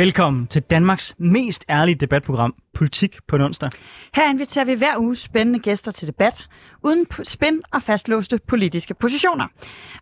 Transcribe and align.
Velkommen 0.00 0.46
til 0.46 0.62
Danmarks 0.62 1.14
mest 1.18 1.64
ærlige 1.70 1.94
debatprogram, 1.94 2.54
Politik 2.74 3.16
på 3.28 3.36
en 3.36 3.42
onsdag. 3.42 3.70
Her 4.14 4.30
inviterer 4.30 4.64
vi 4.64 4.74
hver 4.74 4.98
uge 4.98 5.16
spændende 5.16 5.58
gæster 5.58 5.92
til 5.92 6.08
debat, 6.08 6.48
uden 6.82 7.06
spænd 7.24 7.60
og 7.72 7.82
fastlåste 7.82 8.38
politiske 8.48 8.94
positioner. 8.94 9.46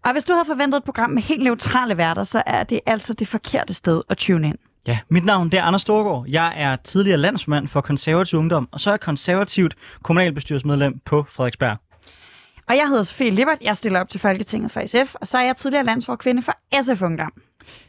Og 0.05 0.13
hvis 0.13 0.25
du 0.25 0.33
havde 0.33 0.47
forventet 0.47 0.79
et 0.79 0.85
program 0.85 1.11
med 1.11 1.23
helt 1.23 1.43
neutrale 1.43 1.97
værter, 1.97 2.23
så 2.23 2.43
er 2.47 2.65
det 2.65 2.81
altså 2.87 3.13
det 3.13 3.29
forkerte 3.29 3.75
sted 3.75 4.03
at 4.09 4.17
tune 4.17 4.49
ind. 4.49 4.59
Ja, 4.87 4.99
mit 5.09 5.25
navn 5.25 5.51
det 5.51 5.59
er 5.59 5.63
Anders 5.63 5.83
Storgård. 5.83 6.27
Jeg 6.29 6.53
er 6.57 6.77
tidligere 6.77 7.19
landsmand 7.19 7.69
for 7.69 7.81
konservativ 7.81 8.39
ungdom, 8.39 8.69
og 8.73 8.81
så 8.81 8.91
er 8.91 8.93
jeg 8.93 9.01
konservativt 9.01 9.75
kommunalbestyrelsesmedlem 10.03 10.99
på 11.05 11.25
Frederiksberg. 11.29 11.77
Og 12.69 12.77
jeg 12.77 12.89
hedder 12.89 13.03
Sofie 13.03 13.31
Lippert, 13.31 13.59
jeg 13.63 13.77
stiller 13.77 14.01
op 14.01 14.09
til 14.09 14.21
Folketinget 14.21 14.71
for 14.71 14.87
SF, 14.87 15.15
og 15.15 15.27
så 15.29 15.39
er 15.39 15.45
jeg 15.45 15.57
tidligere 15.57 15.85
landsforkvinde 15.85 16.43
for 16.43 16.83
SF 16.83 17.03
Ungdom. 17.03 17.33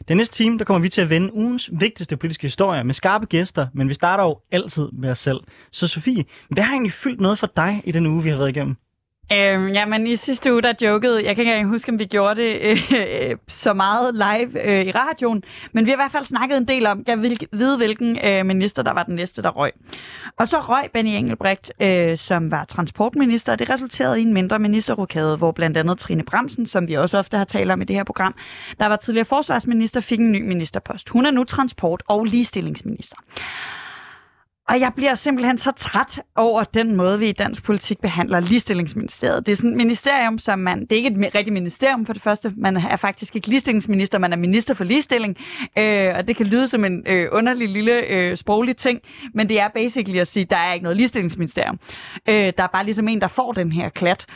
Den 0.08 0.16
næste 0.16 0.34
time, 0.34 0.58
der 0.58 0.64
kommer 0.64 0.82
vi 0.82 0.88
til 0.88 1.00
at 1.00 1.10
vende 1.10 1.34
ugens 1.34 1.70
vigtigste 1.72 2.16
politiske 2.16 2.42
historier 2.42 2.82
med 2.82 2.94
skarpe 2.94 3.26
gæster, 3.26 3.66
men 3.74 3.88
vi 3.88 3.94
starter 3.94 4.24
jo 4.24 4.40
altid 4.52 4.88
med 4.92 5.10
os 5.10 5.18
selv. 5.18 5.40
Så 5.72 5.86
Sofie, 5.88 6.24
hvad 6.48 6.62
har 6.62 6.72
egentlig 6.72 6.92
fyldt 6.92 7.20
noget 7.20 7.38
for 7.38 7.46
dig 7.56 7.82
i 7.84 7.92
den 7.92 8.06
uge, 8.06 8.22
vi 8.22 8.28
har 8.30 8.36
været 8.36 8.48
igennem? 8.48 8.76
Øhm, 9.32 9.68
jamen 9.68 10.06
i 10.06 10.16
sidste 10.16 10.52
uge, 10.52 10.62
der 10.62 10.72
jokede, 10.82 11.26
jeg 11.26 11.36
kan 11.36 11.42
ikke 11.42 11.52
engang 11.52 11.68
huske, 11.68 11.92
om 11.92 11.98
vi 11.98 12.04
gjorde 12.04 12.42
det 12.42 12.58
øh, 12.60 12.92
øh, 13.30 13.36
så 13.48 13.72
meget 13.72 14.14
live 14.14 14.64
øh, 14.64 14.86
i 14.86 14.90
radioen, 14.90 15.42
men 15.72 15.86
vi 15.86 15.90
har 15.90 15.96
i 15.96 16.02
hvert 16.02 16.12
fald 16.12 16.24
snakket 16.24 16.58
en 16.58 16.68
del 16.68 16.86
om, 16.86 17.04
jeg 17.06 17.18
vil 17.18 17.38
vide, 17.52 17.76
hvilken 17.76 18.18
øh, 18.24 18.46
minister, 18.46 18.82
der 18.82 18.92
var 18.92 19.02
den 19.02 19.14
næste, 19.14 19.42
der 19.42 19.50
røg. 19.50 19.72
Og 20.38 20.48
så 20.48 20.60
røg 20.60 20.84
Benny 20.92 21.10
Engelbrecht, 21.10 21.72
øh, 21.80 22.18
som 22.18 22.50
var 22.50 22.64
transportminister, 22.64 23.52
og 23.52 23.58
det 23.58 23.70
resulterede 23.70 24.20
i 24.20 24.22
en 24.22 24.34
mindre 24.34 24.58
ministerrokade, 24.58 25.36
hvor 25.36 25.52
blandt 25.52 25.76
andet 25.76 25.98
Trine 25.98 26.22
Bremsen, 26.22 26.66
som 26.66 26.88
vi 26.88 26.94
også 26.94 27.18
ofte 27.18 27.36
har 27.36 27.44
talt 27.44 27.70
om 27.70 27.82
i 27.82 27.84
det 27.84 27.96
her 27.96 28.04
program, 28.04 28.34
der 28.80 28.86
var 28.86 28.96
tidligere 28.96 29.24
forsvarsminister, 29.24 30.00
fik 30.00 30.18
en 30.18 30.32
ny 30.32 30.42
ministerpost. 30.42 31.08
Hun 31.08 31.26
er 31.26 31.30
nu 31.30 31.44
transport- 31.44 32.02
og 32.08 32.24
ligestillingsminister. 32.24 33.16
Og 34.70 34.80
jeg 34.80 34.92
bliver 34.96 35.14
simpelthen 35.14 35.58
så 35.58 35.70
træt 35.70 36.22
over 36.36 36.64
den 36.64 36.96
måde, 36.96 37.18
vi 37.18 37.28
i 37.28 37.32
dansk 37.32 37.62
politik 37.62 38.00
behandler 38.00 38.40
ligestillingsministeriet. 38.40 39.46
Det 39.46 39.52
er 39.52 39.56
sådan 39.56 39.70
et 39.70 39.76
ministerium, 39.76 40.38
som 40.38 40.58
man... 40.58 40.80
Det 40.80 40.92
er 40.92 40.96
ikke 40.96 41.26
et 41.26 41.34
rigtigt 41.34 41.52
ministerium 41.52 42.06
for 42.06 42.12
det 42.12 42.22
første. 42.22 42.52
Man 42.56 42.76
er 42.76 42.96
faktisk 42.96 43.36
ikke 43.36 43.48
ligestillingsminister, 43.48 44.18
man 44.18 44.32
er 44.32 44.36
minister 44.36 44.74
for 44.74 44.84
ligestilling. 44.84 45.36
Øh, 45.78 46.12
og 46.16 46.28
det 46.28 46.36
kan 46.36 46.46
lyde 46.46 46.68
som 46.68 46.84
en 46.84 47.02
øh, 47.06 47.28
underlig 47.32 47.68
lille 47.68 47.92
øh, 47.92 48.36
sproglig 48.36 48.76
ting, 48.76 49.00
men 49.34 49.48
det 49.48 49.60
er 49.60 49.68
basically 49.68 50.18
at 50.18 50.26
sige, 50.26 50.44
der 50.44 50.56
er 50.56 50.72
ikke 50.72 50.82
noget 50.82 50.96
ligestillingsministerium. 50.96 51.78
Øh, 52.28 52.34
der 52.34 52.62
er 52.62 52.68
bare 52.72 52.84
ligesom 52.84 53.08
en, 53.08 53.20
der 53.20 53.28
får 53.28 53.52
den 53.52 53.72
her 53.72 53.88
klat. 53.88 54.26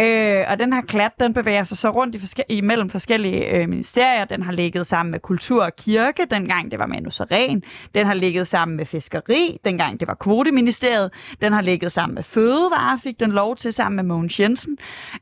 Øh, 0.00 0.44
og 0.48 0.58
den 0.58 0.72
her 0.72 0.82
klat, 0.82 1.12
den 1.20 1.34
bevæger 1.34 1.62
sig 1.62 1.76
så 1.76 1.90
rundt 1.90 2.14
i 2.14 2.18
forske- 2.18 2.44
imellem 2.48 2.90
forskellige 2.90 3.46
øh, 3.46 3.68
ministerier. 3.68 4.24
Den 4.24 4.42
har 4.42 4.52
ligget 4.52 4.86
sammen 4.86 5.10
med 5.10 5.20
kultur 5.20 5.64
og 5.64 5.76
kirke, 5.76 6.26
dengang 6.30 6.70
det 6.70 6.78
var 6.78 6.86
Manu 6.86 7.10
Saren. 7.10 7.62
Den 7.94 8.06
har 8.06 8.14
ligget 8.14 8.48
sammen 8.48 8.76
med 8.76 8.86
fiskeri, 8.86 9.58
dengang 9.64 9.83
dengang 9.84 10.00
det 10.00 10.08
var 10.08 10.14
kvoteministeriet. 10.14 11.10
Den 11.40 11.52
har 11.52 11.60
ligget 11.60 11.92
sammen 11.92 12.14
med 12.14 12.22
Fødevare, 12.22 12.98
fik 12.98 13.20
den 13.20 13.32
lov 13.32 13.56
til 13.56 13.72
sammen 13.72 13.96
med 13.96 14.04
Mogens 14.04 14.40
Jensen. 14.40 14.78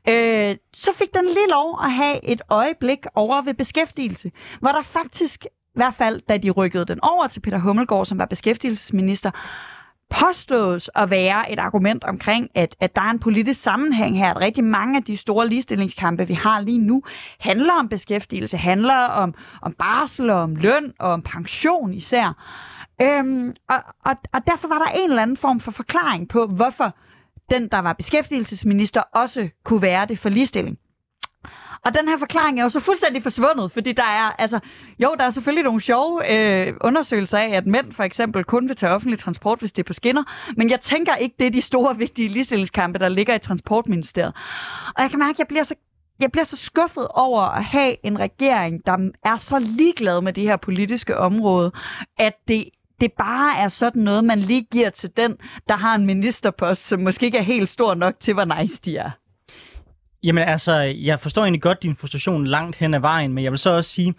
Øh, 0.07 0.55
så 0.73 0.91
fik 0.95 1.13
den 1.13 1.25
lige 1.25 1.49
lov 1.49 1.79
at 1.83 1.91
have 1.91 2.25
et 2.25 2.41
øjeblik 2.49 2.99
over 3.15 3.41
ved 3.41 3.53
beskæftigelse, 3.53 4.31
hvor 4.59 4.69
der 4.69 4.81
faktisk, 4.81 5.45
i 5.45 5.75
hvert 5.75 5.93
fald 5.93 6.21
da 6.29 6.37
de 6.37 6.49
rykkede 6.49 6.85
den 6.85 6.99
over 7.01 7.27
til 7.27 7.39
Peter 7.39 7.59
Hummelgaard, 7.59 8.05
som 8.05 8.17
var 8.17 8.25
beskæftigelsesminister, 8.25 9.31
påstås 10.09 10.89
at 10.95 11.09
være 11.09 11.51
et 11.51 11.59
argument 11.59 12.03
omkring, 12.03 12.49
at, 12.55 12.75
at 12.79 12.95
der 12.95 13.01
er 13.01 13.09
en 13.09 13.19
politisk 13.19 13.61
sammenhæng 13.61 14.17
her, 14.17 14.29
at 14.33 14.41
rigtig 14.41 14.63
mange 14.63 14.97
af 14.97 15.03
de 15.03 15.17
store 15.17 15.47
ligestillingskampe, 15.47 16.27
vi 16.27 16.33
har 16.33 16.61
lige 16.61 16.77
nu, 16.77 17.03
handler 17.39 17.73
om 17.73 17.89
beskæftigelse, 17.89 18.57
handler 18.57 18.95
om, 18.95 19.33
om 19.61 19.73
barsel, 19.73 20.29
og 20.29 20.39
om 20.41 20.55
løn 20.55 20.93
og 20.99 21.11
om 21.11 21.21
pension 21.21 21.93
især. 21.93 22.33
Øhm, 23.01 23.55
og, 23.69 23.79
og, 24.05 24.15
og 24.33 24.47
derfor 24.47 24.67
var 24.67 24.77
der 24.77 24.91
en 24.91 25.09
eller 25.09 25.21
anden 25.21 25.37
form 25.37 25.59
for 25.59 25.71
forklaring 25.71 26.29
på, 26.29 26.47
hvorfor 26.47 26.95
den, 27.49 27.67
der 27.67 27.79
var 27.79 27.93
beskæftigelsesminister, 27.93 29.01
også 29.01 29.49
kunne 29.63 29.81
være 29.81 30.05
det 30.05 30.19
for 30.19 30.29
ligestilling. 30.29 30.77
Og 31.85 31.93
den 31.93 32.07
her 32.07 32.17
forklaring 32.17 32.59
er 32.59 32.63
jo 32.63 32.69
så 32.69 32.79
fuldstændig 32.79 33.23
forsvundet, 33.23 33.71
fordi 33.71 33.91
der 33.91 34.03
er, 34.03 34.35
altså, 34.41 34.59
jo, 34.99 35.15
der 35.19 35.25
er 35.25 35.29
selvfølgelig 35.29 35.63
nogle 35.63 35.81
sjove 35.81 36.37
øh, 36.37 36.73
undersøgelser 36.81 37.37
af, 37.37 37.49
at 37.49 37.67
mænd 37.67 37.93
for 37.93 38.03
eksempel 38.03 38.43
kun 38.43 38.67
vil 38.67 38.75
tage 38.75 38.91
offentlig 38.91 39.19
transport, 39.19 39.59
hvis 39.59 39.71
det 39.71 39.83
er 39.83 39.87
på 39.87 39.93
skinner, 39.93 40.23
men 40.57 40.69
jeg 40.69 40.79
tænker 40.79 41.15
ikke, 41.15 41.35
det 41.39 41.47
er 41.47 41.51
de 41.51 41.61
store, 41.61 41.97
vigtige 41.97 42.27
ligestillingskampe, 42.29 42.99
der 42.99 43.09
ligger 43.09 43.35
i 43.35 43.39
Transportministeriet. 43.39 44.33
Og 44.95 45.01
jeg 45.01 45.09
kan 45.09 45.19
mærke, 45.19 45.35
at 45.35 45.39
jeg 45.39 45.47
bliver 45.47 45.63
så 45.63 45.75
jeg 46.19 46.31
bliver 46.31 46.45
så 46.45 46.57
skuffet 46.57 47.07
over 47.07 47.41
at 47.41 47.63
have 47.63 47.95
en 48.05 48.19
regering, 48.19 48.85
der 48.85 48.97
er 49.23 49.37
så 49.37 49.59
ligeglad 49.59 50.21
med 50.21 50.33
det 50.33 50.43
her 50.43 50.57
politiske 50.57 51.17
område, 51.17 51.71
at 52.17 52.33
det 52.47 52.69
det 53.03 53.11
bare 53.17 53.57
er 53.57 53.67
sådan 53.67 54.01
noget, 54.01 54.23
man 54.23 54.39
lige 54.39 54.65
giver 54.71 54.89
til 54.89 55.09
den, 55.17 55.35
der 55.67 55.77
har 55.77 55.95
en 55.95 56.05
ministerpost, 56.05 56.87
som 56.87 56.99
måske 56.99 57.25
ikke 57.25 57.37
er 57.37 57.41
helt 57.41 57.69
stor 57.69 57.93
nok 57.93 58.13
til, 58.19 58.33
hvor 58.33 58.61
nice 58.61 58.81
de 58.81 58.97
er. 58.97 59.11
Jamen 60.23 60.43
altså, 60.43 60.73
jeg 60.81 61.19
forstår 61.19 61.41
egentlig 61.41 61.61
godt 61.61 61.83
din 61.83 61.95
frustration 61.95 62.47
langt 62.47 62.75
hen 62.75 62.93
ad 62.93 62.99
vejen, 62.99 63.33
men 63.33 63.43
jeg 63.43 63.51
vil 63.51 63.59
så 63.59 63.69
også 63.69 63.89
sige, 63.89 64.13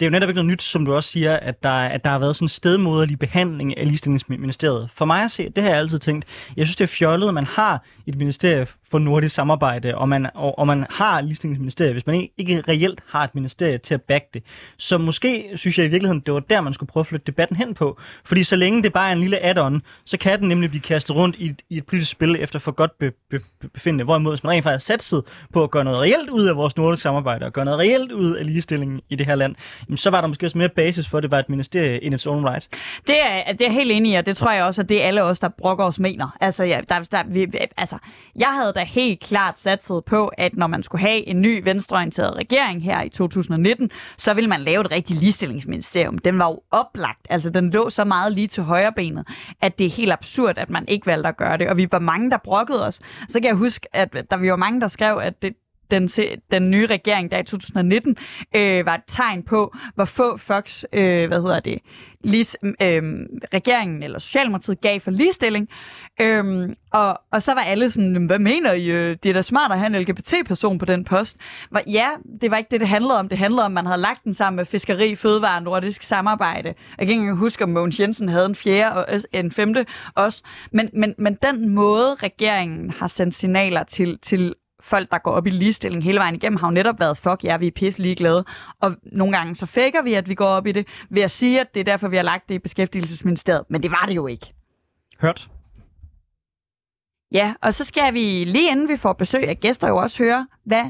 det 0.00 0.06
er 0.06 0.06
jo 0.06 0.10
netop 0.10 0.28
ikke 0.28 0.36
noget 0.36 0.50
nyt, 0.50 0.62
som 0.62 0.84
du 0.84 0.94
også 0.94 1.10
siger, 1.10 1.36
at 1.36 1.62
der, 1.62 1.70
at 1.70 2.04
der 2.04 2.10
har 2.10 2.18
været 2.18 2.36
sådan 2.36 2.44
en 2.44 2.48
stedmoderlig 2.48 3.18
behandling 3.18 3.78
af 3.78 3.86
ligestillingsministeriet. 3.86 4.90
For 4.94 5.04
mig 5.04 5.22
at 5.22 5.30
se, 5.30 5.48
det 5.48 5.64
har 5.64 5.70
jeg 5.70 5.78
altid 5.78 5.98
tænkt, 5.98 6.26
jeg 6.56 6.66
synes, 6.66 6.76
det 6.76 6.84
er 6.84 6.88
fjollet, 6.88 7.28
at 7.28 7.34
man 7.34 7.46
har 7.46 7.84
et 8.06 8.18
ministerie 8.18 8.66
for 8.90 8.98
nordisk 8.98 9.34
samarbejde, 9.34 9.94
og 9.94 10.08
man, 10.08 10.30
og, 10.34 10.58
og 10.58 10.66
man 10.66 10.86
har 10.90 11.20
ligestillingsministeriet, 11.20 11.92
hvis 11.92 12.06
man 12.06 12.28
ikke, 12.38 12.62
reelt 12.68 13.02
har 13.08 13.24
et 13.24 13.34
ministerie 13.34 13.78
til 13.78 13.94
at 13.94 14.02
back 14.02 14.34
det. 14.34 14.42
Så 14.76 14.98
måske 14.98 15.50
synes 15.54 15.78
jeg 15.78 15.86
i 15.86 15.88
virkeligheden, 15.88 16.20
det 16.20 16.34
var 16.34 16.40
der, 16.40 16.60
man 16.60 16.74
skulle 16.74 16.88
prøve 16.88 17.02
at 17.02 17.06
flytte 17.06 17.26
debatten 17.26 17.56
hen 17.56 17.74
på. 17.74 17.98
Fordi 18.24 18.44
så 18.44 18.56
længe 18.56 18.82
det 18.82 18.92
bare 18.92 19.08
er 19.08 19.12
en 19.12 19.20
lille 19.20 19.38
add-on, 19.44 19.80
så 20.04 20.18
kan 20.18 20.40
den 20.40 20.48
nemlig 20.48 20.70
blive 20.70 20.82
kastet 20.82 21.16
rundt 21.16 21.36
i, 21.36 21.54
i 21.70 21.76
et 21.76 21.86
politisk 21.86 22.10
spil 22.10 22.36
efter 22.40 22.58
for 22.58 22.72
godt 22.72 22.98
be, 22.98 23.10
be, 23.30 23.38
be, 23.60 23.68
befindende. 23.68 24.04
Hvorimod, 24.04 24.32
hvis 24.32 24.44
man 24.44 24.52
rent 24.52 24.64
faktisk 24.64 24.88
har 24.90 24.96
satset 24.96 25.24
på 25.52 25.62
at 25.62 25.70
gøre 25.70 25.84
noget 25.84 26.00
reelt 26.00 26.30
ud 26.30 26.46
af 26.46 26.56
vores 26.56 26.76
nordiske 26.76 27.02
samarbejde, 27.02 27.46
og 27.46 27.52
gøre 27.52 27.64
noget 27.64 27.80
reelt 27.80 28.12
ud 28.12 28.34
af 28.34 28.46
ligestillingen 28.46 29.00
i 29.08 29.16
det 29.16 29.26
her 29.26 29.34
land, 29.34 29.54
jamen, 29.88 29.96
så 29.96 30.10
var 30.10 30.20
der 30.20 30.28
måske 30.28 30.46
også 30.46 30.58
mere 30.58 30.68
basis 30.68 31.08
for, 31.08 31.18
at 31.18 31.22
det 31.22 31.30
var 31.30 31.38
et 31.38 31.48
ministerie 31.48 31.98
in 31.98 32.12
its 32.12 32.26
own 32.26 32.48
right. 32.48 32.68
Det 33.06 33.16
er, 33.22 33.52
det 33.52 33.66
er 33.66 33.70
helt 33.70 33.92
enig 33.92 34.12
i, 34.12 34.14
og 34.14 34.26
det 34.26 34.36
tror 34.36 34.52
jeg 34.52 34.64
også, 34.64 34.82
at 34.82 34.88
det 34.88 35.02
er 35.02 35.06
alle 35.06 35.22
os, 35.22 35.38
der 35.38 35.48
brokker 35.48 35.84
os 35.84 35.98
mener. 35.98 36.36
Altså, 36.40 36.64
ja, 36.64 36.80
der, 36.88 37.08
der, 37.10 37.22
vi, 37.28 37.46
altså, 37.76 37.95
jeg 38.36 38.48
havde 38.48 38.72
da 38.72 38.84
helt 38.84 39.20
klart 39.20 39.60
satset 39.60 40.04
på, 40.04 40.26
at 40.28 40.56
når 40.56 40.66
man 40.66 40.82
skulle 40.82 41.00
have 41.00 41.28
en 41.28 41.42
ny 41.42 41.62
venstreorienteret 41.64 42.36
regering 42.36 42.82
her 42.82 43.02
i 43.02 43.08
2019, 43.08 43.90
så 44.18 44.34
ville 44.34 44.48
man 44.48 44.60
lave 44.60 44.80
et 44.80 44.90
rigtigt 44.90 45.20
ligestillingsministerium. 45.20 46.18
Den 46.18 46.38
var 46.38 46.46
jo 46.46 46.60
oplagt, 46.70 47.26
altså 47.30 47.50
den 47.50 47.70
lå 47.70 47.90
så 47.90 48.04
meget 48.04 48.32
lige 48.32 48.48
til 48.48 48.62
højre 48.62 48.92
benet, 48.92 49.26
at 49.60 49.78
det 49.78 49.86
er 49.86 49.90
helt 49.90 50.12
absurd, 50.12 50.58
at 50.58 50.70
man 50.70 50.84
ikke 50.88 51.06
valgte 51.06 51.28
at 51.28 51.36
gøre 51.36 51.56
det. 51.58 51.68
Og 51.68 51.76
vi 51.76 51.88
var 51.92 51.98
mange, 51.98 52.30
der 52.30 52.38
brokkede 52.44 52.86
os. 52.86 53.00
Så 53.28 53.40
kan 53.40 53.48
jeg 53.48 53.56
huske, 53.56 53.88
at 53.92 54.12
der 54.30 54.36
var 54.36 54.56
mange, 54.56 54.80
der 54.80 54.88
skrev, 54.88 55.18
at 55.22 55.42
det, 55.42 55.52
den, 55.90 56.08
den 56.50 56.70
nye 56.70 56.86
regering 56.86 57.30
der 57.30 57.38
i 57.38 57.44
2019 57.44 58.16
øh, 58.54 58.86
var 58.86 58.94
et 58.94 59.02
tegn 59.06 59.42
på, 59.42 59.74
hvor 59.94 60.04
få 60.04 60.36
Fox, 60.36 60.84
øh, 60.92 61.28
hvad 61.28 61.42
hedder 61.42 61.60
det, 61.60 61.78
lige, 62.26 62.58
øh, 62.62 63.02
regeringen 63.54 64.02
eller 64.02 64.18
Socialdemokratiet 64.18 64.80
gav 64.80 65.00
for 65.00 65.10
ligestilling. 65.10 65.68
Øh, 66.20 66.68
og, 66.92 67.20
og 67.32 67.42
så 67.42 67.54
var 67.54 67.60
alle 67.60 67.90
sådan, 67.90 68.26
hvad 68.26 68.38
mener 68.38 68.72
I? 68.72 68.90
Øh, 68.90 69.16
det 69.22 69.28
er 69.28 69.32
da 69.32 69.42
smart 69.42 69.72
at 69.72 69.78
have 69.78 69.96
en 69.96 70.02
LGBT-person 70.02 70.78
på 70.78 70.84
den 70.84 71.04
post. 71.04 71.38
Var, 71.70 71.82
ja, 71.86 72.08
det 72.40 72.50
var 72.50 72.56
ikke 72.56 72.70
det, 72.70 72.80
det 72.80 72.88
handlede 72.88 73.18
om. 73.18 73.28
Det 73.28 73.38
handlede 73.38 73.64
om, 73.64 73.72
at 73.72 73.74
man 73.74 73.86
havde 73.86 74.00
lagt 74.00 74.24
den 74.24 74.34
sammen 74.34 74.56
med 74.56 74.64
fiskeri, 74.64 75.14
fødevare 75.14 75.56
og 75.56 75.62
nordisk 75.62 76.02
samarbejde. 76.02 76.74
Jeg 76.98 77.06
kan 77.06 77.20
ikke 77.20 77.34
huske, 77.34 77.64
om 77.64 77.70
Mogens 77.70 78.00
Jensen 78.00 78.28
havde 78.28 78.46
en 78.46 78.54
fjerde 78.54 78.96
og 78.96 79.14
øh, 79.14 79.20
en 79.32 79.52
femte 79.52 79.86
også. 80.14 80.42
Men, 80.72 80.90
men, 80.92 81.14
men 81.18 81.38
den 81.42 81.68
måde, 81.68 82.14
regeringen 82.14 82.90
har 82.90 83.06
sendt 83.06 83.34
signaler 83.34 83.84
til, 83.84 84.18
til 84.22 84.54
folk, 84.86 85.10
der 85.10 85.18
går 85.18 85.30
op 85.30 85.46
i 85.46 85.50
ligestilling 85.50 86.04
hele 86.04 86.18
vejen 86.18 86.34
igennem, 86.34 86.56
har 86.56 86.66
jo 86.66 86.72
netop 86.72 87.00
været, 87.00 87.18
fuck 87.18 87.44
ja, 87.44 87.56
vi 87.56 87.66
er 87.66 87.70
pisse 87.70 88.02
ligeglade. 88.02 88.44
Og 88.80 88.96
nogle 89.02 89.36
gange 89.36 89.56
så 89.56 89.66
fækker 89.66 90.02
vi, 90.02 90.14
at 90.14 90.28
vi 90.28 90.34
går 90.34 90.46
op 90.46 90.66
i 90.66 90.72
det, 90.72 90.86
ved 91.10 91.22
at 91.22 91.30
sige, 91.30 91.60
at 91.60 91.74
det 91.74 91.80
er 91.80 91.84
derfor, 91.84 92.08
vi 92.08 92.16
har 92.16 92.22
lagt 92.22 92.48
det 92.48 92.54
i 92.54 92.58
beskæftigelsesministeriet. 92.58 93.64
Men 93.68 93.82
det 93.82 93.90
var 93.90 94.04
det 94.08 94.16
jo 94.16 94.26
ikke. 94.26 94.52
Hørt. 95.20 95.50
Ja, 97.32 97.54
og 97.62 97.74
så 97.74 97.84
skal 97.84 98.14
vi 98.14 98.44
lige 98.44 98.70
inden 98.70 98.88
vi 98.88 98.96
får 98.96 99.12
besøg 99.12 99.48
af 99.48 99.60
gæster 99.60 99.88
jo 99.88 99.96
også 99.96 100.22
høre, 100.22 100.46
hvad 100.64 100.84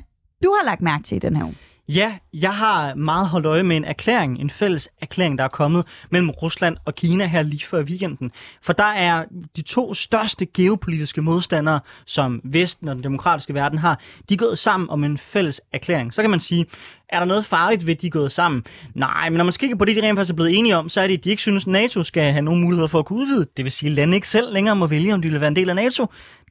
du 0.44 0.54
har 0.58 0.64
lagt 0.64 0.82
mærke 0.82 1.04
til 1.04 1.16
i 1.16 1.18
den 1.18 1.36
her 1.36 1.44
uge. 1.44 1.56
Ja, 1.88 2.14
jeg 2.32 2.54
har 2.54 2.94
meget 2.94 3.28
holdt 3.28 3.46
øje 3.46 3.62
med 3.62 3.76
en 3.76 3.84
erklæring, 3.84 4.40
en 4.40 4.50
fælles 4.50 4.88
erklæring, 5.00 5.38
der 5.38 5.44
er 5.44 5.48
kommet 5.48 5.84
mellem 6.10 6.30
Rusland 6.30 6.76
og 6.84 6.94
Kina 6.94 7.26
her 7.26 7.42
lige 7.42 7.66
før 7.66 7.82
weekenden. 7.82 8.30
For 8.62 8.72
der 8.72 8.84
er 8.84 9.24
de 9.56 9.62
to 9.62 9.94
største 9.94 10.46
geopolitiske 10.46 11.22
modstandere, 11.22 11.80
som 12.06 12.40
Vesten 12.44 12.88
og 12.88 12.94
den 12.94 13.04
demokratiske 13.04 13.54
verden 13.54 13.78
har, 13.78 14.00
de 14.28 14.34
er 14.34 14.38
gået 14.38 14.58
sammen 14.58 14.90
om 14.90 15.04
en 15.04 15.18
fælles 15.18 15.60
erklæring. 15.72 16.14
Så 16.14 16.22
kan 16.22 16.30
man 16.30 16.40
sige, 16.40 16.66
er 17.08 17.18
der 17.18 17.26
noget 17.26 17.44
farligt 17.44 17.86
ved, 17.86 17.94
at 17.94 18.02
de 18.02 18.06
er 18.06 18.10
gået 18.10 18.32
sammen? 18.32 18.64
Nej, 18.94 19.28
men 19.30 19.36
når 19.36 19.44
man 19.44 19.52
kigger 19.52 19.76
på 19.76 19.84
det, 19.84 19.96
de 19.96 20.02
rent 20.02 20.18
faktisk 20.18 20.32
er 20.32 20.36
blevet 20.36 20.58
enige 20.58 20.76
om, 20.76 20.88
så 20.88 21.00
er 21.00 21.06
det, 21.06 21.18
at 21.18 21.24
de 21.24 21.30
ikke 21.30 21.42
synes, 21.42 21.64
at 21.64 21.68
NATO 21.68 22.02
skal 22.02 22.32
have 22.32 22.42
nogen 22.42 22.60
muligheder 22.60 22.88
for 22.88 22.98
at 22.98 23.06
kunne 23.06 23.18
udvide. 23.18 23.46
Det 23.56 23.64
vil 23.64 23.72
sige, 23.72 23.90
at 23.90 23.96
landet 23.96 24.14
ikke 24.14 24.28
selv 24.28 24.52
længere 24.52 24.76
må 24.76 24.86
vælge, 24.86 25.14
om 25.14 25.22
de 25.22 25.30
vil 25.30 25.40
være 25.40 25.48
en 25.48 25.56
del 25.56 25.70
af 25.70 25.76
NATO. 25.76 26.06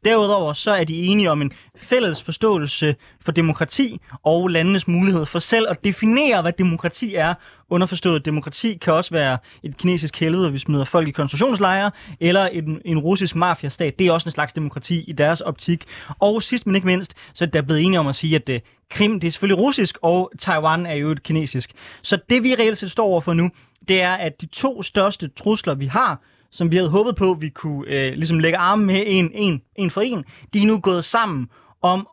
Derudover 0.06 0.54
så 0.54 0.72
er 0.72 0.84
de 0.84 1.02
enige 1.02 1.31
om 1.31 1.42
en 1.42 1.52
fælles 1.78 2.24
forståelse 2.24 2.96
for 3.22 3.31
demokrati 3.31 4.00
og 4.24 4.48
landenes 4.48 4.88
mulighed 4.88 5.25
for 5.25 5.40
selv 5.40 5.66
at 5.69 5.84
definere, 5.84 6.42
hvad 6.42 6.52
demokrati 6.52 7.16
er. 7.16 7.34
Underforstået 7.69 8.25
demokrati 8.25 8.74
kan 8.74 8.94
også 8.94 9.12
være 9.12 9.38
et 9.63 9.78
kinesisk 9.78 10.19
helvede, 10.19 10.52
vi 10.52 10.60
smider 10.60 10.86
folk 10.86 11.07
i 11.07 11.12
koncentrationslejre, 11.12 11.92
eller 12.19 12.48
en, 12.48 12.81
en 12.86 13.00
russisk 13.00 13.36
mafiastat. 13.36 14.00
Det 14.00 14.07
er 14.07 14.12
også 14.12 14.28
en 14.30 14.31
slags 14.31 14.54
demokrati 14.54 15.04
i 15.07 15.12
deres 15.12 15.42
optik. 15.42 15.86
Og 16.19 16.44
sidst 16.44 16.66
men 16.66 16.75
ikke 16.75 16.88
mindst, 16.88 17.13
så 17.34 17.46
er 17.46 17.50
der 17.50 17.62
blevet 17.62 17.81
enige 17.81 18.00
om 18.00 18.08
at 18.08 18.16
sige, 18.16 18.36
at 18.36 18.50
uh, 18.50 18.56
Krim 18.90 19.19
det 19.19 19.28
er 19.28 19.31
selvfølgelig 19.31 19.63
russisk, 19.63 19.98
og 20.01 20.31
Taiwan 20.40 20.86
er 20.86 20.94
jo 20.94 21.12
et 21.12 21.24
kinesisk. 21.24 21.72
Så 22.01 22.18
det 22.30 22.44
vi 22.44 22.56
reelt 22.56 22.78
set 22.78 22.92
står 22.92 23.06
overfor 23.06 23.34
nu, 23.34 23.50
det 23.88 24.01
er, 24.01 24.13
at 24.13 24.42
de 24.42 24.46
to 24.46 24.84
største 24.84 25.28
trusler, 25.28 25.74
vi 25.74 25.86
har, 25.86 26.22
som 26.56 26.72
vi 26.72 26.75
havde 26.75 26.90
håbet 26.90 27.16
på, 27.16 27.34
vi 27.34 27.50
kunne 27.50 27.88
øh, 27.88 28.13
ligesom 28.13 28.40
lægge 28.40 28.57
armen 28.57 28.86
med 28.86 29.04
en, 29.06 29.31
en, 29.34 29.62
en 29.75 29.90
for 29.90 30.02
en, 30.02 30.24
de 30.54 30.62
er 30.62 30.66
nu 30.66 30.80
gået 30.80 31.06
sammen 31.06 31.50
om 31.81 32.07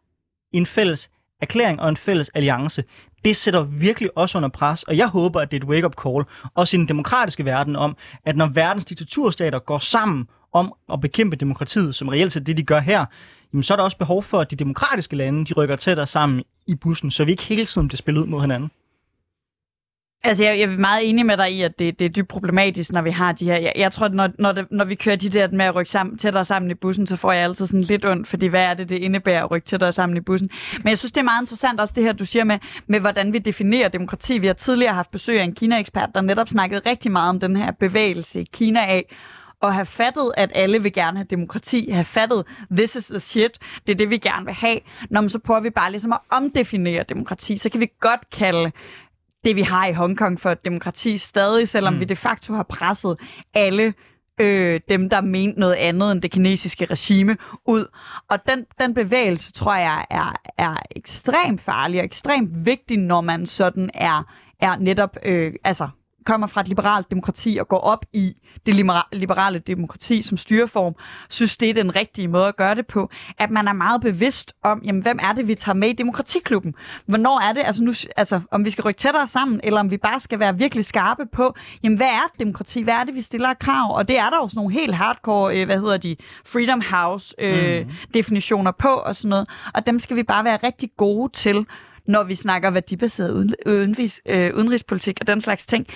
en 0.52 0.66
fælles 0.66 1.10
erklæring 1.40 1.80
og 1.80 1.88
en 1.88 1.96
fælles 1.96 2.28
alliance. 2.28 2.84
Det 3.24 3.36
sætter 3.36 3.62
virkelig 3.62 4.10
også 4.16 4.38
under 4.38 4.48
pres, 4.48 4.82
og 4.82 4.96
jeg 4.96 5.08
håber, 5.08 5.40
at 5.40 5.50
det 5.50 5.56
er 5.56 5.60
et 5.60 5.68
wake-up 5.68 5.94
call, 6.02 6.24
også 6.54 6.76
i 6.76 6.78
den 6.78 6.88
demokratiske 6.88 7.44
verden, 7.44 7.76
om, 7.76 7.96
at 8.24 8.36
når 8.36 8.46
verdens 8.46 8.84
diktaturstater 8.84 9.58
går 9.58 9.78
sammen 9.78 10.26
om 10.52 10.74
at 10.92 11.00
bekæmpe 11.00 11.36
demokratiet, 11.36 11.94
som 11.94 12.08
reelt 12.08 12.32
set 12.32 12.46
det, 12.46 12.56
de 12.56 12.62
gør 12.62 12.80
her, 12.80 13.04
jamen, 13.52 13.62
så 13.62 13.74
er 13.74 13.76
der 13.76 13.84
også 13.84 13.98
behov 13.98 14.22
for, 14.22 14.40
at 14.40 14.50
de 14.50 14.56
demokratiske 14.56 15.16
lande, 15.16 15.44
de 15.44 15.54
rykker 15.54 15.76
tættere 15.76 16.06
sammen 16.06 16.42
i 16.66 16.74
bussen, 16.74 17.10
så 17.10 17.24
vi 17.24 17.30
ikke 17.30 17.42
hele 17.42 17.66
tiden 17.66 17.88
bliver 17.88 17.96
spillet 17.96 18.22
ud 18.22 18.26
mod 18.26 18.40
hinanden. 18.40 18.70
Altså, 20.24 20.44
jeg, 20.44 20.58
jeg 20.58 20.72
er 20.72 20.78
meget 20.78 21.08
enig 21.08 21.26
med 21.26 21.36
dig 21.36 21.52
i, 21.52 21.62
at 21.62 21.78
det, 21.78 21.98
det 21.98 22.04
er 22.04 22.08
dybt 22.08 22.28
problematisk, 22.28 22.92
når 22.92 23.02
vi 23.02 23.10
har 23.10 23.32
de 23.32 23.44
her... 23.44 23.56
Jeg, 23.56 23.72
jeg 23.76 23.92
tror, 23.92 24.06
at 24.06 24.14
når, 24.14 24.28
når, 24.38 24.52
det, 24.52 24.66
når 24.70 24.84
vi 24.84 24.94
kører 24.94 25.16
de 25.16 25.28
der 25.28 25.48
med 25.50 25.64
at 25.64 25.74
rykke 25.74 25.90
sammen, 25.90 26.18
tættere 26.18 26.44
sammen 26.44 26.70
i 26.70 26.74
bussen, 26.74 27.06
så 27.06 27.16
får 27.16 27.32
jeg 27.32 27.44
altid 27.44 27.66
sådan 27.66 27.82
lidt 27.82 28.04
ondt, 28.04 28.28
fordi 28.28 28.46
hvad 28.46 28.64
er 28.64 28.74
det, 28.74 28.88
det 28.88 28.98
indebærer 28.98 29.44
at 29.44 29.50
rykke 29.50 29.64
tættere 29.64 29.92
sammen 29.92 30.16
i 30.16 30.20
bussen? 30.20 30.50
Men 30.78 30.88
jeg 30.88 30.98
synes, 30.98 31.12
det 31.12 31.20
er 31.20 31.24
meget 31.24 31.42
interessant 31.42 31.80
også 31.80 31.94
det 31.96 32.04
her, 32.04 32.12
du 32.12 32.24
siger 32.24 32.44
med, 32.44 32.58
med 32.86 33.00
hvordan 33.00 33.32
vi 33.32 33.38
definerer 33.38 33.88
demokrati. 33.88 34.38
Vi 34.38 34.46
har 34.46 34.54
tidligere 34.54 34.94
haft 34.94 35.10
besøg 35.10 35.40
af 35.40 35.44
en 35.44 35.54
Kina-ekspert, 35.54 36.08
der 36.14 36.20
netop 36.20 36.48
snakkede 36.48 36.80
rigtig 36.90 37.12
meget 37.12 37.28
om 37.28 37.40
den 37.40 37.56
her 37.56 37.70
bevægelse 37.70 38.40
i 38.40 38.48
Kina 38.52 38.80
af, 38.80 39.14
og 39.62 39.74
have 39.74 39.86
fattet, 39.86 40.32
at 40.36 40.52
alle 40.54 40.82
vil 40.82 40.92
gerne 40.92 41.16
have 41.16 41.26
demokrati, 41.30 41.90
have 41.90 42.04
fattet, 42.04 42.44
this 42.76 42.96
is 42.96 43.06
the 43.06 43.20
shit, 43.20 43.58
det 43.86 43.92
er 43.92 43.96
det, 43.96 44.10
vi 44.10 44.18
gerne 44.18 44.44
vil 44.44 44.54
have. 44.54 44.78
Når 45.10 45.20
man 45.20 45.30
så 45.30 45.38
prøver 45.38 45.60
vi 45.60 45.70
bare 45.70 45.90
ligesom 45.90 46.12
at 46.12 46.18
omdefinere 46.30 47.04
demokrati, 47.08 47.56
så 47.56 47.68
kan 47.68 47.80
vi 47.80 47.88
godt 48.00 48.30
kalde 48.30 48.72
det, 49.44 49.56
vi 49.56 49.62
har 49.62 49.86
i 49.86 49.92
Hongkong 49.92 50.40
for 50.40 50.54
demokrati 50.54 51.18
stadig, 51.18 51.68
selvom 51.68 51.94
mm. 51.94 52.00
vi 52.00 52.04
de 52.04 52.16
facto 52.16 52.54
har 52.54 52.62
presset 52.62 53.16
alle 53.54 53.94
øh, 54.40 54.80
dem, 54.88 55.10
der 55.10 55.20
mente 55.20 55.60
noget 55.60 55.74
andet 55.74 56.12
end 56.12 56.22
det 56.22 56.30
kinesiske 56.30 56.84
regime 56.84 57.36
ud. 57.66 57.86
Og 58.28 58.38
den, 58.48 58.66
den 58.80 58.94
bevægelse, 58.94 59.52
tror 59.52 59.74
jeg, 59.74 60.06
er, 60.10 60.36
er 60.58 60.76
ekstremt 60.96 61.60
farlig 61.60 62.00
og 62.00 62.04
ekstremt 62.04 62.66
vigtig, 62.66 62.98
når 62.98 63.20
man 63.20 63.46
sådan 63.46 63.90
er, 63.94 64.22
er 64.60 64.76
netop 64.76 65.16
øh, 65.24 65.52
altså, 65.64 65.88
kommer 66.26 66.46
fra 66.46 66.60
et 66.60 66.68
liberalt 66.68 67.10
demokrati 67.10 67.56
og 67.60 67.68
går 67.68 67.78
op 67.78 68.04
i 68.12 68.36
det 68.66 68.74
liberale 69.12 69.58
demokrati 69.58 70.22
som 70.22 70.38
styreform, 70.38 70.94
synes 71.28 71.56
det 71.56 71.70
er 71.70 71.74
den 71.74 71.96
rigtige 71.96 72.28
måde 72.28 72.46
at 72.46 72.56
gøre 72.56 72.74
det 72.74 72.86
på, 72.86 73.10
at 73.38 73.50
man 73.50 73.68
er 73.68 73.72
meget 73.72 74.00
bevidst 74.00 74.52
om, 74.62 74.82
jamen, 74.84 75.02
hvem 75.02 75.18
er 75.22 75.32
det, 75.32 75.48
vi 75.48 75.54
tager 75.54 75.74
med 75.74 75.88
i 75.88 75.92
demokratiklubben? 75.92 76.74
Hvornår 77.06 77.40
er 77.40 77.52
det, 77.52 77.62
altså, 77.64 77.82
nu, 77.82 77.94
altså 78.16 78.40
om 78.50 78.64
vi 78.64 78.70
skal 78.70 78.82
rykke 78.82 78.98
tættere 78.98 79.28
sammen, 79.28 79.60
eller 79.64 79.80
om 79.80 79.90
vi 79.90 79.96
bare 79.96 80.20
skal 80.20 80.38
være 80.38 80.58
virkelig 80.58 80.84
skarpe 80.84 81.26
på, 81.26 81.54
jamen 81.82 81.96
hvad 81.96 82.06
er 82.06 82.32
demokrati? 82.38 82.82
Hvad 82.82 82.94
er 82.94 83.04
det, 83.04 83.14
vi 83.14 83.22
stiller 83.22 83.48
af 83.48 83.58
krav? 83.58 83.96
Og 83.96 84.08
det 84.08 84.18
er 84.18 84.30
der 84.30 84.48
sådan 84.48 84.58
nogle 84.58 84.72
helt 84.72 84.94
hardcore, 84.94 85.60
øh, 85.60 85.66
hvad 85.66 85.78
hedder 85.80 85.96
de, 85.96 86.16
Freedom 86.44 86.82
House 86.90 87.34
øh, 87.38 87.86
mm. 87.86 87.92
definitioner 88.14 88.70
på 88.70 88.88
og 88.88 89.16
sådan 89.16 89.28
noget. 89.28 89.48
Og 89.74 89.86
dem 89.86 89.98
skal 89.98 90.16
vi 90.16 90.22
bare 90.22 90.44
være 90.44 90.58
rigtig 90.62 90.90
gode 90.96 91.32
til 91.32 91.66
når 92.06 92.22
vi 92.22 92.34
snakker 92.34 92.70
værdibaseret 92.70 93.54
øh, 93.66 93.80
udenrigs, 93.80 94.20
øh, 94.28 94.54
udenrigspolitik 94.54 95.18
og 95.20 95.26
den 95.26 95.40
slags 95.40 95.66
ting, 95.66 95.86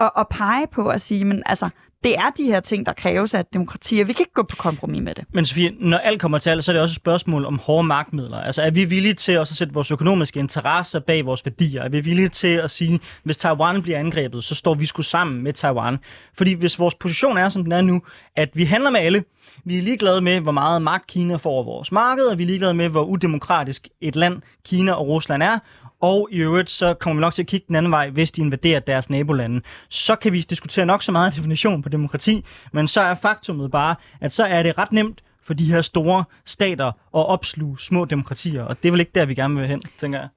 og, 0.00 0.12
og 0.16 0.28
pege 0.28 0.66
på 0.66 0.88
at 0.88 1.00
sige, 1.00 1.24
men 1.24 1.42
altså, 1.46 1.68
det 2.04 2.14
er 2.18 2.30
de 2.38 2.44
her 2.44 2.60
ting, 2.60 2.86
der 2.86 2.92
kræves 2.92 3.34
af 3.34 3.46
demokrati, 3.46 4.00
og 4.00 4.08
vi 4.08 4.12
kan 4.12 4.22
ikke 4.22 4.32
gå 4.32 4.42
på 4.42 4.56
kompromis 4.56 5.02
med 5.02 5.14
det. 5.14 5.24
Men 5.32 5.44
Sofie, 5.44 5.72
når 5.80 5.98
alt 5.98 6.20
kommer 6.20 6.38
til 6.38 6.50
alt, 6.50 6.64
så 6.64 6.70
er 6.70 6.72
det 6.72 6.82
også 6.82 6.92
et 6.92 6.96
spørgsmål 6.96 7.44
om 7.44 7.58
hårde 7.58 7.86
magtmidler. 7.86 8.38
Altså 8.38 8.62
er 8.62 8.70
vi 8.70 8.84
villige 8.84 9.14
til 9.14 9.32
at 9.32 9.48
sætte 9.48 9.74
vores 9.74 9.90
økonomiske 9.90 10.40
interesser 10.40 11.00
bag 11.00 11.26
vores 11.26 11.44
værdier? 11.44 11.82
Er 11.82 11.88
vi 11.88 12.00
villige 12.00 12.28
til 12.28 12.56
at 12.56 12.70
sige, 12.70 13.00
hvis 13.22 13.36
Taiwan 13.36 13.82
bliver 13.82 13.98
angrebet, 13.98 14.44
så 14.44 14.54
står 14.54 14.74
vi 14.74 14.86
sgu 14.86 15.02
sammen 15.02 15.42
med 15.42 15.52
Taiwan? 15.52 15.98
Fordi 16.34 16.52
hvis 16.52 16.78
vores 16.78 16.94
position 16.94 17.38
er, 17.38 17.48
som 17.48 17.62
den 17.62 17.72
er 17.72 17.82
nu, 17.82 18.02
at 18.36 18.48
vi 18.54 18.64
handler 18.64 18.90
med 18.90 19.00
alle, 19.00 19.24
vi 19.64 19.78
er 19.78 19.82
ligeglade 19.82 20.20
med, 20.20 20.40
hvor 20.40 20.52
meget 20.52 20.82
magt 20.82 21.06
Kina 21.06 21.36
får 21.36 21.50
over 21.50 21.64
vores 21.64 21.92
marked, 21.92 22.24
og 22.24 22.38
vi 22.38 22.42
er 22.42 22.46
ligeglade 22.46 22.74
med, 22.74 22.88
hvor 22.88 23.02
udemokratisk 23.02 23.88
et 24.00 24.16
land 24.16 24.42
Kina 24.64 24.92
og 24.92 25.08
Rusland 25.08 25.42
er, 25.42 25.58
og 26.04 26.28
i 26.30 26.36
øvrigt, 26.38 26.70
så 26.70 26.94
kommer 26.94 27.20
vi 27.20 27.20
nok 27.20 27.34
til 27.34 27.42
at 27.42 27.46
kigge 27.46 27.64
den 27.68 27.76
anden 27.76 27.92
vej, 27.92 28.10
hvis 28.10 28.32
de 28.32 28.40
invaderer 28.40 28.80
deres 28.80 29.10
nabolande. 29.10 29.60
Så 29.88 30.16
kan 30.16 30.32
vi 30.32 30.40
diskutere 30.40 30.86
nok 30.86 31.02
så 31.02 31.12
meget 31.12 31.34
definition 31.34 31.82
på 31.82 31.88
demokrati, 31.88 32.44
men 32.72 32.88
så 32.88 33.00
er 33.00 33.14
faktummet 33.14 33.70
bare, 33.70 33.96
at 34.20 34.32
så 34.32 34.44
er 34.44 34.62
det 34.62 34.78
ret 34.78 34.92
nemt 34.92 35.22
for 35.42 35.54
de 35.54 35.72
her 35.72 35.82
store 35.82 36.24
stater 36.44 36.86
at 36.86 36.92
opsluge 37.12 37.78
små 37.78 38.04
demokratier, 38.04 38.62
og 38.62 38.82
det 38.82 38.88
er 38.88 38.90
vel 38.90 39.00
ikke 39.00 39.12
der, 39.14 39.24
vi 39.24 39.34
gerne 39.34 39.56
vil 39.60 39.68
hen, 39.68 39.82
tænker 39.98 40.18
jeg. 40.18 40.28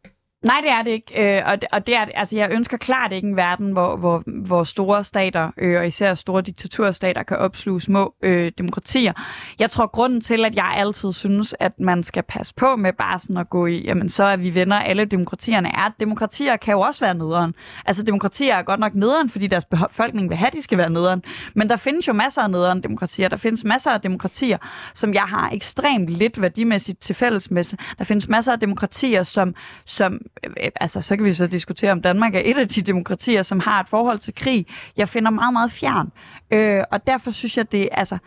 Nej, 0.42 0.62
det 0.62 0.70
er 0.70 0.82
det 0.82 0.92
ikke. 0.92 1.38
Øh, 1.38 1.44
og, 1.46 1.62
det, 1.62 1.70
og 1.72 1.88
det 1.88 1.96
er, 1.96 2.06
altså, 2.16 2.38
jeg 2.38 2.52
ønsker 2.52 2.78
klart 2.78 3.12
ikke 3.12 3.28
en 3.28 3.36
verden, 3.36 3.72
hvor, 3.72 3.96
hvor, 3.96 4.24
hvor 4.26 4.64
store 4.64 5.04
stater, 5.04 5.52
øh, 5.58 5.80
og 5.80 5.88
især 5.88 6.14
store 6.14 6.42
diktaturstater, 6.42 7.24
kan 7.24 7.38
opsluge 7.38 7.82
små 7.82 8.14
øh, 8.24 8.52
demokratier. 8.58 9.14
Jeg 9.60 9.70
tror, 9.70 9.88
grunden 9.88 10.22
til, 10.22 10.46
at 10.46 10.56
jeg 10.56 10.74
altid 10.76 11.14
synes, 11.14 11.56
at 11.60 11.80
man 11.80 12.04
skal 12.04 12.24
passe 12.24 12.54
på 12.54 12.76
med 12.76 12.94
bare 12.94 13.20
sådan 13.20 13.38
at 13.38 13.50
gå 13.50 13.66
i, 13.66 13.84
jamen 13.86 14.10
så 14.10 14.24
er 14.24 14.36
vi 14.36 14.56
venner 14.56 14.80
alle 14.80 15.06
demokratierne, 15.06 15.70
er, 15.70 15.86
at 15.86 15.92
demokratier 16.00 16.58
kan 16.58 16.72
jo 16.72 16.80
også 16.80 17.06
være 17.06 17.16
nederen. 17.16 17.56
Altså, 17.86 18.04
demokratier 18.04 18.56
er 18.56 18.64
godt 18.64 18.80
nok 18.80 18.96
nederen, 18.96 19.30
fordi 19.30 19.48
deres 19.48 19.66
befolkning 19.66 20.30
vil 20.30 20.38
have, 20.38 20.48
at 20.48 20.54
de 20.54 20.62
skal 20.62 20.78
være 20.78 20.90
nederen. 20.90 21.24
Men 21.54 21.70
der 21.70 21.78
findes 21.78 22.08
jo 22.08 22.14
masser 22.14 22.42
af 22.42 22.50
nederen 22.50 22.84
demokratier. 22.84 23.30
Der 23.30 23.38
findes 23.38 23.64
masser 23.64 23.92
af 23.92 24.02
demokratier, 24.02 24.58
som 24.94 25.14
jeg 25.14 25.24
har 25.24 25.50
ekstremt 25.54 26.10
lidt 26.10 26.42
værdimæssigt 26.42 27.02
til 27.02 27.16
fælles 27.16 27.52
med. 27.52 27.78
Der 27.98 28.04
findes 28.04 28.28
masser 28.28 28.52
af 28.52 28.60
demokratier, 28.60 29.24
som, 29.24 29.56
som 29.86 30.22
Øh, 30.44 30.70
altså 30.76 31.02
så 31.02 31.16
kan 31.16 31.26
vi 31.26 31.34
så 31.34 31.48
diskutere, 31.48 31.92
om 31.92 32.02
Danmark 32.02 32.36
er 32.36 32.42
et 32.46 32.58
af 32.58 32.68
de 32.68 32.82
demokratier, 32.82 33.44
som 33.44 33.60
har 33.60 33.80
et 33.80 33.90
forhold 33.90 34.20
til 34.20 34.36
krig, 34.36 34.68
jeg 34.98 35.10
finder 35.10 35.32
meget, 35.32 35.54
meget 35.54 35.72
fjern. 35.72 36.12
Øh, 36.54 36.84
og 36.92 37.08
derfor 37.08 37.32
synes 37.32 37.58
jeg, 37.58 37.72
det 37.72 37.90
altså, 37.92 38.18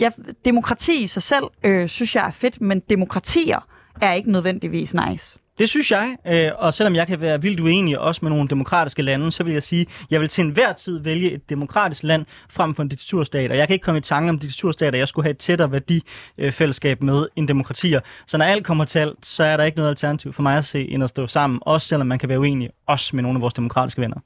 ja, 0.00 0.10
demokrati 0.44 1.02
i 1.02 1.06
sig 1.06 1.22
selv, 1.22 1.44
øh, 1.64 1.88
synes 1.88 2.16
jeg 2.16 2.26
er 2.26 2.30
fedt, 2.30 2.60
men 2.60 2.80
demokratier 2.80 3.68
er 4.00 4.12
ikke 4.12 4.32
nødvendigvis 4.32 4.94
nice. 4.94 5.38
Det 5.62 5.70
synes 5.70 5.90
jeg, 5.90 6.16
øh, 6.26 6.50
og 6.58 6.74
selvom 6.74 6.94
jeg 6.94 7.06
kan 7.06 7.20
være 7.20 7.42
vildt 7.42 7.60
uenig 7.60 7.98
også 7.98 8.18
med 8.22 8.30
nogle 8.30 8.48
demokratiske 8.48 9.02
lande, 9.02 9.32
så 9.32 9.44
vil 9.44 9.52
jeg 9.52 9.62
sige, 9.62 9.86
jeg 10.10 10.20
vil 10.20 10.28
til 10.28 10.44
enhver 10.44 10.72
tid 10.72 10.98
vælge 10.98 11.32
et 11.32 11.50
demokratisk 11.50 12.02
land 12.02 12.26
frem 12.50 12.74
for 12.74 12.82
en 12.82 12.88
diktaturstat, 12.88 13.50
og 13.50 13.56
jeg 13.56 13.68
kan 13.68 13.74
ikke 13.74 13.84
komme 13.84 13.98
i 13.98 14.00
tanke 14.00 14.30
om 14.30 14.38
diktaturstater, 14.38 14.98
jeg 14.98 15.08
skulle 15.08 15.24
have 15.24 15.30
et 15.30 15.38
tættere 15.38 15.72
værdifællesskab 15.72 17.02
med 17.02 17.26
end 17.36 17.48
demokratier. 17.48 18.00
Så 18.26 18.38
når 18.38 18.44
alt 18.44 18.64
kommer 18.64 18.84
til 18.84 18.98
alt, 18.98 19.26
så 19.26 19.44
er 19.44 19.56
der 19.56 19.64
ikke 19.64 19.76
noget 19.76 19.90
alternativ 19.90 20.32
for 20.32 20.42
mig 20.42 20.56
at 20.56 20.64
se, 20.64 20.88
end 20.88 21.04
at 21.04 21.10
stå 21.10 21.26
sammen, 21.26 21.58
også 21.62 21.86
selvom 21.86 22.06
man 22.06 22.18
kan 22.18 22.28
være 22.28 22.40
uenig, 22.40 22.70
også 22.86 23.16
med 23.16 23.22
nogle 23.22 23.36
af 23.36 23.40
vores 23.40 23.54
demokratiske 23.54 24.00
venner. 24.00 24.16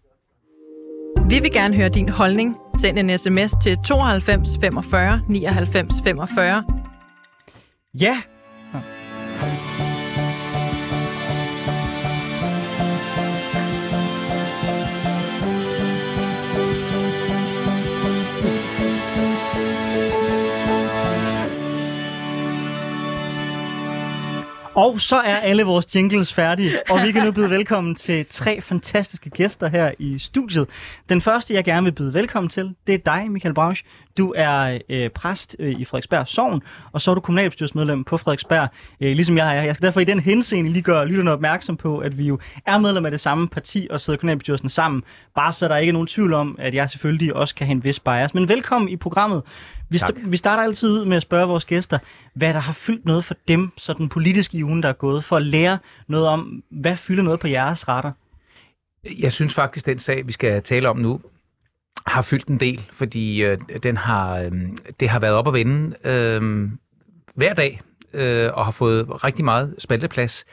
Vi 1.29 1.39
vil 1.41 1.53
gerne 1.53 1.77
høre 1.77 1.89
din 1.89 2.09
holdning. 2.09 2.57
Send 2.81 2.99
en 2.99 3.19
sms 3.19 3.55
til 3.63 3.77
92 3.85 4.49
45 4.61 5.21
99 5.29 5.95
45. 6.05 6.65
Ja, 7.95 8.23
Og 24.77 25.01
så 25.01 25.17
er 25.17 25.37
alle 25.37 25.63
vores 25.63 25.97
jingles 25.97 26.33
færdige, 26.33 26.73
og 26.91 27.03
vi 27.03 27.13
kan 27.13 27.25
nu 27.25 27.33
byde 27.33 27.51
velkommen 27.51 27.95
til 27.95 28.27
tre 28.31 28.61
fantastiske 28.61 29.31
gæster 29.31 29.69
her 29.69 29.91
i 29.99 30.19
studiet. 30.19 30.67
Den 31.09 31.21
første, 31.21 31.55
jeg 31.55 31.65
gerne 31.65 31.85
vil 31.85 31.93
byde 31.93 32.15
velkommen 32.15 32.51
til, 32.51 32.75
det 32.87 32.95
er 32.95 32.99
dig, 32.99 33.31
Michael 33.31 33.55
Brausch. 33.55 33.85
Du 34.19 34.35
er 34.37 34.79
øh, 34.89 35.11
præst 35.11 35.57
øh, 35.59 35.81
i 35.81 35.85
Frederiksberg 35.85 36.29
Sogn, 36.29 36.63
og 36.93 37.01
så 37.01 37.11
er 37.11 37.15
du 37.15 37.21
kommunalbestyrelsesmedlem 37.21 38.05
på 38.05 38.17
Frederiksberg, 38.17 38.69
øh, 39.01 39.13
ligesom 39.13 39.37
jeg 39.37 39.57
er. 39.57 39.63
Jeg 39.63 39.75
skal 39.75 39.87
derfor 39.87 40.01
i 40.01 40.05
den 40.05 40.21
henseende 40.21 40.71
lige 40.71 40.83
gøre 40.83 41.07
lytterne 41.07 41.33
opmærksom 41.33 41.77
på, 41.77 41.99
at 41.99 42.19
vi 42.19 42.25
jo 42.25 42.39
er 42.67 42.79
medlem 42.79 43.05
af 43.05 43.11
det 43.11 43.21
samme 43.21 43.49
parti 43.49 43.87
og 43.91 44.01
sidder 44.01 44.17
i 44.17 44.21
kommunalbestyrelsen 44.21 44.69
sammen. 44.69 45.03
Bare 45.35 45.53
så 45.53 45.69
der 45.69 45.77
ikke 45.77 45.91
er 45.91 45.93
nogen 45.93 46.07
tvivl 46.07 46.33
om, 46.33 46.57
at 46.59 46.75
jeg 46.75 46.91
selvfølgelig 46.91 47.35
også 47.35 47.55
kan 47.55 47.67
have 47.67 47.75
en 47.75 47.85
vis 47.85 48.01
bias. 48.01 48.35
Men 48.35 48.49
velkommen 48.49 48.89
i 48.89 48.97
programmet. 48.97 49.43
Vi, 49.89 49.99
st- 49.99 50.31
vi 50.31 50.37
starter 50.37 50.63
altid 50.63 50.89
ud 50.89 51.05
med 51.05 51.17
at 51.17 51.23
spørge 51.23 51.49
vores 51.49 51.65
gæster, 51.65 51.99
hvad 52.35 52.55
der 52.55 52.61
har 52.61 52.73
fyldt 52.73 53.05
noget 53.05 53.25
for 53.25 53.35
dem, 53.49 53.71
så 53.77 53.93
den 53.93 54.09
politiske 54.09 54.65
ugen, 54.65 54.83
der 54.83 54.89
er 54.89 54.93
gået, 54.93 55.25
for 55.25 55.37
at 55.37 55.43
lære 55.43 55.79
noget 56.09 56.27
om, 56.27 56.63
hvad 56.71 56.97
fylder 56.97 57.23
noget 57.23 57.41
på 57.41 57.49
jeres 57.49 57.89
retter. 57.89 58.13
Jeg 59.19 59.33
synes 59.33 59.55
faktisk, 59.55 59.87
den 59.87 59.99
sag, 59.99 60.27
vi 60.27 60.33
skal 60.33 60.63
tale 60.63 60.89
om 60.89 60.97
nu, 60.97 61.21
har 62.07 62.23
fyldt 62.23 62.47
en 62.47 62.61
del, 62.61 62.87
fordi 62.93 63.43
øh, 63.43 63.59
den 63.83 63.97
har, 63.97 64.39
øh, 64.39 64.53
det 65.01 65.09
har 65.09 65.19
været 65.19 65.35
op 65.35 65.49
at 65.49 65.55
vende 65.55 65.97
øh, 66.05 66.69
hver 67.35 67.55
dag, 67.55 67.81
øh, 68.13 68.51
og 68.55 68.65
har 68.65 68.73
fået 68.73 69.25
rigtig 69.25 69.45
meget 69.45 69.75
spalteplads. 69.79 70.45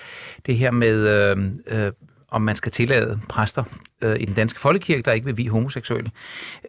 Det 0.45 0.57
her 0.57 0.71
med, 0.71 0.95
øh, 1.07 1.37
øh, 1.67 1.91
om 2.33 2.41
man 2.41 2.55
skal 2.55 2.71
tillade 2.71 3.19
præster 3.29 3.63
øh, 4.01 4.19
i 4.19 4.25
den 4.25 4.33
danske 4.33 4.59
folkekirke, 4.59 5.01
der 5.01 5.11
ikke 5.11 5.25
vil 5.25 5.37
vi 5.37 5.47
homoseksuelle. 5.47 6.11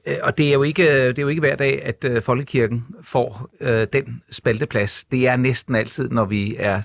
Øh, 0.06 0.16
og 0.23 0.38
det 0.38 0.49
er, 0.49 0.52
jo 0.52 0.62
ikke, 0.62 0.83
øh, 0.83 1.06
det 1.06 1.18
er 1.18 1.23
jo 1.23 1.28
ikke 1.28 1.40
hver 1.40 1.56
dag, 1.56 1.83
at 1.83 2.04
øh, 2.04 2.23
folkekirken 2.23 2.87
får 3.02 3.49
øh, 3.61 3.87
den 3.92 4.23
spalteplads. 4.30 5.04
Det 5.04 5.28
er 5.28 5.37
næsten 5.37 5.75
altid, 5.75 6.11
når 6.11 6.25
vi 6.25 6.56
er 6.59 6.83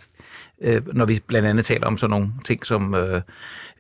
øh, 0.62 0.96
når 0.96 1.06
vi 1.06 1.20
blandt 1.28 1.48
andet 1.48 1.66
taler 1.66 1.88
om 1.88 1.98
sådan 1.98 2.10
nogle 2.10 2.28
ting 2.46 2.66
som, 2.66 2.96
øh, 2.96 3.22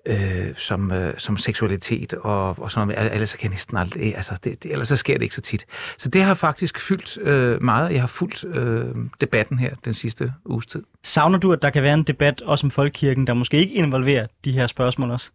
øh, 0.09 0.55
som, 0.55 0.91
øh, 0.91 1.13
som 1.17 1.37
seksualitet 1.37 2.13
og, 2.13 2.59
og 2.59 2.71
sådan 2.71 2.87
noget. 2.87 3.13
Ellers 3.13 3.29
så 3.29 3.37
kan 3.37 3.43
jeg 3.43 3.51
næsten 3.51 3.77
aldrig, 3.77 4.15
altså 4.15 4.33
det, 4.43 4.63
det, 4.63 4.71
ellers 4.71 4.87
så 4.87 4.95
sker 4.95 5.13
det 5.13 5.23
ikke 5.23 5.35
så 5.35 5.41
tit. 5.41 5.65
Så 5.97 6.09
det 6.09 6.23
har 6.23 6.33
faktisk 6.33 6.79
fyldt 6.79 7.17
øh, 7.17 7.63
meget. 7.63 7.91
Jeg 7.91 8.01
har 8.01 8.07
fulgt 8.07 8.43
øh, 8.43 8.85
debatten 9.21 9.59
her 9.59 9.75
den 9.85 9.93
sidste 9.93 10.33
uges 10.45 10.65
tid. 10.65 10.83
Savner 11.03 11.37
du, 11.37 11.53
at 11.53 11.61
der 11.61 11.69
kan 11.69 11.83
være 11.83 11.93
en 11.93 12.03
debat 12.03 12.41
også 12.41 12.67
om 12.67 12.71
folkekirken, 12.71 13.27
der 13.27 13.33
måske 13.33 13.57
ikke 13.57 13.73
involverer 13.73 14.27
de 14.45 14.51
her 14.51 14.67
spørgsmål 14.67 15.11
også? 15.11 15.31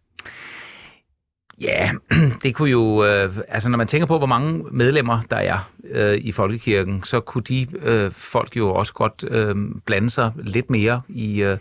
Ja, 1.61 1.91
det 2.43 2.55
kunne 2.55 2.69
jo, 2.69 3.05
øh, 3.05 3.37
altså 3.47 3.69
når 3.69 3.77
man 3.77 3.87
tænker 3.87 4.05
på, 4.05 4.17
hvor 4.17 4.27
mange 4.27 4.63
medlemmer 4.71 5.21
der 5.29 5.37
er 5.37 5.69
øh, 5.91 6.17
i 6.17 6.31
folkekirken, 6.31 7.03
så 7.03 7.19
kunne 7.19 7.43
de 7.43 7.67
øh, 7.81 8.11
folk 8.11 8.57
jo 8.57 8.73
også 8.73 8.93
godt 8.93 9.25
øh, 9.27 9.55
blande 9.85 10.09
sig 10.09 10.31
lidt 10.37 10.69
mere 10.69 11.01
i, 11.09 11.41
øh, 11.43 11.57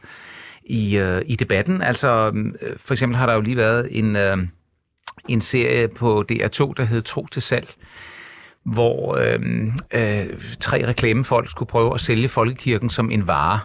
i, 0.67 0.97
øh, 0.97 1.23
i 1.27 1.37
debatten. 1.37 1.83
Altså 1.83 2.31
mm, 2.35 2.55
øh, 2.63 2.77
for 2.77 2.95
eksempel 2.95 3.17
har 3.17 3.27
der 3.27 3.35
jo 3.35 3.41
lige 3.41 3.57
været 3.57 3.89
en, 3.99 4.17
øh, 4.17 4.37
en 5.29 5.41
serie 5.41 5.89
på 5.89 6.25
DR2, 6.33 6.73
der 6.77 6.85
hed 6.85 7.03
Tro 7.03 7.27
til 7.27 7.43
salg, 7.43 7.69
hvor 8.63 9.17
øh, 9.17 9.41
øh, 9.95 10.27
tre 10.61 10.87
reklamefolk 10.87 11.51
skulle 11.51 11.69
prøve 11.69 11.95
at 11.95 12.01
sælge 12.01 12.29
folkekirken 12.29 12.91
som 12.91 13.11
en 13.11 13.27
vare. 13.27 13.61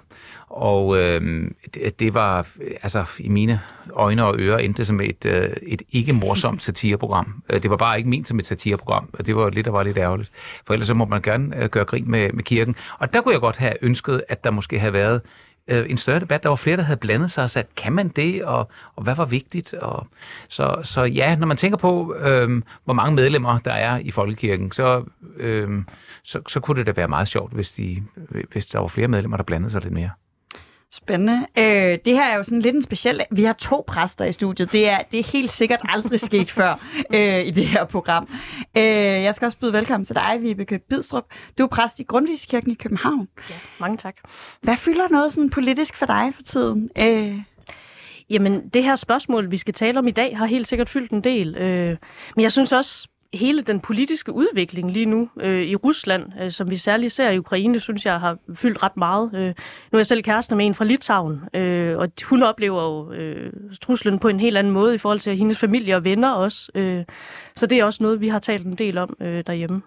Og 0.49 0.97
øh, 0.97 1.51
det, 1.73 1.99
det 1.99 2.13
var, 2.13 2.47
altså 2.81 3.05
i 3.19 3.29
mine 3.29 3.61
øjne 3.93 4.25
og 4.25 4.39
ører, 4.39 4.57
endte 4.57 4.85
som 4.85 5.01
et, 5.01 5.25
øh, 5.25 5.49
et 5.61 5.81
ikke 5.91 6.13
morsomt 6.13 6.63
satireprogram. 6.63 7.43
Øh, 7.49 7.63
det 7.63 7.71
var 7.71 7.77
bare 7.77 7.97
ikke 7.97 8.09
ment 8.09 8.27
som 8.27 8.39
et 8.39 8.47
satireprogram, 8.47 9.09
og 9.13 9.25
det 9.25 9.35
var 9.35 9.49
lidt, 9.49 9.65
der 9.65 9.71
var 9.71 9.83
lidt 9.83 9.97
ærgerligt. 9.97 10.31
For 10.65 10.73
ellers 10.73 10.87
så 10.87 10.93
må 10.93 11.05
man 11.05 11.21
gerne 11.21 11.63
øh, 11.63 11.69
gøre 11.69 11.85
grin 11.85 12.11
med, 12.11 12.33
med 12.33 12.43
kirken. 12.43 12.75
Og 12.99 13.13
der 13.13 13.21
kunne 13.21 13.33
jeg 13.33 13.41
godt 13.41 13.57
have 13.57 13.73
ønsket, 13.81 14.23
at 14.29 14.43
der 14.43 14.51
måske 14.51 14.79
havde 14.79 14.93
været 14.93 15.21
øh, 15.69 15.89
en 15.89 15.97
større 15.97 16.19
debat. 16.19 16.43
Der 16.43 16.49
var 16.49 16.55
flere, 16.55 16.77
der 16.77 16.83
havde 16.83 16.99
blandet 16.99 17.31
sig 17.31 17.43
og 17.43 17.51
sagt, 17.51 17.75
kan 17.75 17.93
man 17.93 18.07
det, 18.07 18.43
og, 18.43 18.69
og 18.95 19.03
hvad 19.03 19.15
var 19.15 19.25
vigtigt? 19.25 19.73
Og, 19.73 20.07
så, 20.49 20.79
så 20.83 21.03
ja, 21.03 21.35
når 21.35 21.47
man 21.47 21.57
tænker 21.57 21.77
på, 21.77 22.15
øh, 22.15 22.61
hvor 22.85 22.93
mange 22.93 23.15
medlemmer 23.15 23.59
der 23.59 23.73
er 23.73 23.97
i 23.97 24.11
folkekirken, 24.11 24.71
så, 24.71 25.03
øh, 25.37 25.83
så, 26.23 26.41
så 26.47 26.59
kunne 26.59 26.79
det 26.79 26.87
da 26.87 26.91
være 26.91 27.07
meget 27.07 27.27
sjovt, 27.27 27.53
hvis, 27.53 27.71
de, 27.71 28.03
hvis 28.51 28.67
der 28.67 28.79
var 28.79 28.87
flere 28.87 29.07
medlemmer, 29.07 29.37
der 29.37 29.43
blandede 29.43 29.71
sig 29.71 29.81
lidt 29.81 29.93
mere. 29.93 30.09
Spændende. 30.91 31.47
Øh, 31.57 31.99
det 32.05 32.13
her 32.13 32.23
er 32.23 32.35
jo 32.35 32.43
sådan 32.43 32.61
lidt 32.61 32.75
en 32.75 32.81
speciel... 32.81 33.21
Vi 33.31 33.43
har 33.43 33.53
to 33.53 33.83
præster 33.87 34.25
i 34.25 34.31
studiet. 34.31 34.73
Det 34.73 34.89
er, 34.89 34.97
det 35.11 35.19
er 35.19 35.23
helt 35.23 35.51
sikkert 35.51 35.79
aldrig 35.83 36.19
sket 36.19 36.51
før 36.51 36.85
øh, 37.13 37.45
i 37.45 37.51
det 37.51 37.67
her 37.67 37.85
program. 37.85 38.29
Øh, 38.77 38.83
jeg 38.83 39.35
skal 39.35 39.45
også 39.45 39.57
byde 39.57 39.73
velkommen 39.73 40.05
til 40.05 40.15
dig, 40.15 40.37
Vibeke 40.41 40.79
Bidstrup. 40.79 41.25
Du 41.57 41.63
er 41.63 41.67
præst 41.67 41.99
i 41.99 42.03
Grundtvigskirken 42.03 42.71
i 42.71 42.75
København. 42.75 43.27
Ja, 43.49 43.55
mange 43.79 43.97
tak. 43.97 44.15
Hvad 44.61 44.77
fylder 44.77 45.09
noget 45.09 45.33
sådan 45.33 45.49
politisk 45.49 45.95
for 45.95 46.05
dig 46.05 46.31
for 46.35 46.41
tiden? 46.41 46.89
Øh, 47.03 47.39
Jamen, 48.29 48.69
det 48.69 48.83
her 48.83 48.95
spørgsmål, 48.95 49.51
vi 49.51 49.57
skal 49.57 49.73
tale 49.73 49.99
om 49.99 50.07
i 50.07 50.11
dag, 50.11 50.37
har 50.37 50.45
helt 50.45 50.67
sikkert 50.67 50.89
fyldt 50.89 51.11
en 51.11 51.21
del. 51.21 51.57
Øh, 51.57 51.97
men 52.35 52.43
jeg 52.43 52.51
synes 52.51 52.71
også, 52.71 53.07
hele 53.33 53.61
den 53.61 53.79
politiske 53.79 54.31
udvikling 54.31 54.91
lige 54.91 55.05
nu 55.05 55.29
øh, 55.39 55.63
i 55.63 55.75
Rusland, 55.75 56.23
øh, 56.41 56.51
som 56.51 56.69
vi 56.69 56.75
særligt 56.75 57.13
ser 57.13 57.29
i 57.29 57.37
Ukraine, 57.37 57.79
synes 57.79 58.05
jeg 58.05 58.19
har 58.19 58.37
fyldt 58.55 58.83
ret 58.83 58.97
meget. 58.97 59.31
Øh, 59.33 59.47
nu 59.91 59.97
er 59.97 59.97
jeg 59.97 60.05
selv 60.05 60.23
kæreste 60.23 60.55
med 60.55 60.65
en 60.65 60.73
fra 60.73 60.85
Litauen, 60.85 61.41
øh, 61.53 61.97
og 61.97 62.11
hun 62.29 62.43
oplever 62.43 62.83
jo 62.83 63.11
øh, 63.13 63.53
truslen 63.81 64.19
på 64.19 64.27
en 64.27 64.39
helt 64.39 64.57
anden 64.57 64.73
måde 64.73 64.95
i 64.95 64.97
forhold 64.97 65.19
til 65.19 65.37
hendes 65.37 65.59
familie 65.59 65.95
og 65.95 66.03
venner 66.03 66.31
også. 66.31 66.71
Øh, 66.75 67.03
så 67.55 67.65
det 67.65 67.79
er 67.79 67.83
også 67.83 68.03
noget, 68.03 68.21
vi 68.21 68.27
har 68.27 68.39
talt 68.39 68.65
en 68.65 68.75
del 68.75 68.97
om 68.97 69.17
øh, 69.21 69.43
derhjemme 69.47 69.81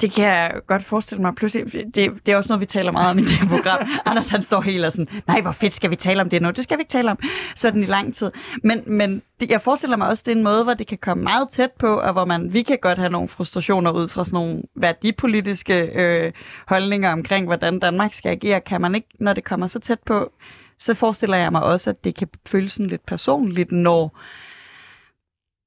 det 0.00 0.12
kan 0.12 0.24
jeg 0.24 0.52
godt 0.66 0.84
forestille 0.84 1.22
mig. 1.22 1.34
Pludselig, 1.34 1.72
det, 1.94 2.26
det 2.26 2.32
er 2.32 2.36
også 2.36 2.48
noget, 2.48 2.60
vi 2.60 2.66
taler 2.66 2.92
meget 2.92 3.10
om 3.10 3.18
i 3.18 3.22
det 3.22 3.48
program. 3.48 3.88
Anders 4.06 4.28
han 4.28 4.42
står 4.42 4.60
helt 4.60 4.84
og 4.84 4.92
sådan, 4.92 5.22
nej, 5.26 5.40
hvor 5.40 5.52
fedt 5.52 5.72
skal 5.72 5.90
vi 5.90 5.96
tale 5.96 6.20
om 6.20 6.30
det 6.30 6.42
nu? 6.42 6.50
Det 6.50 6.64
skal 6.64 6.78
vi 6.78 6.80
ikke 6.80 6.90
tale 6.90 7.10
om 7.10 7.18
sådan 7.54 7.82
i 7.82 7.86
lang 7.86 8.14
tid. 8.14 8.30
Men, 8.64 8.82
men 8.86 9.22
det, 9.40 9.50
jeg 9.50 9.60
forestiller 9.60 9.96
mig 9.96 10.08
også, 10.08 10.22
det 10.26 10.32
er 10.32 10.36
en 10.36 10.42
måde, 10.42 10.64
hvor 10.64 10.74
det 10.74 10.86
kan 10.86 10.98
komme 10.98 11.24
meget 11.24 11.48
tæt 11.48 11.70
på, 11.78 12.00
og 12.00 12.12
hvor 12.12 12.24
man, 12.24 12.52
vi 12.52 12.62
kan 12.62 12.78
godt 12.82 12.98
have 12.98 13.10
nogle 13.10 13.28
frustrationer 13.28 13.90
ud 13.90 14.08
fra 14.08 14.24
sådan 14.24 14.36
nogle 14.36 14.62
værdipolitiske 14.76 15.80
øh, 15.80 16.32
holdninger 16.66 17.12
omkring, 17.12 17.46
hvordan 17.46 17.78
Danmark 17.78 18.14
skal 18.14 18.30
agere. 18.30 18.60
Kan 18.60 18.80
man 18.80 18.94
ikke, 18.94 19.08
når 19.20 19.32
det 19.32 19.44
kommer 19.44 19.66
så 19.66 19.78
tæt 19.78 20.00
på, 20.06 20.32
så 20.78 20.94
forestiller 20.94 21.36
jeg 21.36 21.52
mig 21.52 21.62
også, 21.62 21.90
at 21.90 22.04
det 22.04 22.14
kan 22.14 22.28
føles 22.46 22.72
sådan 22.72 22.90
lidt 22.90 23.06
personligt, 23.06 23.72
når 23.72 24.18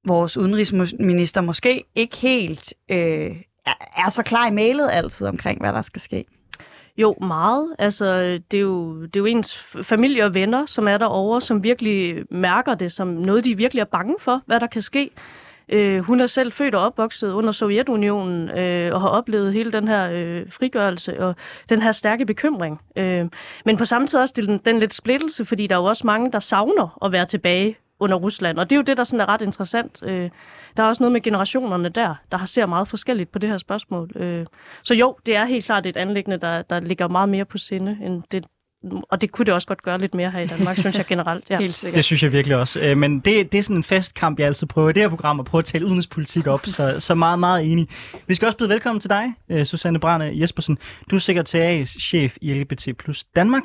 vores 0.06 0.36
udenrigsminister 0.36 1.40
måske 1.40 1.84
ikke 1.94 2.16
helt 2.16 2.74
øh, 2.88 3.36
er, 3.66 4.10
så 4.10 4.22
klar 4.22 4.46
i 4.46 4.50
mailet 4.50 4.90
altid 4.92 5.26
omkring, 5.26 5.60
hvad 5.60 5.72
der 5.72 5.82
skal 5.82 6.00
ske. 6.00 6.24
Jo, 6.96 7.14
meget. 7.20 7.76
Altså, 7.78 8.38
det 8.50 8.56
er 8.56 8.60
jo, 8.60 9.02
det 9.02 9.16
er 9.16 9.20
jo 9.20 9.26
ens 9.26 9.58
familie 9.82 10.24
og 10.24 10.34
venner, 10.34 10.66
som 10.66 10.88
er 10.88 10.98
derovre, 10.98 11.40
som 11.40 11.64
virkelig 11.64 12.24
mærker 12.30 12.74
det 12.74 12.92
som 12.92 13.08
noget, 13.08 13.44
de 13.44 13.56
virkelig 13.56 13.80
er 13.80 13.84
bange 13.84 14.14
for, 14.18 14.42
hvad 14.46 14.60
der 14.60 14.66
kan 14.66 14.82
ske. 14.82 15.10
Øh, 15.68 16.00
hun 16.00 16.20
er 16.20 16.26
selv 16.26 16.52
født 16.52 16.74
og 16.74 16.82
opvokset 16.82 17.32
under 17.32 17.52
Sovjetunionen 17.52 18.50
øh, 18.50 18.94
og 18.94 19.00
har 19.00 19.08
oplevet 19.08 19.52
hele 19.52 19.72
den 19.72 19.88
her 19.88 20.10
øh, 20.12 20.52
frigørelse 20.52 21.20
og 21.20 21.34
den 21.68 21.82
her 21.82 21.92
stærke 21.92 22.26
bekymring. 22.26 22.80
Øh, 22.96 23.26
men 23.64 23.76
på 23.76 23.84
samme 23.84 24.06
tid 24.06 24.18
også 24.18 24.34
den, 24.36 24.58
den 24.58 24.78
lidt 24.78 24.94
splittelse, 24.94 25.44
fordi 25.44 25.66
der 25.66 25.74
er 25.76 25.80
jo 25.80 25.84
også 25.84 26.06
mange, 26.06 26.32
der 26.32 26.40
savner 26.40 26.98
at 27.04 27.12
være 27.12 27.26
tilbage 27.26 27.76
under 28.02 28.16
Rusland. 28.16 28.58
Og 28.58 28.70
det 28.70 28.76
er 28.76 28.78
jo 28.78 28.82
det, 28.82 28.96
der 28.96 29.04
sådan 29.04 29.20
er 29.20 29.28
ret 29.28 29.42
interessant. 29.42 30.02
Øh, 30.04 30.30
der 30.76 30.82
er 30.82 30.86
også 30.86 31.02
noget 31.02 31.12
med 31.12 31.20
generationerne 31.20 31.88
der, 31.88 32.14
der 32.32 32.38
har 32.38 32.46
ser 32.46 32.66
meget 32.66 32.88
forskelligt 32.88 33.32
på 33.32 33.38
det 33.38 33.48
her 33.48 33.58
spørgsmål. 33.58 34.10
Øh, 34.16 34.46
så 34.82 34.94
jo, 34.94 35.16
det 35.26 35.36
er 35.36 35.44
helt 35.44 35.64
klart 35.64 35.86
et 35.86 35.96
anlæggende, 35.96 36.36
der, 36.36 36.62
der 36.62 36.80
ligger 36.80 37.08
meget 37.08 37.28
mere 37.28 37.44
på 37.44 37.58
sinde, 37.58 37.98
end 38.02 38.22
det, 38.30 38.46
og 39.10 39.20
det 39.20 39.30
kunne 39.32 39.44
det 39.46 39.54
også 39.54 39.66
godt 39.66 39.82
gøre 39.82 39.98
lidt 39.98 40.14
mere 40.14 40.30
her 40.30 40.40
i 40.40 40.46
Danmark, 40.46 40.78
synes 40.78 40.98
jeg 40.98 41.06
generelt. 41.06 41.44
Ja. 41.50 41.58
Helt 41.60 41.74
sikkert. 41.74 41.96
Det 41.96 42.04
synes 42.04 42.22
jeg 42.22 42.32
virkelig 42.32 42.56
også. 42.56 42.80
Øh, 42.80 42.96
Men 42.96 43.20
det, 43.20 43.52
det 43.52 43.58
er 43.58 43.62
sådan 43.62 43.76
en 43.76 43.82
fast 43.84 44.14
kamp, 44.14 44.38
jeg 44.38 44.46
altid 44.46 44.66
prøver 44.66 44.90
i 44.90 44.92
det 44.92 45.02
her 45.02 45.08
program 45.08 45.40
at 45.40 45.46
prøve 45.46 45.58
at 45.58 45.64
tale 45.64 45.86
udenrigspolitik 45.86 46.46
op, 46.46 46.66
så, 46.66 47.00
så 47.00 47.14
meget, 47.14 47.38
meget 47.38 47.64
enig. 47.72 47.88
Vi 48.26 48.34
skal 48.34 48.46
også 48.46 48.58
byde 48.58 48.68
velkommen 48.68 49.00
til 49.00 49.10
dig, 49.10 49.24
øh, 49.48 49.64
Susanne 49.66 50.00
Brande 50.00 50.40
Jespersen. 50.40 50.78
Du 51.10 51.16
er 51.16 51.20
sekretariatschef 51.20 52.36
i 52.40 52.52
LGBT 52.54 52.88
plus 52.98 53.24
Danmark. 53.24 53.62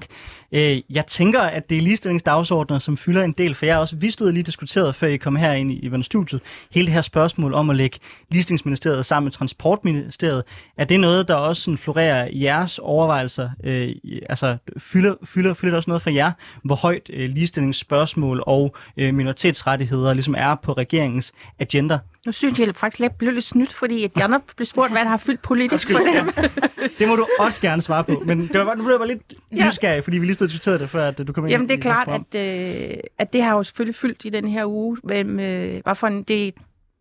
Øh, 0.52 0.82
Jeg 0.90 1.06
tænker, 1.06 1.42
at 1.42 1.70
det 1.70 1.78
er 1.78 1.82
ligestillingsdagsordner, 1.82 2.80
som 2.80 2.98
fylder 2.98 3.24
en 3.24 3.32
del 3.32 3.56
for 3.56 3.66
jer 3.66 3.78
også. 3.78 3.96
Vi 3.96 4.12
stod 4.12 4.32
lige 4.32 4.44
diskuteret, 4.44 4.96
før 4.96 5.08
I 5.08 5.18
kom 5.18 5.36
herind 5.36 5.72
i 5.72 5.80
Ivans 5.80 6.06
studiet, 6.06 6.42
hele 6.72 6.86
det 6.86 6.94
her 6.94 7.02
spørgsmål 7.02 7.54
om 7.54 7.70
at 7.70 7.76
lægge 7.76 8.00
ligestillingsministeriet 8.32 9.06
sammen 9.06 9.26
med 9.26 9.32
transportministeriet. 9.32 10.44
Er 10.78 10.86
det 10.86 11.00
noget, 11.00 11.28
der 11.28 11.36
også 11.36 11.62
sådan 11.62 11.78
florerer 11.78 12.28
i 12.32 12.44
jeres 12.44 12.80
overvejelser? 12.80 13.50
I- 13.64 14.20
Altså, 14.30 14.58
fylder, 14.78 15.07
fylder, 15.24 15.54
fylder 15.54 15.72
det 15.72 15.78
også 15.78 15.90
noget 15.90 16.02
for 16.02 16.10
jer, 16.10 16.32
hvor 16.64 16.76
højt 16.76 17.10
øh, 17.14 17.30
ligestillingsspørgsmål 17.30 18.44
og 18.48 18.76
øh, 18.98 19.14
minoritetsrettigheder 19.14 20.14
ligesom 20.14 20.36
er 20.38 20.56
på 20.56 20.74
regeringens 20.74 21.34
agenda? 21.60 22.00
Nu 22.26 22.32
synes 22.32 22.60
jeg 22.60 22.76
faktisk, 22.76 23.02
jeg 23.02 23.12
blev 23.12 23.34
lidt 23.34 23.46
snydt, 23.46 23.74
fordi 23.74 24.04
at 24.04 24.16
de 24.16 24.24
andre 24.24 24.42
blev 24.56 24.66
spurgt, 24.66 24.92
hvad 24.92 25.02
der 25.02 25.08
har 25.10 25.18
fyldt 25.18 25.42
politisk 25.42 25.92
for 25.92 26.00
dem. 26.00 26.50
Det 27.00 27.08
må 27.08 27.16
du 27.16 27.28
også 27.40 27.62
gerne 27.62 27.82
svare 27.82 28.04
på, 28.04 28.24
men 28.26 28.48
det 28.48 28.66
var, 28.66 28.76
nu 28.76 28.84
blev 28.84 28.94
jeg 28.94 29.00
bare 29.00 29.08
lidt 29.08 29.34
Ja. 29.56 29.68
nysgerrig, 29.68 30.04
fordi 30.04 30.18
vi 30.18 30.26
lige 30.26 30.34
stod 30.36 30.48
og 30.48 30.52
diskuterede 30.52 30.80
det, 30.80 30.90
før 30.90 31.08
at 31.08 31.28
du 31.28 31.34
kom 31.34 31.46
ind 31.46 31.52
Jamen 31.52 31.70
det 31.70 31.78
er 31.78 31.82
klart, 31.82 32.08
at, 32.34 32.90
øh, 32.92 32.98
at 33.18 33.34
det 33.34 33.44
har 33.44 33.56
jo 33.56 33.64
selvfølgelig 33.64 33.96
fyldt 33.96 34.26
i 34.26 34.30
den 34.30 34.48
her 34.48 34.66
uge. 34.66 34.98
Men, 35.04 35.40
øh, 35.40 35.82
hvad 35.84 35.96
for 35.96 36.08
en, 36.08 36.24
det, 36.24 36.54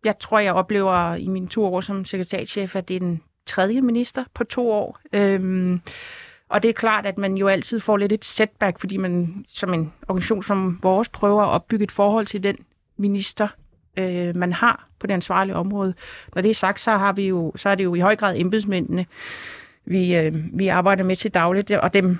jeg 0.05 0.19
tror, 0.19 0.39
jeg 0.39 0.53
oplever 0.53 1.15
i 1.15 1.27
mine 1.27 1.47
to 1.47 1.65
år 1.65 1.81
som 1.81 2.05
sekretariatschef, 2.05 2.75
at 2.75 2.87
det 2.87 2.95
er 2.95 2.99
den 2.99 3.21
tredje 3.47 3.81
minister 3.81 4.23
på 4.33 4.43
to 4.43 4.71
år. 4.71 4.99
Øhm, 5.13 5.81
og 6.49 6.63
det 6.63 6.69
er 6.69 6.73
klart, 6.73 7.05
at 7.05 7.17
man 7.17 7.37
jo 7.37 7.47
altid 7.47 7.79
får 7.79 7.97
lidt 7.97 8.11
et 8.11 8.25
setback, 8.25 8.79
fordi 8.79 8.97
man 8.97 9.45
som 9.47 9.73
en 9.73 9.93
organisation 10.07 10.43
som 10.43 10.79
vores 10.81 11.09
prøver 11.09 11.43
at 11.43 11.49
opbygge 11.49 11.83
et 11.83 11.91
forhold 11.91 12.25
til 12.25 12.43
den 12.43 12.55
minister, 12.97 13.47
øh, 13.97 14.35
man 14.35 14.53
har 14.53 14.87
på 14.99 15.07
det 15.07 15.13
ansvarlige 15.13 15.55
område. 15.55 15.93
Når 16.35 16.41
det 16.41 16.51
er 16.51 16.55
sagt, 16.55 16.79
så, 16.79 16.91
har 16.91 17.13
vi 17.13 17.27
jo, 17.27 17.53
så 17.55 17.69
er 17.69 17.75
det 17.75 17.83
jo 17.83 17.95
i 17.95 17.99
høj 17.99 18.15
grad 18.15 18.37
embedsmændene, 18.37 19.05
vi, 19.85 20.15
øh, 20.15 20.33
vi 20.53 20.67
arbejder 20.67 21.03
med 21.03 21.15
til 21.15 21.33
dagligt, 21.33 21.71
og 21.71 21.93
dem, 21.93 22.19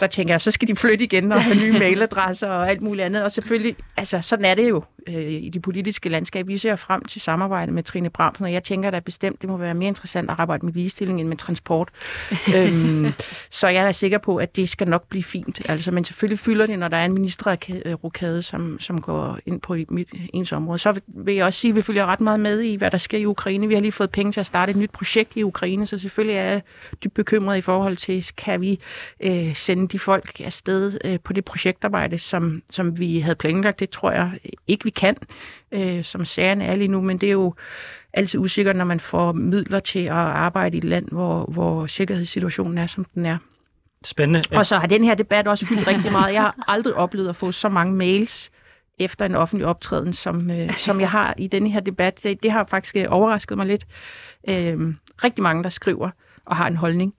der 0.00 0.06
tænker 0.06 0.34
jeg, 0.34 0.40
så 0.40 0.50
skal 0.50 0.68
de 0.68 0.76
flytte 0.76 1.04
igen 1.04 1.32
og 1.32 1.42
have 1.42 1.56
nye 1.56 1.78
mailadresser 1.84 2.48
og 2.48 2.70
alt 2.70 2.82
muligt 2.82 3.04
andet. 3.04 3.22
Og 3.22 3.32
selvfølgelig, 3.32 3.76
altså 3.96 4.20
sådan 4.20 4.44
er 4.44 4.54
det 4.54 4.68
jo 4.68 4.82
øh, 5.06 5.32
i 5.32 5.48
det 5.48 5.62
politiske 5.62 6.08
landskab. 6.08 6.46
Vi 6.46 6.58
ser 6.58 6.76
frem 6.76 7.04
til 7.04 7.20
samarbejde 7.20 7.72
med 7.72 7.82
Trine 7.82 8.10
Bramsen, 8.10 8.44
og 8.44 8.52
jeg 8.52 8.64
tænker 8.64 8.90
da 8.90 8.98
bestemt, 8.98 9.42
det 9.42 9.50
må 9.50 9.56
være 9.56 9.74
mere 9.74 9.88
interessant 9.88 10.30
at 10.30 10.36
arbejde 10.38 10.66
med 10.66 10.72
ligestilling 10.72 11.20
end 11.20 11.28
med 11.28 11.36
transport. 11.36 11.88
øhm, 12.56 13.12
så 13.50 13.68
jeg 13.68 13.86
er 13.86 13.92
sikker 13.92 14.18
på, 14.18 14.36
at 14.36 14.56
det 14.56 14.68
skal 14.68 14.88
nok 14.88 15.08
blive 15.08 15.24
fint. 15.24 15.60
Altså, 15.64 15.90
men 15.90 16.04
selvfølgelig 16.04 16.38
fylder 16.38 16.66
det, 16.66 16.78
når 16.78 16.88
der 16.88 16.96
er 16.96 17.04
en 17.04 17.12
ministerrokade, 17.12 18.42
som, 18.42 18.80
som 18.80 19.00
går 19.00 19.38
ind 19.46 19.60
på 19.60 19.76
mit, 19.88 20.08
ens 20.32 20.52
område. 20.52 20.78
Så 20.78 21.00
vil 21.06 21.34
jeg 21.34 21.44
også 21.46 21.60
sige, 21.60 21.68
at 21.68 21.76
vi 21.76 21.82
følger 21.82 22.06
ret 22.06 22.20
meget 22.20 22.40
med 22.40 22.60
i, 22.60 22.74
hvad 22.74 22.90
der 22.90 22.98
sker 22.98 23.18
i 23.18 23.26
Ukraine. 23.26 23.68
Vi 23.68 23.74
har 23.74 23.80
lige 23.80 23.92
fået 23.92 24.10
penge 24.10 24.32
til 24.32 24.40
at 24.40 24.46
starte 24.46 24.70
et 24.70 24.76
nyt 24.76 24.90
projekt 24.90 25.36
i 25.36 25.42
Ukraine, 25.42 25.86
så 25.86 25.98
selvfølgelig 25.98 26.36
er 26.36 26.44
jeg 26.44 26.62
dybt 27.04 27.14
bekymret 27.14 27.58
i 27.58 27.60
forhold 27.60 27.96
til, 27.96 28.30
kan 28.36 28.60
vi 28.60 28.80
øh, 29.20 29.54
sende 29.54 29.87
de 29.88 29.98
folk 29.98 30.40
afsted 30.40 30.98
øh, 31.04 31.18
på 31.24 31.32
det 31.32 31.44
projektarbejde, 31.44 32.18
som, 32.18 32.62
som 32.70 32.98
vi 32.98 33.20
havde 33.20 33.36
planlagt. 33.36 33.80
Det 33.80 33.90
tror 33.90 34.10
jeg 34.10 34.32
ikke, 34.66 34.84
vi 34.84 34.90
kan, 34.90 35.16
øh, 35.72 36.04
som 36.04 36.24
sagerne 36.24 36.64
er 36.64 36.76
lige 36.76 36.88
nu, 36.88 37.00
men 37.00 37.18
det 37.18 37.26
er 37.26 37.32
jo 37.32 37.54
altid 38.12 38.40
usikkert, 38.40 38.76
når 38.76 38.84
man 38.84 39.00
får 39.00 39.32
midler 39.32 39.80
til 39.80 39.98
at 39.98 40.12
arbejde 40.12 40.76
i 40.76 40.78
et 40.78 40.84
land, 40.84 41.08
hvor, 41.08 41.44
hvor 41.44 41.86
sikkerhedssituationen 41.86 42.78
er, 42.78 42.86
som 42.86 43.04
den 43.14 43.26
er. 43.26 43.38
Spændende. 44.04 44.42
Og 44.52 44.66
så 44.66 44.78
har 44.78 44.86
den 44.86 45.04
her 45.04 45.14
debat 45.14 45.48
også 45.48 45.66
fyldt 45.66 45.86
rigtig 45.86 46.12
meget. 46.12 46.34
Jeg 46.34 46.42
har 46.42 46.64
aldrig 46.68 46.94
oplevet 46.94 47.28
at 47.28 47.36
få 47.36 47.52
så 47.52 47.68
mange 47.68 47.94
mails 47.94 48.50
efter 48.98 49.26
en 49.26 49.34
offentlig 49.34 49.66
optræden, 49.66 50.12
som, 50.12 50.50
øh, 50.50 50.78
som 50.78 51.00
jeg 51.00 51.10
har 51.10 51.34
i 51.38 51.46
denne 51.46 51.70
her 51.70 51.80
debat. 51.80 52.20
Det, 52.22 52.42
det 52.42 52.52
har 52.52 52.64
faktisk 52.64 52.96
øh, 52.96 53.04
overrasket 53.08 53.56
mig 53.56 53.66
lidt. 53.66 53.86
Øh, 54.48 54.94
rigtig 55.24 55.42
mange, 55.42 55.62
der 55.62 55.68
skriver 55.68 56.10
og 56.44 56.56
har 56.56 56.66
en 56.66 56.76
holdning. 56.76 57.14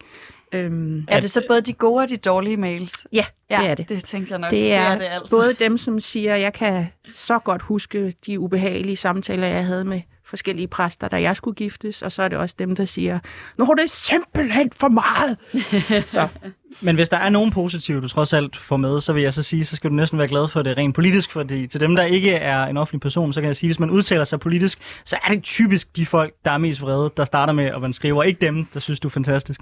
Øhm, 0.53 1.05
er 1.07 1.19
det 1.19 1.31
så 1.31 1.43
både 1.47 1.61
de 1.61 1.73
gode 1.73 2.03
og 2.03 2.09
de 2.09 2.17
dårlige 2.17 2.57
mails? 2.57 3.07
Ja, 3.13 3.25
ja 3.49 3.59
det 3.61 3.69
er 3.69 3.75
det. 3.75 3.89
Det 3.89 4.03
tænkte 4.03 4.31
jeg 4.31 4.39
nok. 4.39 4.51
Det 4.51 4.73
er, 4.73 4.89
det 4.89 4.93
er 4.93 4.97
det 4.97 5.05
altså. 5.05 5.35
både 5.35 5.53
dem, 5.53 5.77
som 5.77 5.99
siger, 5.99 6.35
jeg 6.35 6.53
kan 6.53 6.87
så 7.13 7.39
godt 7.39 7.61
huske 7.61 8.13
de 8.25 8.39
ubehagelige 8.39 8.95
samtaler, 8.95 9.47
jeg 9.47 9.65
havde 9.65 9.85
med 9.85 10.01
forskellige 10.29 10.67
præster, 10.67 11.07
da 11.07 11.21
jeg 11.21 11.35
skulle 11.35 11.55
giftes, 11.55 12.01
og 12.01 12.11
så 12.11 12.23
er 12.23 12.27
det 12.27 12.37
også 12.37 12.55
dem, 12.59 12.75
der 12.75 12.85
siger, 12.85 13.19
nu 13.57 13.65
er 13.65 13.75
det 13.75 13.91
simpelthen 13.91 14.71
for 14.75 14.87
meget. 14.87 15.37
så. 16.07 16.27
Men 16.81 16.95
hvis 16.95 17.09
der 17.09 17.17
er 17.17 17.29
nogen 17.29 17.51
positive, 17.51 18.01
du 18.01 18.07
trods 18.07 18.33
alt 18.33 18.57
får 18.57 18.77
med, 18.77 19.01
så 19.01 19.13
vil 19.13 19.23
jeg 19.23 19.33
så 19.33 19.43
sige, 19.43 19.65
så 19.65 19.75
skal 19.75 19.89
du 19.89 19.95
næsten 19.95 20.19
være 20.19 20.27
glad 20.27 20.47
for 20.47 20.61
det 20.61 20.77
rent 20.77 20.95
politisk, 20.95 21.31
fordi 21.31 21.67
til 21.67 21.79
dem, 21.79 21.95
der 21.95 22.03
ikke 22.03 22.31
er 22.31 22.65
en 22.65 22.77
offentlig 22.77 23.01
person, 23.01 23.33
så 23.33 23.41
kan 23.41 23.47
jeg 23.47 23.55
sige, 23.55 23.67
hvis 23.67 23.79
man 23.79 23.89
udtaler 23.89 24.23
sig 24.23 24.39
politisk, 24.39 24.79
så 25.05 25.17
er 25.25 25.29
det 25.29 25.43
typisk 25.43 25.95
de 25.95 26.05
folk, 26.05 26.33
der 26.45 26.51
er 26.51 26.57
mest 26.57 26.81
vrede, 26.81 27.11
der 27.17 27.25
starter 27.25 27.53
med, 27.53 27.65
at 27.65 27.81
man 27.81 27.93
skriver, 27.93 28.23
ikke 28.23 28.41
dem, 28.41 28.65
der 28.73 28.79
synes, 28.79 28.99
du 28.99 29.07
er 29.07 29.11
fantastisk. 29.11 29.61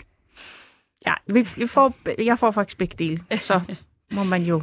Ja, 1.07 1.13
vi 1.55 1.67
får, 1.67 1.93
jeg 2.23 2.39
får 2.39 2.51
faktisk 2.51 2.77
begge 2.77 2.95
dele, 2.99 3.23
så 3.41 3.61
må 4.15 4.23
man 4.23 4.43
jo 4.43 4.61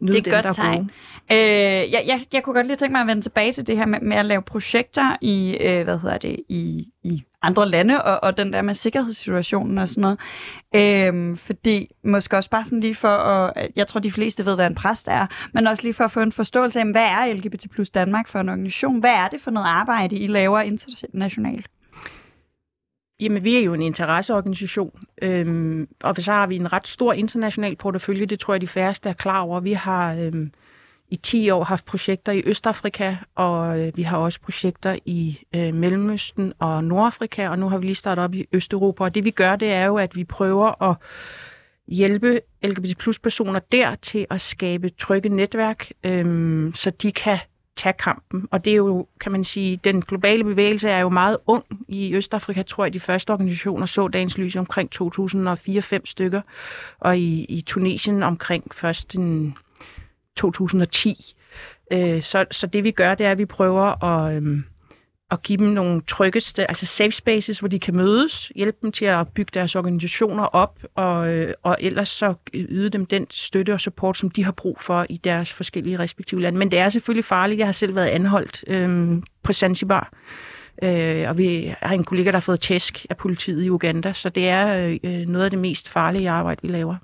nyde 0.00 0.12
det 0.12 0.26
er 0.26 0.42
dem, 0.42 0.42
godt 0.42 0.56
tegn. 0.56 0.90
Øh, 1.32 1.92
jeg, 1.92 2.02
jeg, 2.06 2.26
jeg 2.32 2.42
kunne 2.42 2.54
godt 2.54 2.66
lige 2.66 2.76
tænke 2.76 2.92
mig 2.92 3.00
at 3.00 3.06
vende 3.06 3.22
tilbage 3.22 3.52
til 3.52 3.66
det 3.66 3.76
her 3.76 3.86
med, 3.86 4.00
med 4.00 4.16
at 4.16 4.24
lave 4.24 4.42
projekter 4.42 5.16
i, 5.20 5.56
øh, 5.60 5.84
hvad 5.84 5.98
hedder 5.98 6.18
det, 6.18 6.36
i, 6.48 6.88
i 7.02 7.22
andre 7.42 7.68
lande, 7.68 8.02
og, 8.02 8.22
og 8.22 8.36
den 8.36 8.52
der 8.52 8.62
med 8.62 8.74
sikkerhedssituationen 8.74 9.78
og 9.78 9.88
sådan 9.88 10.00
noget. 10.00 10.18
Øh, 10.74 11.36
fordi 11.36 11.88
måske 12.04 12.36
også 12.36 12.50
bare 12.50 12.64
sådan 12.64 12.80
lige 12.80 12.94
for 12.94 13.08
at, 13.08 13.70
jeg 13.76 13.86
tror 13.86 14.00
de 14.00 14.10
fleste 14.10 14.46
ved, 14.46 14.54
hvad 14.54 14.66
en 14.66 14.74
præst 14.74 15.08
er, 15.08 15.26
men 15.52 15.66
også 15.66 15.82
lige 15.82 15.94
for 15.94 16.04
at 16.04 16.10
få 16.10 16.20
en 16.20 16.32
forståelse 16.32 16.80
af, 16.80 16.86
hvad 16.86 17.02
er 17.02 17.34
LGBT 17.34 17.70
plus 17.70 17.90
Danmark 17.90 18.28
for 18.28 18.38
en 18.38 18.48
organisation? 18.48 19.00
Hvad 19.00 19.12
er 19.12 19.28
det 19.28 19.40
for 19.40 19.50
noget 19.50 19.66
arbejde, 19.66 20.16
I 20.16 20.26
laver 20.26 20.60
internationalt? 20.60 21.66
Jamen, 23.20 23.44
vi 23.44 23.56
er 23.56 23.60
jo 23.60 23.74
en 23.74 23.82
interesseorganisation, 23.82 25.00
øhm, 25.22 25.88
og 26.02 26.16
så 26.16 26.32
har 26.32 26.46
vi 26.46 26.56
en 26.56 26.72
ret 26.72 26.86
stor 26.86 27.12
international 27.12 27.76
portefølje. 27.76 28.26
Det 28.26 28.40
tror 28.40 28.54
jeg, 28.54 28.60
de 28.60 28.66
færreste 28.66 29.08
er 29.08 29.12
klar 29.12 29.40
over. 29.40 29.60
Vi 29.60 29.72
har 29.72 30.14
øhm, 30.14 30.52
i 31.10 31.16
10 31.16 31.50
år 31.50 31.64
haft 31.64 31.84
projekter 31.84 32.32
i 32.32 32.42
Østafrika, 32.46 33.16
og 33.34 33.80
øh, 33.80 33.96
vi 33.96 34.02
har 34.02 34.18
også 34.18 34.40
projekter 34.40 34.98
i 35.04 35.38
øh, 35.54 35.74
Mellemøsten 35.74 36.52
og 36.58 36.84
Nordafrika, 36.84 37.48
og 37.48 37.58
nu 37.58 37.68
har 37.68 37.78
vi 37.78 37.86
lige 37.86 37.94
startet 37.94 38.24
op 38.24 38.34
i 38.34 38.46
Østeuropa. 38.52 39.04
Og 39.04 39.14
det 39.14 39.24
vi 39.24 39.30
gør, 39.30 39.56
det 39.56 39.72
er 39.72 39.86
jo, 39.86 39.96
at 39.96 40.16
vi 40.16 40.24
prøver 40.24 40.82
at 40.90 40.96
hjælpe 41.88 42.40
LGBT 42.62 42.98
plus 42.98 43.18
personer 43.18 43.60
der 43.72 43.94
til 43.94 44.26
at 44.30 44.40
skabe 44.40 44.90
trygge 44.90 45.28
netværk, 45.28 45.90
øhm, 46.04 46.72
så 46.74 46.90
de 46.90 47.12
kan 47.12 47.38
tage 47.78 47.92
kampen. 47.92 48.48
Og 48.50 48.64
det 48.64 48.70
er 48.70 48.76
jo, 48.76 49.06
kan 49.20 49.32
man 49.32 49.44
sige, 49.44 49.80
den 49.84 50.02
globale 50.02 50.44
bevægelse 50.44 50.88
er 50.88 50.98
jo 50.98 51.08
meget 51.08 51.38
ung. 51.46 51.64
I 51.88 52.14
Østafrika 52.14 52.62
tror 52.62 52.84
jeg, 52.84 52.92
de 52.92 53.00
første 53.00 53.30
organisationer 53.30 53.86
så 53.86 54.08
dagens 54.08 54.38
lys 54.38 54.56
omkring 54.56 54.90
2004-5 55.02 55.98
stykker, 56.04 56.40
og 56.98 57.18
i, 57.18 57.44
i 57.44 57.60
Tunesien 57.60 58.22
omkring 58.22 58.64
først 58.74 59.14
en 59.14 59.56
2010. 60.36 61.34
Øh, 61.92 62.22
så, 62.22 62.44
så 62.50 62.66
det 62.66 62.84
vi 62.84 62.90
gør, 62.90 63.14
det 63.14 63.26
er, 63.26 63.30
at 63.30 63.38
vi 63.38 63.44
prøver 63.44 64.04
at... 64.04 64.34
Øh, 64.34 64.58
at 65.30 65.42
give 65.42 65.58
dem 65.58 65.66
nogle 65.66 66.02
tryggeste, 66.08 66.70
altså 66.70 66.86
safe 66.86 67.12
spaces, 67.12 67.58
hvor 67.58 67.68
de 67.68 67.78
kan 67.78 67.96
mødes, 67.96 68.52
hjælpe 68.54 68.78
dem 68.82 68.92
til 68.92 69.04
at 69.04 69.28
bygge 69.28 69.50
deres 69.54 69.76
organisationer 69.76 70.44
op, 70.44 70.78
og, 70.94 71.32
øh, 71.34 71.54
og 71.62 71.76
ellers 71.80 72.08
så 72.08 72.34
yde 72.54 72.90
dem 72.90 73.06
den 73.06 73.26
støtte 73.30 73.72
og 73.72 73.80
support, 73.80 74.18
som 74.18 74.30
de 74.30 74.44
har 74.44 74.52
brug 74.52 74.78
for 74.80 75.06
i 75.08 75.16
deres 75.16 75.52
forskellige 75.52 75.98
respektive 75.98 76.40
lande. 76.40 76.58
Men 76.58 76.70
det 76.70 76.78
er 76.78 76.88
selvfølgelig 76.88 77.24
farligt. 77.24 77.58
Jeg 77.58 77.66
har 77.66 77.72
selv 77.72 77.94
været 77.94 78.06
anholdt 78.06 78.64
øhm, 78.66 79.22
på 79.42 79.52
Zanzibar, 79.52 80.12
øh, 80.82 81.28
og 81.28 81.38
vi 81.38 81.74
har 81.82 81.94
en 81.94 82.04
kollega, 82.04 82.26
der 82.26 82.36
har 82.36 82.40
fået 82.40 82.60
tæsk 82.60 83.06
af 83.10 83.16
politiet 83.16 83.64
i 83.64 83.70
Uganda, 83.70 84.12
så 84.12 84.28
det 84.28 84.48
er 84.48 84.86
øh, 84.86 84.98
øh 85.02 85.26
noget 85.26 85.44
af 85.44 85.50
det 85.50 85.58
mest 85.58 85.88
farlige 85.88 86.30
arbejde, 86.30 86.62
vi 86.62 86.68
laver. 86.68 86.96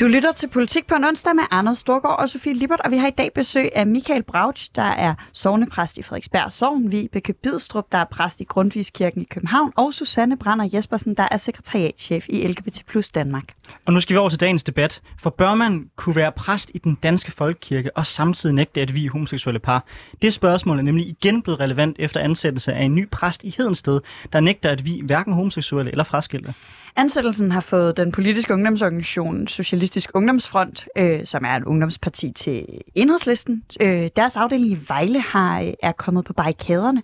Du 0.00 0.06
lytter 0.06 0.32
til 0.32 0.48
Politik 0.48 0.86
på 0.86 0.94
en 0.94 1.04
onsdag 1.04 1.34
med 1.34 1.44
Anders 1.50 1.78
Storgård 1.78 2.18
og 2.18 2.28
Sofie 2.28 2.54
Libert, 2.54 2.80
og 2.80 2.90
vi 2.90 2.96
har 2.96 3.08
i 3.08 3.10
dag 3.10 3.32
besøg 3.34 3.70
af 3.74 3.86
Michael 3.86 4.22
Brauch, 4.22 4.70
der 4.74 4.82
er 4.82 5.14
sovnepræst 5.32 5.98
i 5.98 6.02
Frederiksberg 6.02 6.52
Sogn, 6.52 6.92
Vibeke 6.92 7.32
Bidstrup, 7.32 7.92
der 7.92 7.98
er 7.98 8.04
præst 8.04 8.40
i 8.40 8.44
Grundtvigskirken 8.44 9.22
i 9.22 9.24
København, 9.24 9.72
og 9.76 9.94
Susanne 9.94 10.36
Brander 10.36 10.68
Jespersen, 10.72 11.14
der 11.14 11.28
er 11.30 11.36
sekretariatchef 11.36 12.26
i 12.28 12.46
LGBT 12.46 12.86
Plus 12.86 13.10
Danmark. 13.10 13.44
Og 13.86 13.92
nu 13.92 14.00
skal 14.00 14.14
vi 14.14 14.18
over 14.18 14.28
til 14.28 14.40
dagens 14.40 14.62
debat, 14.62 15.02
for 15.20 15.30
bør 15.30 15.54
man 15.54 15.90
kunne 15.96 16.16
være 16.16 16.32
præst 16.32 16.70
i 16.74 16.78
den 16.78 16.98
danske 17.02 17.32
folkekirke 17.32 17.96
og 17.96 18.06
samtidig 18.06 18.54
nægte 18.54 18.80
at 18.80 18.94
vi 18.94 19.06
homoseksuelle 19.06 19.60
par? 19.60 19.84
Det 20.22 20.32
spørgsmål 20.32 20.78
er 20.78 20.82
nemlig 20.82 21.06
igen 21.06 21.42
blevet 21.42 21.60
relevant 21.60 21.96
efter 21.98 22.20
ansættelse 22.20 22.72
af 22.72 22.82
en 22.82 22.94
ny 22.94 23.10
præst 23.10 23.44
i 23.44 23.54
Hedensted, 23.58 24.00
der 24.32 24.40
nægter 24.40 24.70
at 24.70 24.84
vi 24.84 25.00
hverken 25.04 25.32
homoseksuelle 25.32 25.90
eller 25.90 26.04
fraskilte. 26.04 26.54
Ansættelsen 26.96 27.52
har 27.52 27.60
fået 27.60 27.96
den 27.96 28.12
politiske 28.12 28.54
ungdomsorganisation 28.54 29.48
Socialistisk 29.48 30.10
Ungdomsfront, 30.14 30.88
øh, 30.96 31.26
som 31.26 31.44
er 31.44 31.56
et 31.56 31.64
ungdomsparti 31.64 32.32
til 32.32 32.66
Enhedslisten. 32.94 33.64
Øh, 33.80 34.08
deres 34.16 34.36
afdeling 34.36 34.72
i 34.72 34.78
Vejle 34.88 35.20
har, 35.20 35.60
øh, 35.60 35.72
er 35.82 35.92
kommet 35.92 36.24
på 36.24 36.32
barrikaderne 36.32 37.02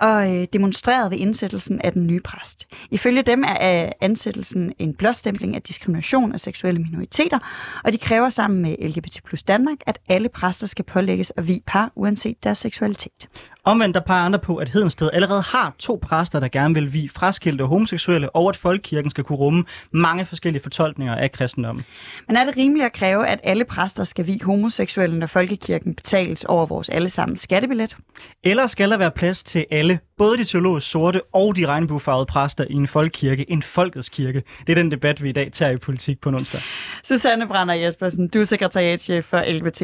og 0.00 0.34
øh, 0.34 0.46
demonstreret 0.52 1.10
ved 1.10 1.18
indsættelsen 1.18 1.80
af 1.80 1.92
den 1.92 2.06
nye 2.06 2.20
præst. 2.20 2.66
Ifølge 2.90 3.22
dem 3.22 3.44
er 3.46 3.92
ansættelsen 4.00 4.72
en 4.78 4.94
blåstempling 4.94 5.54
af 5.54 5.62
diskrimination 5.62 6.32
af 6.32 6.40
seksuelle 6.40 6.80
minoriteter, 6.80 7.38
og 7.84 7.92
de 7.92 7.98
kræver 7.98 8.30
sammen 8.30 8.62
med 8.62 8.76
LGBT 8.88 9.24
plus 9.24 9.42
Danmark, 9.42 9.78
at 9.86 9.98
alle 10.08 10.28
præster 10.28 10.66
skal 10.66 10.84
pålægges 10.84 11.32
at 11.36 11.48
vi 11.48 11.62
par, 11.66 11.92
uanset 11.94 12.44
deres 12.44 12.58
seksualitet. 12.58 13.28
Omvendt 13.66 13.94
der 13.94 14.00
peger 14.00 14.22
andre 14.22 14.38
på, 14.38 14.56
at 14.56 14.68
Hedensted 14.68 15.10
allerede 15.12 15.42
har 15.42 15.74
to 15.78 15.98
præster, 16.02 16.40
der 16.40 16.48
gerne 16.48 16.74
vil 16.74 16.92
vi 16.92 17.10
fraskilte 17.14 17.64
homoseksuelle, 17.64 18.36
og 18.36 18.48
at 18.48 18.56
folkekirken 18.56 19.10
skal 19.10 19.24
kunne 19.24 19.38
rumme 19.38 19.64
mange 19.90 20.24
forskellige 20.24 20.62
fortolkninger 20.62 21.14
af 21.14 21.32
kristendommen. 21.32 21.84
Men 22.26 22.36
er 22.36 22.44
det 22.44 22.56
rimeligt 22.56 22.86
at 22.86 22.92
kræve, 22.92 23.26
at 23.26 23.40
alle 23.42 23.64
præster 23.64 24.04
skal 24.04 24.26
vi 24.26 24.40
homoseksuelle, 24.44 25.18
når 25.18 25.26
folkekirken 25.26 25.94
betales 25.94 26.44
over 26.44 26.66
vores 26.66 26.88
allesammen 26.88 27.36
skattebillet? 27.36 27.96
Eller 28.42 28.66
skal 28.66 28.90
der 28.90 28.96
være 28.96 29.10
plads 29.10 29.44
til 29.44 29.66
alle, 29.70 29.83
både 30.16 30.38
de 30.38 30.44
teologisk 30.44 30.90
sorte 30.90 31.20
og 31.32 31.56
de 31.56 31.66
regnbuefarvede 31.66 32.26
præster 32.26 32.64
i 32.70 32.72
en 32.72 32.86
folkekirke, 32.86 33.50
en 33.50 33.62
folkets 33.62 34.08
kirke? 34.08 34.42
Det 34.66 34.72
er 34.72 34.74
den 34.74 34.90
debat, 34.90 35.22
vi 35.22 35.28
i 35.28 35.32
dag 35.32 35.52
tager 35.52 35.72
i 35.72 35.76
politik 35.76 36.20
på 36.20 36.28
onsdag. 36.28 36.60
Susanne 37.04 37.46
Brander 37.46 37.74
Jespersen, 37.74 38.28
du 38.28 38.40
er 38.40 38.44
sekretariatchef 38.44 39.24
for 39.24 39.52
LGBT+. 39.52 39.82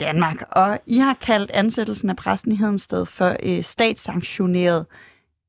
Danmark, 0.00 0.42
og 0.50 0.80
I 0.86 0.98
har 0.98 1.14
kaldt 1.14 1.50
ansættelsen 1.50 2.10
af 2.10 2.16
præsten 2.16 2.52
i 2.52 2.56
Hedensted 2.56 3.06
for 3.06 3.36
øh, 3.42 3.62
statssanktioneret 3.62 4.86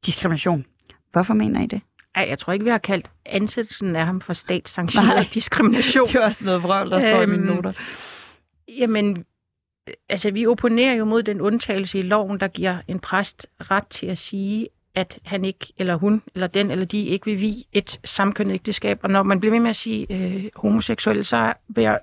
diskrimination. 0.06 0.66
Hvorfor 1.12 1.34
mener 1.34 1.62
I 1.62 1.66
det? 1.66 1.82
Ej, 2.16 2.26
jeg 2.30 2.40
tror 2.40 2.54
ikke, 2.54 2.66
vi 2.66 2.72
har 2.72 2.78
kaldt 2.78 3.10
ansættelsen 3.26 3.96
af 3.96 4.06
ham 4.06 4.22
for 4.22 4.34
statssanktioneret 4.34 5.16
Nej, 5.16 5.28
diskrimination. 5.34 6.08
det 6.12 6.16
er 6.16 6.26
også 6.26 6.46
noget 6.46 6.64
vrøvl, 6.64 6.92
der 6.92 7.00
står 7.00 7.22
øhm, 7.22 7.34
i 7.34 7.38
mine 7.38 7.52
øhm, 7.52 7.56
noter. 7.56 7.74
Jamen, 8.78 9.26
altså 10.10 10.32
vi 10.32 10.48
opponerer 10.48 10.94
jo 10.94 11.06
mod 11.06 11.24
den 11.24 11.42
undtagelse 11.42 12.00
i 12.00 12.02
loven, 12.02 12.40
der 12.40 12.48
giver 12.48 12.78
en 12.88 13.00
præst 13.00 13.48
ret 13.72 13.88
til 13.88 14.08
at 14.08 14.18
sige, 14.18 14.68
at 14.96 15.20
han 15.26 15.46
ikke, 15.46 15.74
eller 15.78 15.96
hun, 15.96 16.22
eller 16.36 16.48
den, 16.48 16.72
eller 16.72 16.86
de 16.86 17.06
ikke 17.06 17.26
vil 17.26 17.40
vi 17.40 17.54
et 17.74 18.00
samkønnet 18.04 18.54
ægteskab. 18.54 19.00
Og 19.04 19.10
når 19.10 19.24
man 19.24 19.40
bliver 19.40 19.54
ved 19.54 19.60
med 19.60 19.70
at 19.70 19.76
sige 19.76 20.08
øh, 20.10 20.50
homoseksuel, 20.56 21.26
så 21.26 21.54
vil 21.68 21.82
jeg 21.82 22.00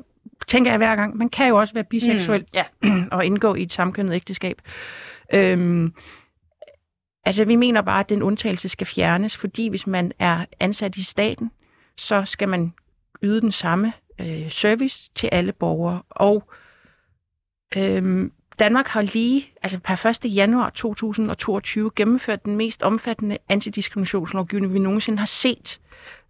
tænker 0.49 0.71
jeg 0.71 0.79
hver 0.79 0.97
gang, 0.97 1.17
man 1.17 1.29
kan 1.29 1.49
jo 1.49 1.57
også 1.57 1.75
være 1.75 1.85
biseksuel 1.85 2.41
mm, 2.41 2.47
ja. 2.55 2.65
og 3.17 3.27
indgå 3.27 3.55
i 3.55 3.63
et 3.63 3.73
samkønnet 3.73 4.15
ægteskab. 4.15 4.63
Øhm, 5.35 5.95
Altså, 7.25 7.45
vi 7.45 7.57
mener 7.57 7.83
bare, 7.83 8.01
at 8.01 8.09
den 8.09 8.23
undtagelse 8.23 8.69
skal 8.69 8.87
fjernes, 8.87 9.37
fordi 9.37 9.69
hvis 9.69 9.87
man 9.87 10.13
er 10.19 10.45
ansat 10.61 10.97
i 10.97 11.03
staten, 11.03 11.51
så 11.97 12.25
skal 12.25 12.49
man 12.49 12.75
yde 13.23 13.41
den 13.41 13.53
samme 13.53 13.93
øh, 14.21 14.51
service 14.51 15.11
til 15.15 15.29
alle 15.33 15.53
borgere. 15.53 16.03
Og 16.11 16.51
Øhm, 17.77 18.33
Danmark 18.59 18.87
har 18.87 19.03
lige, 19.03 19.53
altså 19.63 19.79
per 19.79 20.07
1. 20.25 20.35
januar 20.35 20.71
2022, 20.71 21.91
gennemført 21.97 22.45
den 22.45 22.57
mest 22.57 22.83
omfattende 22.83 23.39
antidiskriminationslovgivning, 23.49 24.75
vi 24.75 24.79
nogensinde 24.79 25.19
har 25.19 25.27
set, 25.27 25.81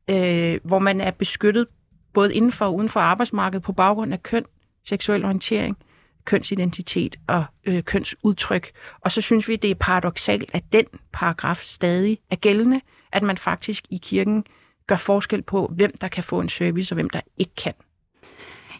øh, 0.09 0.61
hvor 0.65 0.79
man 0.79 1.01
er 1.01 1.11
beskyttet 1.11 1.67
både 2.13 2.35
inden 2.35 2.53
for 2.53 2.65
og 2.65 2.75
uden 2.75 2.89
for 2.89 3.01
arbejdsmarkedet 3.01 3.63
på 3.63 3.73
baggrund 3.73 4.13
af 4.13 4.23
køn, 4.23 4.45
seksuel 4.85 5.25
orientering, 5.25 5.79
kønsidentitet 6.25 7.17
og 7.27 7.45
øh, 7.65 7.83
kønsudtryk. 7.83 8.71
Og 9.01 9.13
så 9.13 9.21
synes 9.21 9.49
vi, 9.49 9.57
det 9.57 9.71
er 9.71 9.75
paradoxalt, 9.75 10.51
at 10.53 10.65
den 10.73 10.85
paragraf 11.13 11.57
stadig 11.57 12.19
er 12.31 12.37
gældende, 12.37 12.81
at 13.13 13.23
man 13.23 13.39
faktisk 13.39 13.85
i 13.91 13.99
kirken 14.03 14.45
gør 14.87 14.97
forskel 14.97 15.43
på, 15.43 15.73
hvem 15.77 15.93
der 16.01 16.09
kan 16.09 16.25
få 16.25 16.41
en 16.41 16.49
service 16.49 16.93
og 16.93 16.95
hvem 16.95 17.11
der 17.11 17.21
ikke 17.39 17.55
kan. 17.55 17.75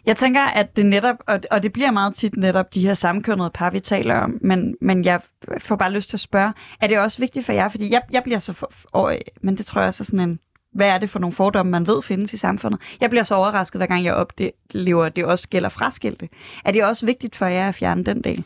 Jeg 0.05 0.17
tænker, 0.17 0.41
at 0.41 0.75
det 0.75 0.85
netop, 0.85 1.15
og, 1.27 1.39
og 1.51 1.63
det 1.63 1.73
bliver 1.73 1.91
meget 1.91 2.15
tit 2.15 2.37
netop 2.37 2.73
de 2.73 2.81
her 2.81 2.93
samkønnede 2.93 3.49
par, 3.53 3.69
vi 3.69 3.79
taler 3.79 4.15
om, 4.15 4.39
men, 4.41 4.75
men 4.81 5.05
jeg 5.05 5.21
får 5.57 5.75
bare 5.75 5.91
lyst 5.91 6.09
til 6.09 6.15
at 6.15 6.21
spørge, 6.21 6.53
er 6.81 6.87
det 6.87 6.99
også 6.99 7.19
vigtigt 7.19 7.45
for 7.45 7.53
jer? 7.53 7.69
Fordi 7.69 7.91
jeg, 7.91 8.01
jeg 8.11 8.23
bliver 8.23 8.39
så, 8.39 8.53
for, 8.53 8.71
og, 8.91 9.13
øh, 9.15 9.21
men 9.41 9.57
det 9.57 9.65
tror 9.65 9.81
jeg 9.81 9.87
også 9.87 10.03
er 10.03 10.05
sådan 10.05 10.29
en, 10.29 10.39
hvad 10.73 10.87
er 10.87 10.97
det 10.97 11.09
for 11.09 11.19
nogle 11.19 11.33
fordomme, 11.33 11.71
man 11.71 11.87
ved 11.87 12.01
findes 12.01 12.33
i 12.33 12.37
samfundet? 12.37 12.81
Jeg 13.01 13.09
bliver 13.09 13.23
så 13.23 13.35
overrasket, 13.35 13.79
hver 13.79 13.85
gang 13.85 14.03
jeg 14.03 14.13
oplever, 14.13 15.05
at 15.05 15.15
det 15.15 15.25
også 15.25 15.49
gælder 15.49 15.69
fraskilte. 15.69 16.29
Er 16.65 16.71
det 16.71 16.83
også 16.83 17.05
vigtigt 17.05 17.35
for 17.35 17.45
jer 17.45 17.69
at 17.69 17.75
fjerne 17.75 18.03
den 18.03 18.23
del? 18.23 18.45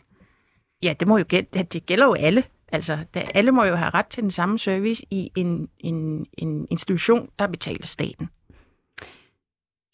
Ja, 0.84 0.94
det 1.00 1.08
må 1.08 1.18
jo 1.18 1.26
gælde, 1.28 1.64
det 1.64 1.86
gælder 1.86 2.06
jo 2.06 2.14
alle. 2.14 2.44
Altså, 2.72 2.98
alle 3.14 3.52
må 3.52 3.64
jo 3.64 3.76
have 3.76 3.90
ret 3.90 4.06
til 4.06 4.24
den 4.24 4.32
samme 4.32 4.60
service 4.60 5.06
i 5.12 5.32
en, 5.38 5.70
en, 5.80 6.26
en 6.38 6.68
institution, 6.72 7.30
der 7.40 7.48
betaler 7.48 7.86
staten. 7.86 8.30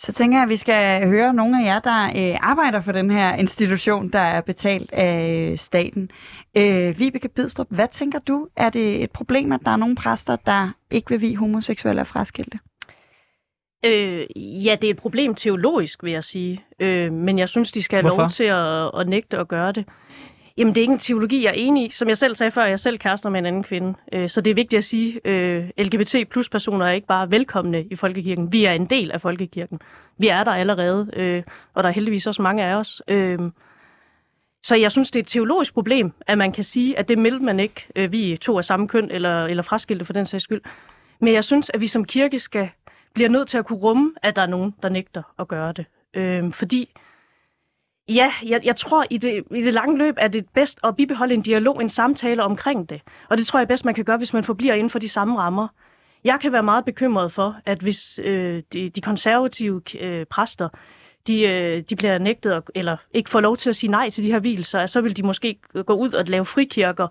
Så 0.03 0.13
tænker 0.13 0.37
jeg, 0.37 0.43
at 0.43 0.49
vi 0.49 0.55
skal 0.55 1.07
høre 1.07 1.33
nogle 1.33 1.61
af 1.61 1.65
jer, 1.65 1.79
der 1.79 2.05
øh, 2.05 2.37
arbejder 2.41 2.81
for 2.81 2.91
den 2.91 3.11
her 3.11 3.35
institution, 3.35 4.09
der 4.09 4.19
er 4.19 4.41
betalt 4.41 4.91
af 4.93 5.49
øh, 5.51 5.57
staten. 5.57 6.11
Øh, 6.57 6.99
Vibeke 6.99 7.29
Bidstrup, 7.29 7.67
hvad 7.69 7.87
tænker 7.87 8.19
du? 8.19 8.47
Er 8.55 8.69
det 8.69 9.03
et 9.03 9.11
problem, 9.11 9.51
at 9.51 9.59
der 9.65 9.71
er 9.71 9.75
nogle 9.75 9.95
præster, 9.95 10.35
der 10.35 10.69
ikke 10.91 11.09
vil 11.09 11.21
vi 11.21 11.33
homoseksuelle 11.33 12.01
og 12.01 12.07
fraskilte? 12.07 12.59
Øh, 13.85 14.25
ja, 14.65 14.75
det 14.81 14.87
er 14.87 14.91
et 14.91 14.97
problem 14.97 15.35
teologisk, 15.35 16.03
vil 16.03 16.11
jeg 16.11 16.23
sige. 16.23 16.63
Øh, 16.79 17.13
men 17.13 17.39
jeg 17.39 17.49
synes, 17.49 17.71
de 17.71 17.83
skal 17.83 17.97
have 17.97 18.09
Hvorfor? 18.09 18.21
lov 18.21 18.29
til 18.29 18.43
at, 18.43 19.01
at 19.01 19.09
nægte 19.09 19.37
at 19.37 19.47
gøre 19.47 19.71
det. 19.71 19.85
Jamen, 20.57 20.75
det 20.75 20.81
er 20.81 20.81
ikke 20.81 20.93
en 20.93 20.99
teologi, 20.99 21.43
jeg 21.43 21.49
er 21.49 21.53
enig 21.53 21.85
i. 21.85 21.89
Som 21.89 22.07
jeg 22.07 22.17
selv 22.17 22.35
sagde 22.35 22.51
før, 22.51 22.65
jeg 22.65 22.79
selv 22.79 22.97
kærester 22.97 23.29
med 23.29 23.39
en 23.39 23.45
anden 23.45 23.63
kvinde. 23.63 23.93
Øh, 24.13 24.29
så 24.29 24.41
det 24.41 24.51
er 24.51 24.55
vigtigt 24.55 24.77
at 24.77 24.83
sige, 24.83 25.21
øh, 25.25 25.69
LGBT 25.77 26.15
plus 26.29 26.49
personer 26.49 26.85
er 26.85 26.91
ikke 26.91 27.07
bare 27.07 27.31
velkomne 27.31 27.83
i 27.83 27.95
folkekirken. 27.95 28.53
Vi 28.53 28.65
er 28.65 28.71
en 28.71 28.85
del 28.85 29.11
af 29.11 29.21
folkekirken. 29.21 29.79
Vi 30.17 30.27
er 30.27 30.43
der 30.43 30.51
allerede, 30.51 31.09
øh, 31.13 31.43
og 31.73 31.83
der 31.83 31.89
er 31.89 31.93
heldigvis 31.93 32.27
også 32.27 32.41
mange 32.41 32.63
af 32.63 32.75
os. 32.75 33.01
Øh, 33.07 33.39
så 34.63 34.75
jeg 34.75 34.91
synes, 34.91 35.11
det 35.11 35.19
er 35.19 35.23
et 35.23 35.27
teologisk 35.27 35.73
problem, 35.73 36.11
at 36.27 36.37
man 36.37 36.51
kan 36.51 36.63
sige, 36.63 36.99
at 36.99 37.09
det 37.09 37.23
vil 37.23 37.41
man 37.41 37.59
ikke, 37.59 37.87
øh, 37.95 38.11
vi 38.11 38.37
to 38.41 38.57
af 38.57 38.65
samme 38.65 38.87
køn, 38.87 39.11
eller, 39.11 39.45
eller 39.45 39.63
fraskilte 39.63 40.05
for 40.05 40.13
den 40.13 40.25
sags 40.25 40.43
skyld. 40.43 40.61
Men 41.19 41.33
jeg 41.33 41.43
synes, 41.43 41.71
at 41.73 41.81
vi 41.81 41.87
som 41.87 42.05
kirke 42.05 42.39
skal 42.39 42.69
bliver 43.13 43.29
nødt 43.29 43.47
til 43.47 43.57
at 43.57 43.65
kunne 43.65 43.79
rumme, 43.79 44.13
at 44.23 44.35
der 44.35 44.41
er 44.41 44.47
nogen, 44.47 44.75
der 44.83 44.89
nægter 44.89 45.23
at 45.39 45.47
gøre 45.47 45.71
det. 45.71 45.85
Øh, 46.13 46.53
fordi 46.53 46.89
Ja, 48.09 48.31
jeg, 48.45 48.61
jeg 48.63 48.75
tror, 48.75 49.05
i 49.09 49.17
det, 49.17 49.43
i 49.55 49.61
det 49.61 49.73
lange 49.73 49.97
løb 49.97 50.15
er 50.17 50.27
det 50.27 50.45
bedst 50.53 50.79
at 50.83 50.95
bibeholde 50.95 51.33
en 51.33 51.41
dialog, 51.41 51.81
en 51.81 51.89
samtale 51.89 52.43
omkring 52.43 52.89
det. 52.89 53.01
Og 53.29 53.37
det 53.37 53.47
tror 53.47 53.59
jeg 53.59 53.67
bedst, 53.67 53.85
man 53.85 53.93
kan 53.93 54.05
gøre, 54.05 54.17
hvis 54.17 54.33
man 54.33 54.43
forbliver 54.43 54.73
inden 54.73 54.89
for 54.89 54.99
de 54.99 55.09
samme 55.09 55.37
rammer. 55.37 55.67
Jeg 56.23 56.37
kan 56.41 56.51
være 56.51 56.63
meget 56.63 56.85
bekymret 56.85 57.31
for, 57.31 57.55
at 57.65 57.79
hvis 57.79 58.19
øh, 58.23 58.63
de, 58.73 58.89
de 58.89 59.01
konservative 59.01 59.81
øh, 59.99 60.25
præster, 60.25 60.69
de, 61.27 61.41
øh, 61.41 61.83
de 61.89 61.95
bliver 61.95 62.17
nægtet, 62.17 62.51
at, 62.51 62.63
eller 62.75 62.97
ikke 63.13 63.29
får 63.29 63.39
lov 63.39 63.57
til 63.57 63.69
at 63.69 63.75
sige 63.75 63.91
nej 63.91 64.09
til 64.09 64.23
de 64.23 64.31
her 64.31 64.39
hvilser, 64.39 64.85
så 64.85 65.01
vil 65.01 65.17
de 65.17 65.23
måske 65.23 65.57
gå 65.85 65.93
ud 65.93 66.13
og 66.13 66.25
lave 66.25 66.45
frikirker. 66.45 67.07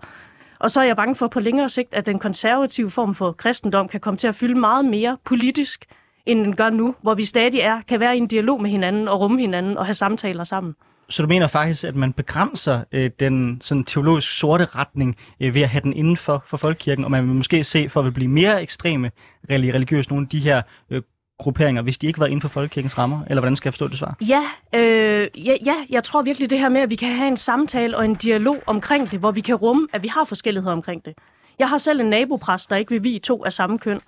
Og 0.59 0.71
så 0.71 0.81
er 0.81 0.85
jeg 0.85 0.95
bange 0.95 1.15
for 1.15 1.27
på 1.27 1.39
længere 1.39 1.69
sigt, 1.69 1.93
at 1.93 2.05
den 2.05 2.19
konservative 2.19 2.91
form 2.91 3.15
for 3.15 3.31
kristendom 3.31 3.87
kan 3.87 3.99
komme 3.99 4.17
til 4.17 4.27
at 4.27 4.35
fylde 4.35 4.59
meget 4.59 4.85
mere 4.85 5.17
politisk, 5.23 5.85
end 6.25 6.45
den 6.45 6.55
gør 6.55 6.69
nu, 6.69 6.95
hvor 7.01 7.13
vi 7.13 7.25
stadig 7.25 7.59
er, 7.59 7.81
kan 7.87 7.99
være 7.99 8.15
i 8.15 8.17
en 8.17 8.27
dialog 8.27 8.61
med 8.61 8.69
hinanden 8.69 9.07
og 9.07 9.19
rumme 9.19 9.39
hinanden 9.39 9.77
og 9.77 9.85
have 9.85 9.93
samtaler 9.93 10.43
sammen. 10.43 10.75
Så 11.09 11.21
du 11.23 11.27
mener 11.27 11.47
faktisk, 11.47 11.83
at 11.83 11.95
man 11.95 12.13
begrænser 12.13 12.83
øh, 12.91 13.11
den 13.19 13.61
sådan 13.61 13.83
teologisk 13.83 14.39
sorte 14.39 14.65
retning 14.65 15.15
øh, 15.39 15.55
ved 15.55 15.61
at 15.61 15.69
have 15.69 15.81
den 15.81 15.93
inden 15.93 16.17
for, 16.17 16.43
for 16.47 16.57
folkekirken, 16.57 17.05
og 17.05 17.11
man 17.11 17.27
vil 17.27 17.35
måske 17.35 17.63
se, 17.63 17.89
for 17.89 18.01
at 18.01 18.13
blive 18.13 18.27
mere 18.27 18.61
ekstreme 18.61 19.11
relig- 19.51 19.73
religiøse, 19.73 20.09
nogle 20.09 20.25
af 20.25 20.29
de 20.29 20.39
her 20.39 20.61
øh, 20.89 21.01
grupperinger, 21.39 21.81
hvis 21.81 21.97
de 21.97 22.07
ikke 22.07 22.19
var 22.19 22.25
inden 22.25 22.41
for 22.41 22.47
folkekirkens 22.47 22.97
rammer? 22.97 23.19
Eller 23.29 23.41
hvordan 23.41 23.55
skal 23.55 23.69
jeg 23.69 23.73
forstå 23.73 23.87
det 23.87 23.97
svar? 23.97 24.17
Ja, 24.27 24.43
øh, 24.79 25.27
ja, 25.45 25.55
ja, 25.65 25.75
jeg 25.89 26.03
tror 26.03 26.21
virkelig 26.21 26.49
det 26.49 26.59
her 26.59 26.69
med, 26.69 26.81
at 26.81 26.89
vi 26.89 26.95
kan 26.95 27.15
have 27.15 27.27
en 27.27 27.37
samtale 27.37 27.97
og 27.97 28.05
en 28.05 28.15
dialog 28.15 28.57
omkring 28.65 29.11
det, 29.11 29.19
hvor 29.19 29.31
vi 29.31 29.41
kan 29.41 29.55
rumme, 29.55 29.87
at 29.93 30.03
vi 30.03 30.07
har 30.07 30.23
forskelligheder 30.23 30.73
omkring 30.73 31.05
det. 31.05 31.13
Jeg 31.59 31.69
har 31.69 31.77
selv 31.77 31.99
en 31.99 32.05
nabopræst, 32.09 32.69
der 32.69 32.75
ikke 32.75 32.91
vil 32.91 33.03
vi 33.03 33.19
to 33.19 33.45
af 33.45 33.53
samme 33.53 33.79
køn. 33.79 33.99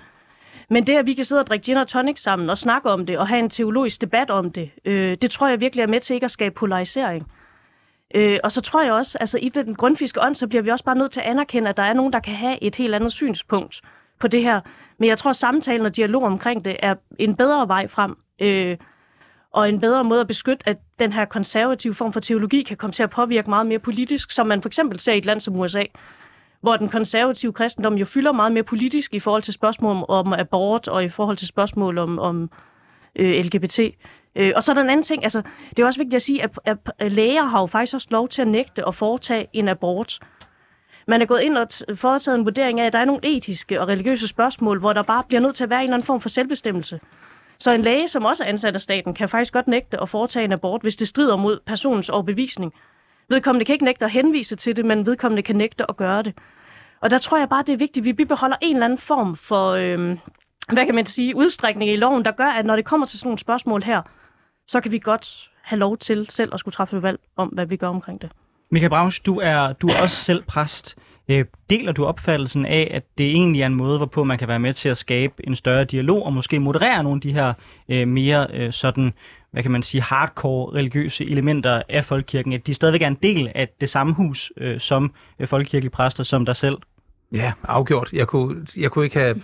Men 0.69 0.87
det, 0.87 0.93
at 0.97 1.05
vi 1.05 1.13
kan 1.13 1.25
sidde 1.25 1.41
og 1.41 1.47
drikke 1.47 1.65
gin 1.65 1.77
og 1.77 1.87
tonic 1.87 2.19
sammen 2.19 2.49
og 2.49 2.57
snakke 2.57 2.89
om 2.89 3.05
det 3.05 3.17
og 3.17 3.27
have 3.27 3.39
en 3.39 3.49
teologisk 3.49 4.01
debat 4.01 4.31
om 4.31 4.51
det, 4.51 4.69
øh, 4.85 5.17
det 5.21 5.31
tror 5.31 5.47
jeg 5.47 5.59
virkelig 5.59 5.83
er 5.83 5.87
med 5.87 5.99
til 5.99 6.13
ikke 6.13 6.25
at 6.25 6.31
skabe 6.31 6.55
polarisering. 6.55 7.31
Øh, 8.15 8.39
og 8.43 8.51
så 8.51 8.61
tror 8.61 8.83
jeg 8.83 8.93
også, 8.93 9.17
altså 9.17 9.37
i 9.37 9.49
den 9.49 9.75
grundfiske 9.75 10.21
ånd, 10.21 10.35
så 10.35 10.47
bliver 10.47 10.61
vi 10.61 10.69
også 10.69 10.85
bare 10.85 10.95
nødt 10.95 11.11
til 11.11 11.19
at 11.19 11.25
anerkende, 11.25 11.69
at 11.69 11.77
der 11.77 11.83
er 11.83 11.93
nogen, 11.93 12.13
der 12.13 12.19
kan 12.19 12.33
have 12.35 12.63
et 12.63 12.75
helt 12.75 12.95
andet 12.95 13.11
synspunkt 13.11 13.81
på 14.19 14.27
det 14.27 14.43
her. 14.43 14.61
Men 14.97 15.09
jeg 15.09 15.17
tror, 15.17 15.29
at 15.29 15.35
samtalen 15.35 15.85
og 15.85 15.95
dialog 15.95 16.23
omkring 16.23 16.65
det 16.65 16.75
er 16.79 16.95
en 17.19 17.35
bedre 17.35 17.67
vej 17.67 17.87
frem. 17.87 18.15
Øh, 18.39 18.77
og 19.51 19.69
en 19.69 19.79
bedre 19.79 20.03
måde 20.03 20.21
at 20.21 20.27
beskytte, 20.27 20.69
at 20.69 20.77
den 20.99 21.13
her 21.13 21.25
konservative 21.25 21.93
form 21.93 22.13
for 22.13 22.19
teologi 22.19 22.63
kan 22.63 22.77
komme 22.77 22.91
til 22.91 23.03
at 23.03 23.09
påvirke 23.09 23.49
meget 23.49 23.65
mere 23.65 23.79
politisk, 23.79 24.31
som 24.31 24.47
man 24.47 24.61
for 24.61 24.69
eksempel 24.69 24.99
ser 24.99 25.13
i 25.13 25.17
et 25.17 25.25
land 25.25 25.41
som 25.41 25.55
USA, 25.55 25.83
hvor 26.63 26.77
den 26.77 26.89
konservative 26.89 27.53
kristendom 27.53 27.93
jo 27.93 28.05
fylder 28.05 28.31
meget 28.31 28.51
mere 28.51 28.63
politisk 28.63 29.13
i 29.13 29.19
forhold 29.19 29.41
til 29.41 29.53
spørgsmål 29.53 30.05
om, 30.07 30.33
abort 30.33 30.87
og 30.87 31.03
i 31.03 31.09
forhold 31.09 31.37
til 31.37 31.47
spørgsmål 31.47 31.97
om, 31.97 32.19
om 32.19 32.51
øh, 33.15 33.45
LGBT. 33.45 33.79
Øh, 34.35 34.53
og 34.55 34.63
så 34.63 34.71
er 34.71 34.73
der 34.73 34.81
en 34.81 34.89
anden 34.89 35.03
ting, 35.03 35.23
altså 35.23 35.41
det 35.69 35.79
er 35.79 35.85
også 35.85 35.99
vigtigt 35.99 36.15
at 36.15 36.21
sige, 36.21 36.43
at, 36.43 36.59
at, 36.65 36.77
at 36.99 37.11
læger 37.11 37.43
har 37.43 37.59
jo 37.59 37.65
faktisk 37.65 37.93
også 37.93 38.07
lov 38.11 38.29
til 38.29 38.41
at 38.41 38.47
nægte 38.47 38.87
at 38.87 38.95
foretage 38.95 39.47
en 39.53 39.67
abort. 39.67 40.19
Man 41.07 41.21
er 41.21 41.25
gået 41.25 41.41
ind 41.41 41.57
og 41.57 41.67
foretaget 41.95 42.37
en 42.37 42.45
vurdering 42.45 42.79
af, 42.79 42.85
at 42.85 42.93
der 42.93 42.99
er 42.99 43.05
nogle 43.05 43.21
etiske 43.23 43.81
og 43.81 43.87
religiøse 43.87 44.27
spørgsmål, 44.27 44.79
hvor 44.79 44.93
der 44.93 45.03
bare 45.03 45.23
bliver 45.27 45.41
nødt 45.41 45.55
til 45.55 45.63
at 45.63 45.69
være 45.69 45.79
en 45.79 45.83
eller 45.83 45.95
anden 45.95 46.05
form 46.05 46.21
for 46.21 46.29
selvbestemmelse. 46.29 46.99
Så 47.59 47.73
en 47.73 47.81
læge, 47.81 48.07
som 48.07 48.25
også 48.25 48.43
er 48.43 48.49
ansat 48.49 48.75
af 48.75 48.81
staten, 48.81 49.13
kan 49.13 49.29
faktisk 49.29 49.53
godt 49.53 49.67
nægte 49.67 50.01
at 50.01 50.09
foretage 50.09 50.45
en 50.45 50.51
abort, 50.51 50.81
hvis 50.81 50.95
det 50.95 51.07
strider 51.07 51.35
mod 51.35 51.59
personens 51.65 52.09
overbevisning. 52.09 52.73
Vedkommende 53.33 53.65
kan 53.65 53.73
ikke 53.73 53.85
nægte 53.85 54.05
at 54.05 54.11
henvise 54.11 54.55
til 54.55 54.75
det, 54.75 54.85
men 54.85 55.05
vedkommende 55.05 55.43
kan 55.43 55.55
nægte 55.55 55.89
at 55.89 55.97
gøre 55.97 56.23
det. 56.23 56.33
Og 57.01 57.11
der 57.11 57.17
tror 57.17 57.37
jeg 57.37 57.49
bare, 57.49 57.63
det 57.67 57.73
er 57.73 57.77
vigtigt, 57.77 58.03
at 58.03 58.05
vi 58.05 58.13
bibeholder 58.13 58.57
en 58.61 58.75
eller 58.75 58.85
anden 58.85 58.99
form 58.99 59.35
for, 59.35 59.71
øh, 59.71 60.17
hvad 60.73 60.85
kan 60.85 60.95
man 60.95 61.05
sige, 61.05 61.35
udstrækning 61.35 61.91
i 61.91 61.95
loven, 61.95 62.25
der 62.25 62.31
gør, 62.31 62.45
at 62.45 62.65
når 62.65 62.75
det 62.75 62.85
kommer 62.85 63.05
til 63.05 63.19
sådan 63.19 63.27
nogle 63.27 63.39
spørgsmål 63.39 63.83
her, 63.83 64.01
så 64.67 64.81
kan 64.81 64.91
vi 64.91 64.99
godt 64.99 65.49
have 65.61 65.79
lov 65.79 65.97
til 65.97 66.25
selv 66.29 66.53
at 66.53 66.59
skulle 66.59 66.73
træffe 66.73 67.01
valg 67.01 67.19
om, 67.37 67.47
hvad 67.47 67.65
vi 67.65 67.75
gør 67.75 67.87
omkring 67.87 68.21
det. 68.21 68.31
Michael 68.71 68.89
Braunsch, 68.89 69.25
du 69.25 69.39
er, 69.39 69.73
du 69.73 69.87
er 69.87 70.01
også 70.01 70.15
selv 70.15 70.43
præst. 70.43 70.97
Øh, 71.27 71.45
deler 71.69 71.91
du 71.91 72.05
opfattelsen 72.05 72.65
af, 72.65 72.91
at 72.93 73.03
det 73.17 73.25
egentlig 73.25 73.61
er 73.61 73.65
en 73.65 73.75
måde, 73.75 73.97
hvorpå 73.97 74.23
man 74.23 74.37
kan 74.37 74.47
være 74.47 74.59
med 74.59 74.73
til 74.73 74.89
at 74.89 74.97
skabe 74.97 75.33
en 75.47 75.55
større 75.55 75.83
dialog, 75.83 76.25
og 76.25 76.33
måske 76.33 76.59
moderere 76.59 77.03
nogle 77.03 77.17
af 77.17 77.21
de 77.21 77.33
her 77.33 77.53
øh, 77.89 78.07
mere 78.07 78.47
øh, 78.53 78.71
sådan, 78.73 79.13
hvad 79.53 79.63
kan 79.63 79.71
man 79.71 79.83
sige, 79.83 80.01
hardcore 80.01 80.73
religiøse 80.73 81.29
elementer 81.29 81.81
af 81.89 82.05
folkekirken, 82.05 82.53
at 82.53 82.67
de 82.67 82.73
stadigvæk 82.73 83.01
er 83.01 83.07
en 83.07 83.17
del 83.23 83.51
af 83.55 83.69
det 83.81 83.89
samme 83.89 84.13
hus 84.13 84.51
øh, 84.57 84.79
som 84.79 85.13
øh, 85.39 85.47
folkekirkelige 85.47 85.91
præster, 85.91 86.23
som 86.23 86.45
dig 86.45 86.55
selv? 86.55 86.77
Ja, 87.33 87.53
afgjort. 87.63 88.13
Jeg 88.13 88.27
kunne, 88.27 88.65
jeg 88.77 88.91
kunne 88.91 89.05
ikke 89.05 89.19
have... 89.19 89.35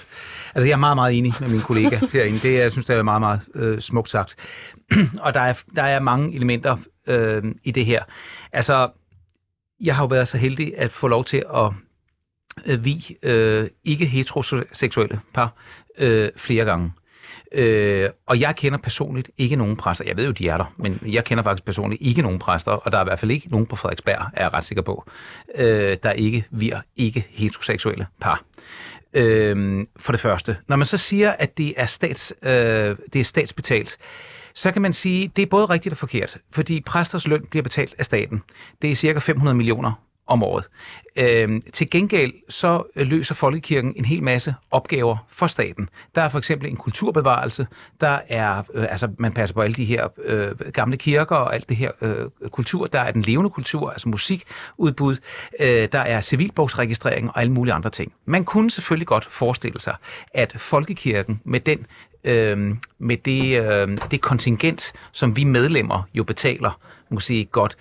Altså, 0.55 0.67
jeg 0.67 0.71
er 0.71 0.77
meget, 0.77 0.97
meget 0.97 1.17
enig 1.17 1.33
med 1.39 1.49
min 1.49 1.61
kollega 1.61 1.99
herinde. 2.13 2.39
Det, 2.39 2.59
jeg 2.59 2.71
synes, 2.71 2.85
det 2.85 2.95
er 2.95 3.03
meget, 3.03 3.21
meget 3.21 3.41
øh, 3.55 3.79
smukt 3.79 4.09
sagt. 4.09 4.35
og 5.25 5.33
der 5.33 5.41
er, 5.41 5.61
der 5.75 5.83
er 5.83 5.99
mange 5.99 6.35
elementer 6.35 6.77
øh, 7.07 7.43
i 7.63 7.71
det 7.71 7.85
her. 7.85 8.03
Altså, 8.51 8.89
jeg 9.81 9.95
har 9.95 10.03
jo 10.03 10.07
været 10.07 10.27
så 10.27 10.37
heldig 10.37 10.77
at 10.77 10.91
få 10.91 11.07
lov 11.07 11.25
til 11.25 11.43
at 11.55 11.71
øh, 12.65 12.85
vi 12.85 13.17
øh, 13.23 13.67
ikke 13.83 14.05
heteroseksuelle 14.05 15.19
par 15.33 15.53
øh, 15.97 16.29
flere 16.35 16.65
gange. 16.65 16.91
Øh, 17.51 18.09
og 18.25 18.39
jeg 18.39 18.55
kender 18.55 18.77
personligt 18.77 19.29
ikke 19.37 19.55
nogen 19.55 19.77
præster. 19.77 20.05
Jeg 20.05 20.17
ved 20.17 20.25
jo, 20.25 20.31
de 20.31 20.49
er 20.49 20.57
der, 20.57 20.73
men 20.77 20.99
jeg 21.05 21.23
kender 21.23 21.43
faktisk 21.43 21.65
personligt 21.65 22.01
ikke 22.01 22.21
nogen 22.21 22.39
præster, 22.39 22.71
og 22.71 22.91
der 22.91 22.97
er 22.97 23.01
i 23.01 23.05
hvert 23.05 23.19
fald 23.19 23.31
ikke 23.31 23.49
nogen 23.49 23.65
på 23.65 23.75
Frederiksberg, 23.75 24.25
er 24.33 24.43
jeg 24.43 24.53
ret 24.53 24.65
sikker 24.65 24.81
på, 24.81 25.09
øh, 25.55 25.97
der 26.03 26.11
ikke 26.11 26.45
vir 26.51 26.79
ikke 26.95 27.27
heteroseksuelle 27.29 28.07
par. 28.21 28.43
Øh, 29.13 29.85
for 29.97 30.11
det 30.11 30.21
første. 30.21 30.57
Når 30.67 30.75
man 30.75 30.85
så 30.85 30.97
siger, 30.97 31.31
at 31.31 31.57
det 31.57 31.73
er, 31.77 31.85
stats, 31.85 32.33
øh, 32.43 32.95
det 33.13 33.19
er 33.19 33.23
statsbetalt, 33.23 33.97
så 34.53 34.71
kan 34.71 34.81
man 34.81 34.93
sige, 34.93 35.31
det 35.35 35.41
er 35.41 35.45
både 35.45 35.65
rigtigt 35.65 35.93
og 35.93 35.97
forkert, 35.97 36.37
fordi 36.51 36.81
præsters 36.81 37.27
løn 37.27 37.45
bliver 37.49 37.63
betalt 37.63 37.95
af 37.97 38.05
staten. 38.05 38.41
Det 38.81 38.91
er 38.91 38.95
cirka 38.95 39.19
500 39.19 39.55
millioner 39.55 40.08
om 40.29 40.43
året. 40.43 40.69
Øh, 41.15 41.61
til 41.73 41.89
gengæld 41.89 42.33
så 42.49 42.83
øh, 42.95 43.07
løser 43.07 43.35
folkekirken 43.35 43.93
en 43.95 44.05
hel 44.05 44.23
masse 44.23 44.55
opgaver 44.71 45.17
for 45.27 45.47
staten. 45.47 45.89
Der 46.15 46.21
er 46.21 46.29
for 46.29 46.37
eksempel 46.37 46.69
en 46.69 46.77
kulturbevarelse, 46.77 47.67
der 48.01 48.19
er, 48.29 48.63
øh, 48.73 48.85
altså 48.89 49.09
man 49.17 49.31
passer 49.31 49.53
på 49.53 49.61
alle 49.61 49.75
de 49.75 49.85
her 49.85 50.07
øh, 50.23 50.55
gamle 50.73 50.97
kirker 50.97 51.35
og 51.35 51.55
alt 51.55 51.69
det 51.69 51.77
her 51.77 51.91
øh, 52.01 52.49
kultur. 52.49 52.87
Der 52.87 52.99
er 52.99 53.11
den 53.11 53.21
levende 53.21 53.49
kultur, 53.49 53.89
altså 53.89 54.09
musikudbud. 54.09 55.17
Øh, 55.59 55.89
der 55.91 55.99
er 55.99 56.21
civilbogsregistrering 56.21 57.29
og 57.29 57.39
alle 57.41 57.51
mulige 57.51 57.73
andre 57.73 57.89
ting. 57.89 58.13
Man 58.25 58.45
kunne 58.45 58.71
selvfølgelig 58.71 59.07
godt 59.07 59.25
forestille 59.25 59.81
sig, 59.81 59.95
at 60.33 60.53
folkekirken 60.57 61.41
med 61.43 61.59
den 61.59 61.85
øh, 62.23 62.75
med 62.99 63.17
det, 63.17 63.61
øh, 63.61 63.97
det 64.11 64.21
kontingent, 64.21 64.93
som 65.11 65.35
vi 65.35 65.43
medlemmer 65.43 66.03
jo 66.13 66.23
betaler, 66.23 66.79
man 67.09 67.17
kan 67.17 67.21
sige 67.21 67.45
godt, 67.45 67.77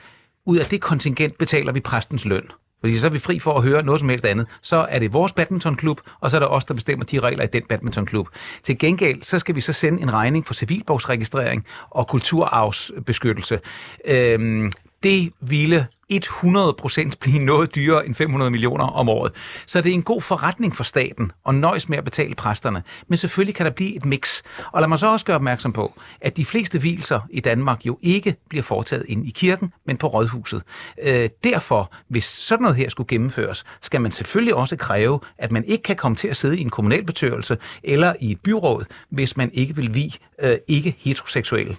ud 0.49 0.59
af 0.59 0.67
det 0.67 0.81
kontingent 0.81 1.39
betaler 1.39 1.73
vi 1.73 1.81
præstens 1.81 2.25
løn. 2.25 2.51
Fordi 2.81 2.99
så 2.99 3.07
er 3.07 3.11
vi 3.11 3.19
fri 3.19 3.39
for 3.39 3.55
at 3.55 3.63
høre 3.63 3.83
noget 3.83 4.01
som 4.01 4.09
helst 4.09 4.25
andet. 4.25 4.47
Så 4.63 4.77
er 4.91 4.99
det 4.99 5.13
vores 5.13 5.33
badmintonklub, 5.33 6.01
og 6.21 6.31
så 6.31 6.37
er 6.37 6.41
der 6.41 6.47
os, 6.47 6.65
der 6.65 6.75
bestemmer 6.75 7.05
de 7.05 7.21
regler 7.21 7.45
i 7.45 7.47
den 7.47 7.63
badmintonklub. 7.69 8.29
Til 8.63 8.79
gengæld, 8.79 9.23
så 9.23 9.39
skal 9.39 9.55
vi 9.55 9.61
så 9.61 9.73
sende 9.73 10.03
en 10.03 10.13
regning 10.13 10.47
for 10.47 10.55
civilbogsregistrering 10.55 11.67
og 11.91 12.09
kulturarvsbeskyttelse. 12.09 13.61
Øhm, 14.05 14.73
det 15.03 15.33
ville 15.41 15.87
100% 16.13 17.13
blive 17.21 17.39
noget 17.39 17.75
dyrere 17.75 18.07
end 18.07 18.15
500 18.15 18.51
millioner 18.51 18.85
om 18.85 19.09
året. 19.09 19.33
Så 19.67 19.81
det 19.81 19.91
er 19.91 19.95
en 19.95 20.03
god 20.03 20.23
forretning 20.23 20.77
for 20.77 20.85
staten 20.85 21.33
at 21.49 21.55
nøjes 21.55 21.89
med 21.89 21.99
at 21.99 22.05
betale 22.05 22.35
præsterne. 22.35 22.83
Men 23.09 23.17
selvfølgelig 23.17 23.55
kan 23.55 23.67
der 23.67 23.73
blive 23.73 23.97
et 23.97 24.05
mix. 24.05 24.43
Og 24.73 24.81
lad 24.81 24.89
mig 24.89 24.99
så 24.99 25.07
også 25.07 25.27
gøre 25.27 25.37
opmærksom 25.37 25.73
på, 25.73 26.01
at 26.21 26.37
de 26.37 26.45
fleste 26.45 26.79
hvilser 26.79 27.21
i 27.31 27.41
Danmark 27.41 27.87
jo 27.87 27.99
ikke 28.03 28.37
bliver 28.49 28.63
foretaget 28.63 29.05
ind 29.09 29.27
i 29.27 29.31
kirken, 29.31 29.73
men 29.85 29.97
på 29.97 30.07
rådhuset. 30.07 30.63
Øh, 31.03 31.29
derfor, 31.45 31.93
hvis 32.09 32.25
sådan 32.25 32.63
noget 32.63 32.77
her 32.77 32.89
skulle 32.89 33.09
gennemføres, 33.09 33.65
skal 33.83 34.01
man 34.01 34.13
selvfølgelig 34.13 34.55
også 34.55 34.77
kræve, 34.77 35.21
at 35.39 35.53
man 35.53 35.65
ikke 35.65 35.83
kan 35.83 35.97
komme 35.97 36.17
til 36.17 36.29
at 36.29 36.37
sidde 36.37 36.59
i 36.59 36.61
en 36.61 36.71
kommunalbetørelse 36.71 37.59
eller 37.83 38.15
i 38.21 38.31
et 38.31 38.41
byråd, 38.41 38.85
hvis 39.09 39.37
man 39.37 39.51
ikke 39.53 39.77
vil 39.77 39.95
vi 39.95 40.17
øh, 40.43 40.59
ikke 40.69 40.97
heteroseksuelle 40.99 41.77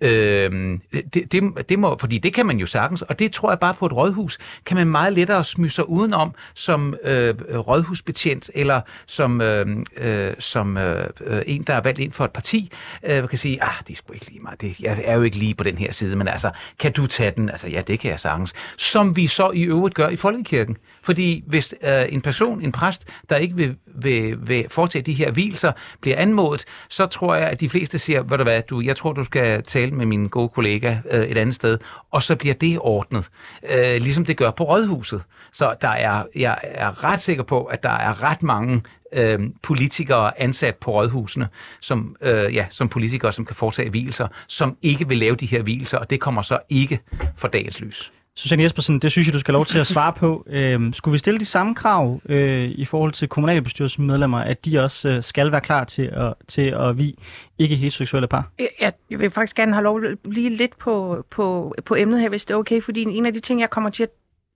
Øh, 0.00 0.78
det, 1.14 1.32
det, 1.32 1.68
det 1.68 1.78
må, 1.78 1.96
fordi 2.00 2.18
det 2.18 2.34
kan 2.34 2.46
man 2.46 2.58
jo 2.58 2.66
sagtens, 2.66 3.02
og 3.02 3.18
det 3.18 3.32
tror 3.32 3.50
jeg 3.50 3.58
bare 3.58 3.74
på 3.74 3.86
et 3.86 3.92
rådhus, 3.92 4.38
kan 4.66 4.76
man 4.76 4.86
meget 4.86 5.12
lettere 5.12 5.44
smyge 5.44 5.70
sig 5.70 5.88
udenom 5.88 6.34
som 6.54 6.94
øh, 7.04 7.34
rådhusbetjent, 7.54 8.50
eller 8.54 8.80
som, 9.06 9.40
øh, 9.40 9.66
øh, 9.96 10.32
som 10.38 10.76
øh, 10.76 11.08
øh 11.20 11.42
en, 11.46 11.62
der 11.62 11.74
er 11.74 11.80
valgt 11.80 12.00
ind 12.00 12.12
for 12.12 12.24
et 12.24 12.30
parti, 12.30 12.72
øh, 13.02 13.28
kan 13.28 13.38
sige, 13.38 13.62
ah, 13.62 13.74
det 13.86 13.92
er 13.92 13.96
sgu 13.96 14.12
ikke 14.12 14.26
lige 14.26 14.40
mig, 14.40 14.60
det, 14.60 14.80
jeg 14.80 15.02
er 15.04 15.14
jo 15.14 15.22
ikke 15.22 15.36
lige 15.36 15.54
på 15.54 15.64
den 15.64 15.78
her 15.78 15.92
side, 15.92 16.16
men 16.16 16.28
altså, 16.28 16.50
kan 16.78 16.92
du 16.92 17.06
tage 17.06 17.32
den? 17.36 17.50
Altså, 17.50 17.68
ja, 17.68 17.80
det 17.80 18.00
kan 18.00 18.10
jeg 18.10 18.20
sagtens. 18.20 18.52
Som 18.76 19.16
vi 19.16 19.26
så 19.26 19.50
i 19.50 19.62
øvrigt 19.62 19.94
gør 19.94 20.08
i 20.08 20.16
Folkekirken. 20.16 20.76
Fordi 21.10 21.44
hvis 21.46 21.74
øh, 21.82 22.06
en 22.08 22.20
person, 22.20 22.62
en 22.62 22.72
præst, 22.72 23.08
der 23.30 23.36
ikke 23.36 23.56
vil, 23.56 23.76
vil, 23.86 24.48
vil 24.48 24.64
foretage 24.68 25.02
de 25.02 25.12
her 25.12 25.30
hvilser, 25.30 25.72
bliver 26.00 26.16
anmodet, 26.16 26.64
så 26.88 27.06
tror 27.06 27.34
jeg, 27.34 27.48
at 27.48 27.60
de 27.60 27.68
fleste 27.68 27.98
siger, 27.98 28.22
ved 28.22 28.38
du 28.38 28.44
hvad, 28.44 28.62
du, 28.62 28.80
jeg 28.80 28.96
tror, 28.96 29.12
du 29.12 29.24
skal 29.24 29.62
tale 29.62 29.90
med 29.90 30.06
min 30.06 30.28
gode 30.28 30.48
kollega 30.48 30.96
øh, 31.10 31.28
et 31.28 31.38
andet 31.38 31.54
sted, 31.54 31.78
og 32.10 32.22
så 32.22 32.36
bliver 32.36 32.54
det 32.54 32.78
ordnet, 32.80 33.30
øh, 33.70 34.00
ligesom 34.00 34.24
det 34.24 34.36
gør 34.36 34.50
på 34.50 34.64
Rådhuset. 34.64 35.22
Så 35.52 35.74
der 35.80 35.88
er, 35.88 36.24
jeg 36.34 36.58
er 36.62 37.04
ret 37.04 37.20
sikker 37.20 37.42
på, 37.42 37.64
at 37.64 37.82
der 37.82 37.90
er 37.90 38.22
ret 38.22 38.42
mange 38.42 38.82
øh, 39.12 39.40
politikere 39.62 40.40
ansat 40.40 40.76
på 40.76 40.90
rådhusene, 40.90 41.48
som, 41.80 42.16
øh, 42.20 42.54
ja, 42.54 42.66
som 42.70 42.88
politikere, 42.88 43.32
som 43.32 43.44
kan 43.44 43.56
foretage 43.56 43.90
hvilser, 43.90 44.28
som 44.46 44.76
ikke 44.82 45.08
vil 45.08 45.18
lave 45.18 45.36
de 45.36 45.46
her 45.46 45.62
hvilser, 45.62 45.98
og 45.98 46.10
det 46.10 46.20
kommer 46.20 46.42
så 46.42 46.58
ikke 46.68 47.00
for 47.36 47.48
dagens 47.48 47.80
lys. 47.80 48.12
Susanne 48.36 48.62
Jespersen, 48.62 48.98
det 48.98 49.12
synes 49.12 49.26
jeg, 49.26 49.34
du 49.34 49.38
skal 49.38 49.54
lov 49.54 49.66
til 49.66 49.78
at 49.78 49.86
svare 49.86 50.12
på. 50.12 50.44
Øhm, 50.46 50.92
skulle 50.92 51.12
vi 51.12 51.18
stille 51.18 51.40
de 51.40 51.44
samme 51.44 51.74
krav 51.74 52.20
øh, 52.28 52.64
i 52.64 52.84
forhold 52.84 53.12
til 53.12 53.28
kommunalbestyrelsesmedlemmer, 53.28 54.38
at 54.38 54.64
de 54.64 54.78
også 54.78 55.08
øh, 55.08 55.22
skal 55.22 55.52
være 55.52 55.60
klar 55.60 55.84
til 55.84 56.02
at, 56.02 56.34
til 56.48 56.62
at 56.62 56.98
vi 56.98 57.14
ikke 57.58 57.76
heteroseksuelle 57.76 58.28
par? 58.28 58.50
Jeg, 58.80 58.92
jeg 59.10 59.18
vil 59.18 59.30
faktisk 59.30 59.56
gerne 59.56 59.72
have 59.72 59.84
lov 59.84 60.04
at 60.04 60.18
blive 60.18 60.50
lidt 60.50 60.78
på, 60.78 61.24
på, 61.30 61.74
på 61.84 61.94
emnet 61.94 62.20
her, 62.20 62.28
hvis 62.28 62.46
det 62.46 62.54
er 62.54 62.58
okay, 62.58 62.82
fordi 62.82 63.02
en 63.02 63.26
af 63.26 63.32
de 63.32 63.40
ting, 63.40 63.60
jeg 63.60 63.70
kommer 63.70 63.90
til 63.90 64.02
at... 64.02 64.10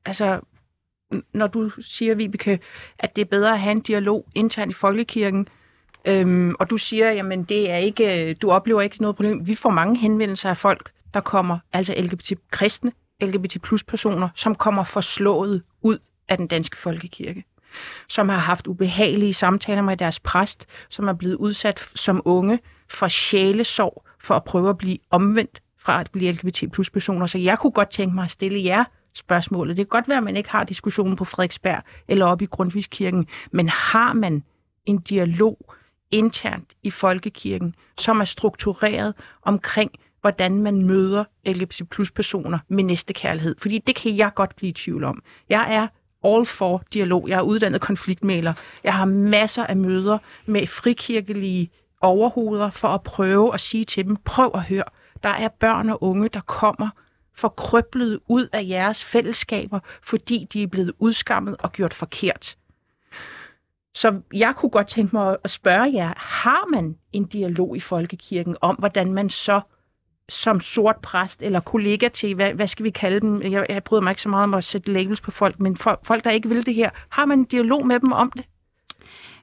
Altså, 0.07 0.41
når 1.33 1.47
du 1.47 1.71
siger, 1.81 2.15
Vibeke, 2.15 2.59
at 2.99 3.17
det 3.17 3.23
er 3.23 3.27
bedre 3.27 3.53
at 3.53 3.61
have 3.61 3.73
en 3.73 3.81
dialog 3.81 4.27
internt 4.35 4.71
i 4.71 4.75
folkekirken, 4.75 5.49
øhm, 6.05 6.55
og 6.59 6.71
du 6.71 6.77
siger, 6.77 7.13
jamen 7.13 7.45
det 7.45 7.71
er 7.71 7.77
ikke, 7.77 8.31
øh, 8.31 8.37
du 8.43 8.51
oplever 8.51 8.83
ikke 8.83 9.01
noget 9.01 9.17
problem. 9.17 9.47
Vi 9.47 9.55
får 9.55 9.71
mange 9.71 9.97
henvendelser 9.97 10.51
af 10.51 10.57
folk, 10.57 10.91
der 11.15 11.21
kommer, 11.21 11.59
altså 11.73 11.95
LGBT-kristne, 11.99 12.93
LGBT 13.27 13.63
plus 13.63 13.85
personer, 13.85 14.29
som 14.35 14.55
kommer 14.55 14.85
forslået 14.85 15.63
ud 15.83 15.99
af 16.29 16.37
den 16.37 16.47
danske 16.47 16.77
folkekirke 16.77 17.45
som 18.09 18.29
har 18.29 18.39
haft 18.39 18.67
ubehagelige 18.67 19.35
samtaler 19.35 19.83
med 19.83 19.97
deres 19.97 20.21
præst, 20.21 20.67
som 20.89 21.09
er 21.09 21.13
blevet 21.13 21.35
udsat 21.35 21.89
som 21.95 22.23
unge 22.25 22.59
for 22.91 23.09
sjælesorg 23.09 24.05
for 24.21 24.35
at 24.35 24.45
prøve 24.45 24.71
at 24.71 24.79
blive 24.79 24.99
omvendt 25.11 25.63
fra 25.79 26.01
at 26.01 26.11
blive 26.11 26.33
LGBT 26.33 26.65
plus 26.73 26.91
personer. 26.91 27.27
Så 27.27 27.39
jeg 27.39 27.59
kunne 27.59 27.73
godt 27.73 27.91
tænke 27.91 28.15
mig 28.15 28.25
at 28.25 28.31
stille 28.31 28.65
jer 28.65 28.85
spørgsmålet. 29.15 29.77
Det 29.77 29.87
kan 29.87 29.99
godt 29.99 30.09
være, 30.09 30.19
at 30.19 30.25
man 30.25 30.37
ikke 30.37 30.51
har 30.51 30.65
diskussionen 30.65 31.17
på 31.17 31.25
Frederiksberg 31.25 31.83
eller 32.09 32.27
oppe 32.27 32.45
i 32.45 32.49
Grundtvigskirken, 32.51 33.27
men 33.51 33.69
har 33.69 34.13
man 34.13 34.43
en 34.87 34.99
dialog 34.99 35.75
internt 36.11 36.73
i 36.83 36.91
folkekirken, 36.91 37.75
som 37.99 38.21
er 38.21 38.25
struktureret 38.25 39.15
omkring 39.43 39.91
hvordan 40.25 40.63
man 40.63 40.83
møder 40.83 41.25
LGBT 41.47 41.91
plus 41.91 42.11
personer 42.11 42.59
med 42.69 42.85
næste 42.85 43.13
kærlighed. 43.13 43.57
Fordi 43.59 43.79
det 43.79 43.95
kan 43.95 44.17
jeg 44.17 44.31
godt 44.35 44.57
blive 44.57 44.71
i 44.71 44.73
tvivl 44.73 45.05
om. 45.05 45.23
Jeg 45.49 45.75
er 45.75 45.89
all 46.25 46.47
for 46.47 46.83
dialog. 46.93 47.29
Jeg 47.29 47.39
er 47.39 47.43
uddannet 47.43 47.81
konfliktmaler. 47.81 48.55
Jeg 48.85 48.95
har 48.95 49.05
masser 49.05 49.67
af 49.67 49.77
møder 49.77 50.19
med 50.47 50.67
frikirkelige 50.67 51.71
overhoveder 52.01 52.71
for 52.71 52.89
at 52.89 53.03
prøve 53.03 53.55
at 53.55 53.61
sige 53.61 53.85
til 53.85 54.05
dem, 54.05 54.17
prøv 54.17 54.51
at 54.55 54.63
høre, 54.63 54.85
der 55.23 55.29
er 55.29 55.49
børn 55.49 55.91
og 55.91 56.03
unge, 56.03 56.29
der 56.29 56.41
kommer 56.41 56.89
forkrøblet 57.35 58.21
ud 58.29 58.49
af 58.53 58.67
jeres 58.69 59.05
fællesskaber, 59.05 59.81
fordi 60.03 60.47
de 60.53 60.63
er 60.63 60.67
blevet 60.67 60.93
udskammet 60.99 61.57
og 61.59 61.73
gjort 61.73 61.95
forkert. 61.95 62.57
Så 63.95 64.21
jeg 64.33 64.55
kunne 64.57 64.71
godt 64.71 64.89
tænke 64.89 65.17
mig 65.17 65.37
at 65.45 65.51
spørge 65.51 65.93
jer, 65.95 66.13
har 66.17 66.71
man 66.71 66.99
en 67.13 67.25
dialog 67.25 67.77
i 67.77 67.81
folkekirken 67.81 68.57
om, 68.61 68.77
hvordan 68.77 69.13
man 69.13 69.31
så 69.31 69.61
som 70.29 70.61
sort 70.61 70.97
præst 70.97 71.43
eller 71.43 71.61
kollega 71.61 72.09
til, 72.09 72.35
hvad, 72.35 72.53
hvad 72.53 72.67
skal 72.67 72.85
vi 72.85 72.91
kalde 72.91 73.21
dem? 73.21 73.43
Jeg, 73.43 73.67
jeg 73.69 73.85
bryder 73.85 74.03
mig 74.03 74.11
ikke 74.11 74.23
så 74.23 74.29
meget 74.29 74.45
om 74.45 74.55
at 74.55 74.65
sætte 74.65 74.93
labels 74.93 75.21
på 75.21 75.31
folk, 75.31 75.61
men 75.61 75.77
for, 75.77 76.01
folk, 76.03 76.25
der 76.25 76.31
ikke 76.31 76.49
vil 76.49 76.67
det 76.67 76.75
her, 76.75 76.91
har 77.09 77.25
man 77.25 77.39
en 77.39 77.45
dialog 77.45 77.87
med 77.87 78.01
dem 78.01 78.13
om 78.13 78.33
det? 78.37 78.45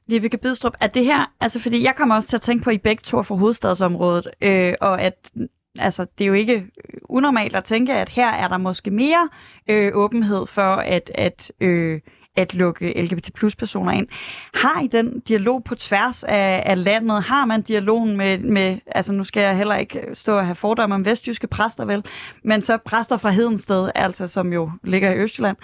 Vibeke 0.08 0.38
Bidstrup, 0.38 0.74
er 0.80 0.88
det 0.88 1.06
her, 1.06 1.32
altså 1.39 1.60
fordi 1.60 1.84
jeg 1.84 1.96
kommer 1.96 2.15
også 2.15 2.30
til 2.30 2.38
at 2.38 2.41
tænke 2.41 2.63
på, 2.63 2.70
at 2.70 2.74
I 2.74 2.80
begge 2.80 3.02
to 3.02 3.24
fra 3.24 3.36
hovedstadsområdet, 3.36 4.28
øh, 4.41 4.74
og 4.82 5.02
at 5.02 5.32
altså, 5.80 6.06
det 6.17 6.24
er 6.24 6.28
jo 6.28 6.34
ikke 6.34 6.65
unormalt 7.04 7.56
at 7.56 7.63
tænke, 7.63 7.94
at 7.94 8.10
her 8.10 8.28
er 8.28 8.48
der 8.48 8.58
måske 8.58 8.91
mere 8.91 9.30
øh, 9.67 9.91
åbenhed 9.96 10.48
for, 10.48 10.76
at, 10.76 11.12
at 11.15 11.52
øh, 11.60 12.02
at 12.36 12.54
lukke 12.54 13.02
LGBT 13.02 13.34
plus 13.34 13.56
personer 13.56 13.91
ind. 13.91 14.08
Har 14.54 14.82
I 14.82 14.88
den 14.88 15.20
dialog 15.20 15.63
på 15.63 15.76
tværs 15.76 16.24
af, 16.24 16.63
af 16.65 16.84
landet? 16.84 17.24
Har 17.24 17.46
man 17.46 17.62
dialogen 17.62 18.17
med, 18.17 18.38
med, 18.38 18.78
altså 18.88 19.13
nu 19.13 19.24
skal 19.24 19.44
jeg 19.44 19.58
heller 19.58 19.76
ikke 19.76 20.02
stå 20.13 20.38
og 20.38 20.46
have 20.46 20.56
fordomme 20.56 20.96
om 20.96 21.06
vestjyske 21.06 21.48
præster, 21.48 21.86
vel, 21.86 22.06
men 22.44 22.62
så 22.62 22.78
præster 22.78 23.17
fra 23.17 23.30
Hedensted, 23.30 23.91
altså 23.96 24.28
som 24.28 24.54
jo 24.54 24.72
ligger 24.84 25.12
i 25.12 25.17
Østjylland. 25.17 25.58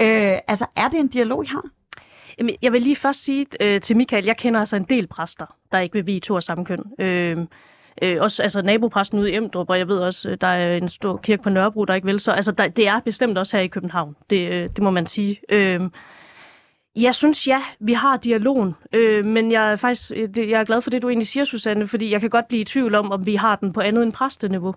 Øh, 0.00 0.38
altså 0.48 0.66
er 0.76 0.88
det 0.88 1.00
en 1.00 1.08
dialog, 1.08 1.44
I 1.44 1.48
har? 1.48 1.64
Jamen, 2.38 2.56
jeg 2.62 2.72
vil 2.72 2.82
lige 2.82 2.96
først 2.96 3.24
sige 3.24 3.46
øh, 3.60 3.80
til 3.80 3.96
Michael, 3.96 4.24
jeg 4.24 4.36
kender 4.36 4.60
altså 4.60 4.76
en 4.76 4.84
del 4.84 5.06
præster, 5.06 5.46
der 5.72 5.78
ikke 5.78 5.92
vil 5.92 6.06
vi 6.06 6.20
to 6.20 6.36
af 6.36 6.42
samme 6.42 6.64
køn. 6.64 6.82
Øh, 6.98 7.38
øh, 8.02 8.16
også 8.20 8.42
altså, 8.42 8.62
nabopræsten 8.62 9.18
ude 9.18 9.30
i 9.30 9.36
Emdrup, 9.36 9.70
og 9.70 9.78
jeg 9.78 9.88
ved 9.88 9.98
også, 9.98 10.30
øh, 10.30 10.36
der 10.40 10.46
er 10.46 10.76
en 10.76 10.88
stor 10.88 11.16
kirke 11.16 11.42
på 11.42 11.50
Nørrebro, 11.50 11.84
der 11.84 11.94
ikke 11.94 12.06
vil. 12.06 12.20
Så 12.20 12.32
altså, 12.32 12.52
der, 12.52 12.68
det 12.68 12.88
er 12.88 13.00
bestemt 13.00 13.38
også 13.38 13.56
her 13.56 13.64
i 13.64 13.66
København. 13.66 14.16
Det, 14.30 14.50
øh, 14.50 14.70
det 14.76 14.82
må 14.82 14.90
man 14.90 15.06
sige. 15.06 15.40
Øh, 15.48 15.80
jeg 16.96 17.14
synes, 17.14 17.48
ja, 17.48 17.62
vi 17.80 17.92
har 17.92 18.16
dialogen, 18.16 18.74
øh, 18.92 19.24
men 19.24 19.52
jeg 19.52 19.72
er 19.72 19.76
faktisk 19.76 20.12
øh, 20.16 20.28
det, 20.28 20.50
jeg 20.50 20.60
er 20.60 20.64
glad 20.64 20.82
for 20.82 20.90
det, 20.90 21.02
du 21.02 21.08
egentlig 21.08 21.28
siger, 21.28 21.44
Susanne, 21.44 21.88
fordi 21.88 22.10
jeg 22.10 22.20
kan 22.20 22.30
godt 22.30 22.48
blive 22.48 22.60
i 22.60 22.64
tvivl 22.64 22.94
om, 22.94 23.12
om 23.12 23.26
vi 23.26 23.34
har 23.34 23.56
den 23.56 23.72
på 23.72 23.80
andet 23.80 24.02
end 24.02 24.12
præsteniveau. 24.12 24.74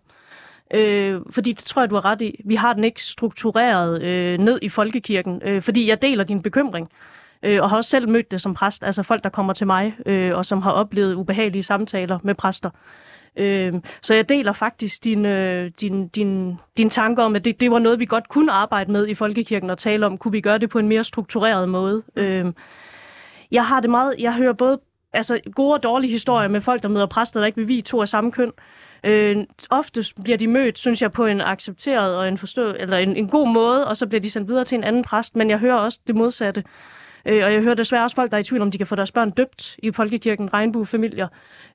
Øh, 0.73 1.21
fordi 1.29 1.53
det 1.53 1.65
tror 1.65 1.81
jeg, 1.81 1.89
du 1.89 1.95
har 1.95 2.05
ret 2.05 2.21
i. 2.21 2.41
Vi 2.45 2.55
har 2.55 2.73
den 2.73 2.83
ikke 2.83 3.03
struktureret 3.03 4.01
øh, 4.01 4.37
ned 4.37 4.59
i 4.61 4.69
folkekirken, 4.69 5.41
øh, 5.45 5.61
fordi 5.61 5.89
jeg 5.89 6.01
deler 6.01 6.23
din 6.23 6.41
bekymring. 6.41 6.89
Øh, 7.43 7.63
og 7.63 7.69
har 7.69 7.77
også 7.77 7.89
selv 7.89 8.09
mødt 8.09 8.31
det 8.31 8.41
som 8.41 8.53
præst, 8.53 8.83
altså 8.83 9.03
folk, 9.03 9.23
der 9.23 9.29
kommer 9.29 9.53
til 9.53 9.67
mig, 9.67 9.95
øh, 10.05 10.37
og 10.37 10.45
som 10.45 10.61
har 10.61 10.71
oplevet 10.71 11.13
ubehagelige 11.13 11.63
samtaler 11.63 12.19
med 12.23 12.35
præster. 12.35 12.69
Øh, 13.37 13.73
så 14.01 14.13
jeg 14.13 14.29
deler 14.29 14.53
faktisk 14.53 15.03
din, 15.03 15.25
øh, 15.25 15.71
din, 15.81 16.07
din, 16.07 16.59
din 16.77 16.89
tanker 16.89 17.23
om, 17.23 17.35
at 17.35 17.45
det, 17.45 17.59
det 17.59 17.71
var 17.71 17.79
noget, 17.79 17.99
vi 17.99 18.05
godt 18.05 18.29
kunne 18.29 18.51
arbejde 18.51 18.91
med 18.91 19.07
i 19.07 19.13
Folkekirken 19.13 19.69
og 19.69 19.77
tale 19.77 20.05
om. 20.05 20.17
Kunne 20.17 20.31
vi 20.31 20.41
gøre 20.41 20.57
det 20.57 20.69
på 20.69 20.79
en 20.79 20.87
mere 20.87 21.03
struktureret 21.03 21.69
måde? 21.69 22.03
Øh, 22.15 22.45
jeg 23.51 23.65
har 23.65 23.79
det 23.79 23.89
meget, 23.89 24.15
jeg 24.19 24.33
hører 24.33 24.53
både 24.53 24.79
altså, 25.13 25.39
gode 25.55 25.73
og 25.73 25.83
dårlige 25.83 26.11
historier 26.11 26.47
med 26.47 26.61
folk, 26.61 26.83
der 26.83 26.89
møder 26.89 27.05
præster, 27.05 27.39
der 27.39 27.47
ikke 27.47 27.55
vil 27.55 27.67
vi 27.67 27.81
to 27.81 28.01
af 28.01 28.07
samme 28.09 28.31
køn. 28.31 28.51
Øh, 29.03 29.37
oftest 29.69 30.23
bliver 30.23 30.37
de 30.37 30.47
mødt, 30.47 30.77
synes 30.77 31.01
jeg, 31.01 31.11
på 31.11 31.25
en 31.25 31.41
accepteret 31.41 32.17
og 32.17 32.27
en, 32.27 32.37
forstå, 32.37 32.73
eller 32.79 32.97
en, 32.97 33.15
en 33.15 33.27
god 33.27 33.47
måde, 33.47 33.87
og 33.87 33.97
så 33.97 34.07
bliver 34.07 34.21
de 34.21 34.31
sendt 34.31 34.47
videre 34.47 34.63
til 34.63 34.75
en 34.77 34.83
anden 34.83 35.03
præst, 35.03 35.35
men 35.35 35.49
jeg 35.49 35.57
hører 35.57 35.75
også 35.75 35.99
det 36.07 36.15
modsatte. 36.15 36.63
Øh, 37.25 37.45
og 37.45 37.53
jeg 37.53 37.61
hører 37.61 37.75
desværre 37.75 38.03
også 38.03 38.15
folk, 38.15 38.31
der 38.31 38.37
er 38.37 38.41
i 38.41 38.43
tvivl 38.43 38.61
om, 38.61 38.71
de 38.71 38.77
kan 38.77 38.87
få 38.87 38.95
deres 38.95 39.11
børn 39.11 39.31
døbt 39.31 39.75
i 39.83 39.91
folkekirken, 39.91 40.53
regnbuefamilier. 40.53 41.27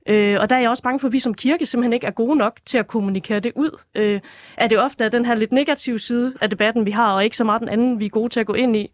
Øh, 0.08 0.40
og 0.40 0.50
der 0.50 0.56
er 0.56 0.60
jeg 0.60 0.70
også 0.70 0.82
bange 0.82 1.00
for, 1.00 1.06
at 1.06 1.12
vi 1.12 1.18
som 1.18 1.34
kirke 1.34 1.66
simpelthen 1.66 1.92
ikke 1.92 2.06
er 2.06 2.10
gode 2.10 2.36
nok 2.36 2.60
til 2.66 2.78
at 2.78 2.86
kommunikere 2.86 3.40
det 3.40 3.52
ud. 3.56 3.78
Øh, 3.94 4.20
er 4.56 4.66
det 4.66 4.78
ofte 4.78 5.08
den 5.08 5.24
her 5.24 5.34
lidt 5.34 5.52
negative 5.52 5.98
side 5.98 6.34
af 6.40 6.50
debatten, 6.50 6.86
vi 6.86 6.90
har, 6.90 7.12
og 7.12 7.24
ikke 7.24 7.36
så 7.36 7.44
meget 7.44 7.60
den 7.60 7.68
anden, 7.68 8.00
vi 8.00 8.04
er 8.04 8.10
gode 8.10 8.28
til 8.28 8.40
at 8.40 8.46
gå 8.46 8.54
ind 8.54 8.76
i. 8.76 8.88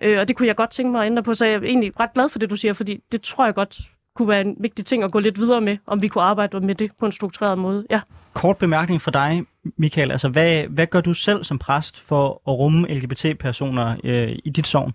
Øh, 0.00 0.20
og 0.20 0.28
det 0.28 0.36
kunne 0.36 0.48
jeg 0.48 0.56
godt 0.56 0.70
tænke 0.70 0.92
mig 0.92 1.00
at 1.00 1.06
ændre 1.06 1.22
på, 1.22 1.34
så 1.34 1.44
jeg 1.44 1.54
er 1.54 1.60
egentlig 1.60 2.00
ret 2.00 2.14
glad 2.14 2.28
for 2.28 2.38
det, 2.38 2.50
du 2.50 2.56
siger, 2.56 2.72
fordi 2.72 3.00
det 3.12 3.22
tror 3.22 3.44
jeg 3.44 3.54
godt 3.54 3.78
kunne 4.16 4.28
være 4.28 4.40
en 4.40 4.56
vigtig 4.60 4.86
ting 4.86 5.04
at 5.04 5.12
gå 5.12 5.18
lidt 5.18 5.38
videre 5.38 5.60
med, 5.60 5.76
om 5.86 6.02
vi 6.02 6.08
kunne 6.08 6.24
arbejde 6.24 6.60
med 6.60 6.74
det 6.74 6.90
på 7.00 7.06
en 7.06 7.12
struktureret 7.12 7.58
måde. 7.58 7.86
Ja. 7.90 8.00
Kort 8.32 8.56
bemærkning 8.56 9.02
fra 9.02 9.10
dig, 9.10 9.44
Michael. 9.76 10.10
Altså, 10.10 10.28
hvad, 10.28 10.62
hvad 10.62 10.86
gør 10.86 11.00
du 11.00 11.14
selv 11.14 11.44
som 11.44 11.58
præst 11.58 12.00
for 12.00 12.28
at 12.28 12.58
rumme 12.58 12.88
LGBT-personer 12.88 13.96
øh, 14.04 14.38
i 14.44 14.50
dit 14.50 14.66
sogn? 14.66 14.92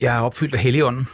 Jeg 0.00 0.16
er 0.16 0.20
opfyldt 0.20 0.54
af 0.54 0.60
helligånden. 0.60 1.08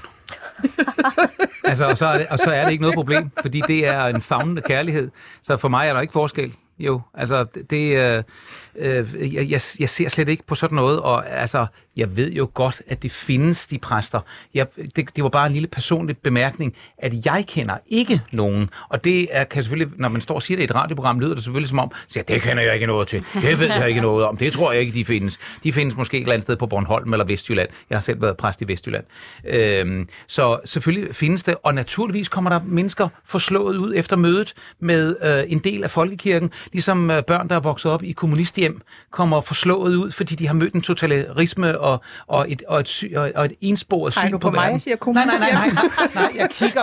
altså, 1.65 1.85
og 1.85 1.99
så, 1.99 2.07
er 2.07 2.19
det, 2.19 2.27
og 2.27 2.39
så 2.39 2.51
er 2.51 2.65
det 2.65 2.73
ikke 2.73 2.83
noget 2.83 2.95
problem, 2.95 3.31
fordi 3.43 3.63
det 3.69 3.87
er 3.87 4.05
en 4.05 4.21
fagnende 4.21 4.63
kærlighed. 4.63 5.11
Så 5.43 5.57
for 5.57 5.69
mig 5.69 5.89
er 5.89 5.93
der 5.93 6.01
ikke 6.01 6.13
forskel. 6.13 6.55
Jo, 6.79 7.01
altså 7.15 7.45
det, 7.71 7.97
øh, 7.97 8.23
øh, 8.77 9.35
jeg, 9.35 9.61
jeg 9.79 9.91
ser 9.91 10.09
slet 10.09 10.29
ikke 10.29 10.47
på 10.47 10.55
sådan 10.55 10.77
noget, 10.77 11.01
og 11.01 11.31
altså, 11.31 11.67
jeg 11.97 12.17
ved 12.17 12.33
jo 12.33 12.51
godt, 12.55 12.83
at 12.89 13.03
det 13.03 13.13
findes, 13.13 13.67
de 13.67 13.79
præster. 13.79 14.21
Jeg, 14.55 14.67
det, 14.97 15.17
det 15.17 15.25
var 15.25 15.31
bare 15.31 15.47
en 15.47 15.53
lille 15.53 15.69
personlig 15.69 16.19
bemærkning, 16.19 16.75
at 16.99 17.27
jeg 17.27 17.45
kender 17.49 17.77
ikke 17.87 18.21
nogen, 18.33 18.71
og 18.89 19.05
det 19.05 19.29
er, 19.31 19.45
kan 19.45 19.63
selvfølgelig, 19.63 19.99
når 19.99 20.09
man 20.09 20.21
står 20.21 20.35
og 20.35 20.43
siger 20.43 20.57
det 20.57 20.63
i 20.63 20.65
et 20.65 20.75
radioprogram, 20.75 21.21
lyder 21.21 21.35
det 21.35 21.43
selvfølgelig 21.43 21.69
som 21.69 21.79
om, 21.79 21.91
siger, 22.09 22.25
det 22.25 22.43
kender 22.43 22.63
jeg 22.63 22.75
ikke 22.75 22.87
noget 22.87 23.09
til, 23.09 23.25
det 23.43 23.61
ved 23.61 23.67
jeg 23.67 23.89
ikke 23.89 24.01
noget 24.01 24.25
om, 24.25 24.37
det 24.37 24.53
tror 24.53 24.73
jeg 24.73 24.81
ikke, 24.81 24.93
de 24.93 25.05
findes. 25.05 25.39
De 25.65 25.73
findes 25.73 25.97
måske 25.97 26.17
et 26.17 26.21
eller 26.21 26.33
andet 26.33 26.43
sted 26.43 26.57
på 26.57 26.67
Bornholm 26.67 27.13
eller 27.13 27.25
Vestjylland. 27.25 27.69
Jeg 27.91 27.97
har 27.97 28.01
selv 28.01 28.23
været 28.23 28.37
præst 28.37 28.63
i 28.63 28.69
Vestjylland. 28.69 29.05
Øhm, 29.45 30.09
så 30.27 30.59
selvfølgelig 30.65 31.15
findes 31.15 31.43
det, 31.43 31.55
og 31.63 31.75
naturligvis 31.75 32.29
kommer 32.29 32.51
der 32.51 32.61
mennesker 32.67 33.09
forslået 33.25 33.77
ud 33.77 33.93
efter 33.97 34.17
mødet 34.17 34.55
med 34.81 35.17
øh, 35.23 35.53
en 35.53 35.59
del 35.59 35.85
af 35.85 35.91
folkekirken, 35.91 36.51
ligesom 36.73 37.11
øh, 37.11 37.23
børn, 37.23 37.49
der 37.49 37.57
er 37.57 37.61
vokset 37.61 37.93
op 37.93 38.03
i 38.03 38.13
kommunisthjem, 38.13 38.81
kommer 39.11 39.41
forslået 39.41 39.97
ud, 39.97 40.11
fordi 40.13 40.35
de 40.35 40.47
har 40.47 40.55
mødt 40.55 40.75
en 40.75 40.83
totalitarisme 40.83 41.81
og, 41.85 42.01
og, 42.27 42.47
et, 42.53 42.63
og, 42.69 42.81
et, 42.81 42.89
sy, 42.89 43.05
og, 43.17 43.33
og 43.35 43.45
et 43.45 43.53
ensporet 43.61 44.13
syn 44.15 44.31
på, 44.31 44.39
på 44.39 44.51
mig, 44.51 44.63
verden. 44.63 44.81
siger 44.81 45.13
Nej, 45.13 45.25
nej, 45.25 45.39
nej, 45.39 45.51
nej, 45.53 45.85
nej, 46.15 46.33
jeg 46.37 46.51
kigger, 46.51 46.83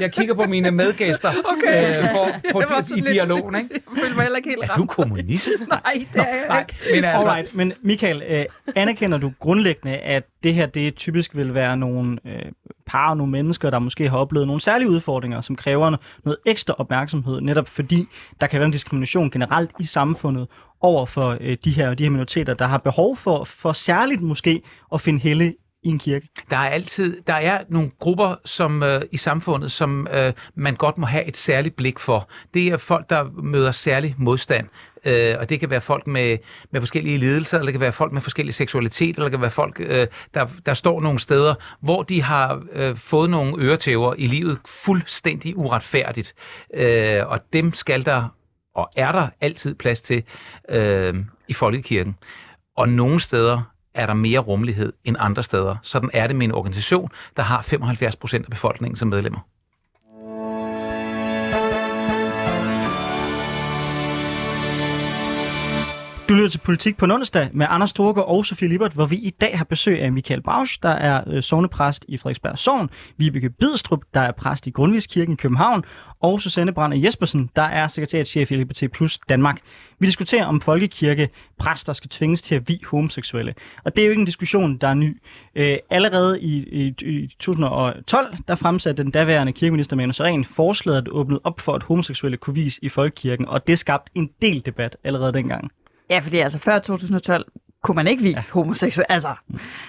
jeg 0.00 0.12
kigger 0.12 0.34
på 0.34 0.42
mine 0.44 0.70
medgæster 0.70 1.32
Okay. 1.44 2.02
øh, 2.02 2.10
på, 2.10 2.18
på, 2.52 2.60
Det 2.60 2.70
var 2.70 2.86
i 2.96 3.00
lidt- 3.00 3.12
dialogen. 3.12 3.54
Ikke? 3.54 3.68
Jeg 3.72 4.02
føler 4.02 4.14
mig 4.14 4.22
heller 4.22 4.36
ikke 4.36 4.48
helt 4.48 4.62
Er 4.64 4.68
ramt. 4.70 4.80
du 4.80 4.86
kommunist? 4.86 5.48
Nej, 5.68 5.80
det 6.12 6.20
er 6.20 6.22
jeg 6.24 6.44
Nej, 6.48 6.60
ikke. 6.60 6.74
men 6.94 7.04
altså, 7.04 7.28
Alright, 7.28 7.54
men 7.54 7.72
Michael, 7.82 8.22
øh, 8.28 8.44
anerkender 8.76 9.18
du 9.18 9.32
grundlæggende, 9.38 9.96
at 9.96 10.24
det 10.42 10.54
her 10.54 10.66
det 10.66 10.94
typisk 10.94 11.36
vil 11.36 11.54
være 11.54 11.76
nogle 11.76 12.18
øh, 12.24 12.52
par 12.86 13.10
og 13.10 13.16
nogle 13.16 13.32
mennesker, 13.32 13.70
der 13.70 13.78
måske 13.78 14.08
har 14.08 14.18
oplevet 14.18 14.46
nogle 14.46 14.60
særlige 14.60 14.88
udfordringer, 14.88 15.40
som 15.40 15.56
kræver 15.56 15.96
noget 16.24 16.38
ekstra 16.46 16.74
opmærksomhed, 16.78 17.40
netop 17.40 17.68
fordi 17.68 18.08
der 18.40 18.46
kan 18.46 18.60
være 18.60 18.66
en 18.66 18.72
diskrimination 18.72 19.30
generelt 19.30 19.70
i 19.80 19.84
samfundet 19.84 20.48
over 20.80 21.06
for 21.06 21.36
øh, 21.40 21.56
de 21.64 21.70
her 21.70 21.94
de 21.94 22.02
her 22.04 22.10
minoriteter, 22.10 22.54
der 22.54 22.66
har 22.66 22.78
behov 22.78 23.16
for, 23.16 23.44
for 23.44 23.72
særligt 23.72 24.22
måske 24.22 24.62
at 24.92 25.00
finde 25.00 25.20
helle 25.20 25.54
i 25.82 25.88
en 25.88 25.98
kirke. 25.98 26.28
Der 26.50 26.56
er 26.56 26.70
altid 26.70 27.22
der 27.26 27.34
er 27.34 27.64
nogle 27.68 27.90
grupper 27.98 28.34
som 28.44 28.82
øh, 28.82 29.02
i 29.12 29.16
samfundet, 29.16 29.72
som 29.72 30.08
øh, 30.12 30.32
man 30.54 30.74
godt 30.74 30.98
må 30.98 31.06
have 31.06 31.24
et 31.24 31.36
særligt 31.36 31.76
blik 31.76 31.98
for. 31.98 32.28
Det 32.54 32.66
er 32.66 32.76
folk, 32.76 33.10
der 33.10 33.24
møder 33.42 33.70
særlig 33.70 34.14
modstand. 34.18 34.66
Øh, 35.04 35.36
og 35.38 35.48
det 35.48 35.60
kan 35.60 35.70
være 35.70 35.80
folk 35.80 36.06
med, 36.06 36.38
med 36.70 36.80
forskellige 36.80 37.18
lidelser, 37.18 37.58
eller 37.58 37.66
det 37.66 37.74
kan 37.74 37.80
være 37.80 37.92
folk 37.92 38.12
med 38.12 38.22
forskellige 38.22 38.54
seksualitet, 38.54 39.16
eller 39.16 39.24
det 39.24 39.32
kan 39.32 39.40
være 39.40 39.50
folk, 39.50 39.80
øh, 39.80 40.06
der, 40.34 40.46
der 40.66 40.74
står 40.74 41.00
nogle 41.00 41.18
steder, 41.18 41.54
hvor 41.80 42.02
de 42.02 42.22
har 42.22 42.62
øh, 42.72 42.96
fået 42.96 43.30
nogle 43.30 43.64
øretæver 43.64 44.14
i 44.18 44.26
livet 44.26 44.58
fuldstændig 44.66 45.56
uretfærdigt. 45.56 46.34
Øh, 46.74 47.26
og 47.26 47.40
dem 47.52 47.72
skal 47.72 48.06
der, 48.06 48.34
og 48.74 48.90
er 48.96 49.12
der 49.12 49.28
altid 49.40 49.74
plads 49.74 50.02
til 50.02 50.22
øh, 50.68 51.14
i 51.48 51.52
folkekirken. 51.52 52.16
Og 52.76 52.88
nogle 52.88 53.20
steder 53.20 53.62
er 53.94 54.06
der 54.06 54.14
mere 54.14 54.38
rummelighed 54.38 54.92
end 55.04 55.16
andre 55.18 55.42
steder. 55.42 55.76
Sådan 55.82 56.10
er 56.12 56.26
det 56.26 56.36
med 56.36 56.46
en 56.46 56.52
organisation, 56.52 57.10
der 57.36 57.42
har 57.42 57.62
75 57.62 58.16
procent 58.16 58.44
af 58.44 58.50
befolkningen 58.50 58.96
som 58.96 59.08
medlemmer. 59.08 59.40
Du 66.30 66.34
lytter 66.34 66.48
til 66.48 66.58
Politik 66.58 66.96
på 66.96 67.04
onsdag 67.04 67.50
med 67.52 67.66
Anders 67.70 67.90
Storgård 67.90 68.28
og 68.28 68.46
Sofie 68.46 68.68
Libert, 68.68 68.92
hvor 68.92 69.06
vi 69.06 69.16
i 69.16 69.30
dag 69.30 69.58
har 69.58 69.64
besøg 69.64 70.02
af 70.02 70.12
Michael 70.12 70.42
Brausch, 70.42 70.78
der 70.82 70.88
er 70.88 71.24
øh, 71.26 71.42
sovnepræst 71.42 72.04
i 72.08 72.16
Frederiksberg 72.16 72.58
Sogn, 72.58 72.90
Vibeke 73.16 73.50
Bidstrup, 73.50 74.00
der 74.14 74.20
er 74.20 74.32
præst 74.32 74.66
i 74.66 74.70
Grundtvigskirken 74.70 75.32
i 75.32 75.36
København, 75.36 75.84
og 76.20 76.40
Susanne 76.40 76.72
Brander 76.72 76.98
Jespersen, 76.98 77.50
der 77.56 77.62
er 77.62 77.86
sekretærchef 77.86 78.50
i 78.50 78.56
LGBT 78.56 78.92
Plus 78.92 79.18
Danmark. 79.28 79.60
Vi 79.98 80.06
diskuterer 80.06 80.46
om 80.46 80.60
folkekirke 80.60 81.28
præster 81.58 81.92
skal 81.92 82.10
tvinges 82.10 82.42
til 82.42 82.54
at 82.54 82.68
vi 82.68 82.80
homoseksuelle. 82.90 83.54
Og 83.84 83.96
det 83.96 84.02
er 84.02 84.06
jo 84.06 84.10
ikke 84.10 84.20
en 84.20 84.26
diskussion, 84.26 84.76
der 84.76 84.88
er 84.88 84.94
ny. 84.94 85.22
Øh, 85.54 85.78
allerede 85.90 86.40
i, 86.40 86.68
i, 86.68 86.94
i 87.02 87.36
2012, 87.40 88.36
der 88.48 88.54
fremsatte 88.54 89.02
den 89.02 89.10
daværende 89.10 89.52
kirkeminister 89.52 89.96
Magnus 89.96 90.16
Saren 90.16 90.44
forslaget 90.44 90.98
at 90.98 91.08
åbne 91.08 91.38
op 91.44 91.60
for, 91.60 91.74
at 91.74 91.82
homoseksuelle 91.82 92.36
kunne 92.36 92.54
vise 92.54 92.78
i 92.82 92.88
folkekirken, 92.88 93.48
og 93.48 93.66
det 93.66 93.78
skabte 93.78 94.12
en 94.14 94.30
del 94.42 94.66
debat 94.66 94.96
allerede 95.04 95.32
dengang. 95.32 95.70
Ja, 96.10 96.18
fordi 96.18 96.38
altså 96.38 96.58
før 96.58 96.78
2012 96.78 97.44
kunne 97.82 97.94
man 97.94 98.06
ikke 98.06 98.22
vi 98.22 98.30
ja. 98.30 98.42
homoseksuel. 98.50 99.06
Altså, 99.08 99.34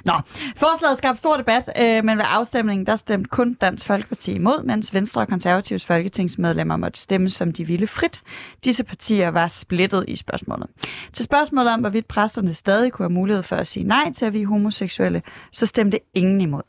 nå. 0.05 0.13
Forslaget 0.55 0.97
skabte 0.97 1.19
stor 1.19 1.38
debat, 1.38 1.69
øh, 1.77 2.03
men 2.03 2.17
ved 2.17 2.25
afstemningen, 2.27 2.86
der 2.86 2.95
stemte 2.95 3.29
kun 3.29 3.53
Dansk 3.53 3.86
Folkeparti 3.86 4.31
imod, 4.34 4.63
mens 4.63 4.93
Venstre 4.93 5.21
og 5.21 5.27
Konservatives 5.27 5.86
folketingsmedlemmer 5.86 6.77
måtte 6.77 6.99
stemme, 6.99 7.29
som 7.29 7.53
de 7.53 7.65
ville 7.65 7.88
frit. 7.88 8.21
Disse 8.65 8.84
partier 8.84 9.27
var 9.27 9.47
splittet 9.47 10.05
i 10.07 10.15
spørgsmålet. 10.15 10.67
Til 11.13 11.23
spørgsmålet 11.23 11.73
om, 11.73 11.79
hvorvidt 11.79 12.07
præsterne 12.07 12.53
stadig 12.53 12.91
kunne 12.91 13.03
have 13.03 13.13
mulighed 13.13 13.43
for 13.43 13.55
at 13.55 13.67
sige 13.67 13.84
nej 13.84 14.12
til 14.15 14.25
at 14.25 14.34
vi 14.34 14.43
homoseksuelle, 14.43 15.21
så 15.51 15.65
stemte 15.65 15.99
ingen 16.13 16.41
imod. 16.41 16.62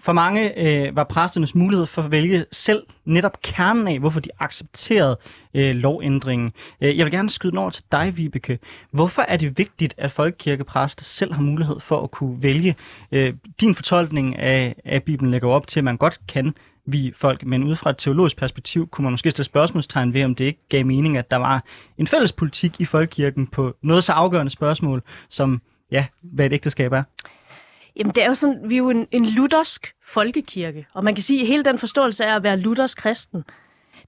For 0.00 0.12
mange 0.12 0.58
øh, 0.58 0.96
var 0.96 1.04
præsternes 1.04 1.54
mulighed 1.54 1.86
for 1.86 2.02
at 2.02 2.10
vælge 2.10 2.44
selv 2.52 2.82
netop 3.04 3.42
kernen 3.42 3.88
af, 3.88 3.98
hvorfor 3.98 4.20
de 4.20 4.30
accepterede 4.40 5.16
øh, 5.54 5.76
lovændringen. 5.76 6.52
Øh, 6.80 6.98
jeg 6.98 7.06
vil 7.06 7.12
gerne 7.12 7.30
skyde 7.30 7.50
den 7.50 7.58
over 7.58 7.70
til 7.70 7.84
dig, 7.92 8.16
Vibeke. 8.16 8.58
Hvorfor 8.90 9.22
er 9.22 9.36
det 9.36 9.58
vigtigt, 9.58 9.94
at 9.98 10.10
folkekirkepræster 10.10 11.04
selv 11.04 11.32
har 11.32 11.42
mulighed 11.42 11.80
for 11.80 12.02
at 12.02 12.10
kunne 12.10 12.42
vælge? 12.42 12.76
Øh, 13.12 13.34
din 13.60 13.74
fortolkning 13.74 14.38
af, 14.38 14.74
af 14.84 15.02
Bibelen 15.02 15.30
lægger 15.30 15.48
op 15.48 15.66
til, 15.66 15.80
at 15.80 15.84
man 15.84 15.96
godt 15.96 16.20
kan 16.28 16.54
vi 16.86 17.12
folk, 17.16 17.46
men 17.46 17.64
ud 17.64 17.76
fra 17.76 17.90
et 17.90 17.96
teologisk 17.98 18.36
perspektiv 18.36 18.88
kunne 18.88 19.02
man 19.02 19.12
måske 19.12 19.30
stille 19.30 19.44
spørgsmålstegn 19.44 20.14
ved, 20.14 20.24
om 20.24 20.34
det 20.34 20.44
ikke 20.44 20.60
gav 20.68 20.86
mening, 20.86 21.16
at 21.16 21.30
der 21.30 21.36
var 21.36 21.64
en 21.98 22.06
fælles 22.06 22.32
politik 22.32 22.80
i 22.80 22.84
folkekirken 22.84 23.46
på 23.46 23.74
noget 23.82 24.04
så 24.04 24.12
afgørende 24.12 24.52
spørgsmål, 24.52 25.02
som 25.28 25.62
ja, 25.90 26.06
hvad 26.22 26.46
et 26.46 26.52
ægteskab 26.52 26.92
er. 26.92 27.02
Jamen, 27.96 28.14
det 28.14 28.22
er 28.22 28.26
jo 28.26 28.34
sådan, 28.34 28.60
vi 28.64 28.74
er 28.74 28.78
jo 28.78 28.90
en, 28.90 29.06
en 29.10 29.26
luthersk 29.26 29.94
folkekirke, 30.06 30.86
og 30.92 31.04
man 31.04 31.14
kan 31.14 31.24
sige, 31.24 31.40
at 31.40 31.46
hele 31.46 31.64
den 31.64 31.78
forståelse 31.78 32.24
af 32.24 32.36
at 32.36 32.42
være 32.42 32.56
luthersk 32.56 32.98
kristen, 32.98 33.44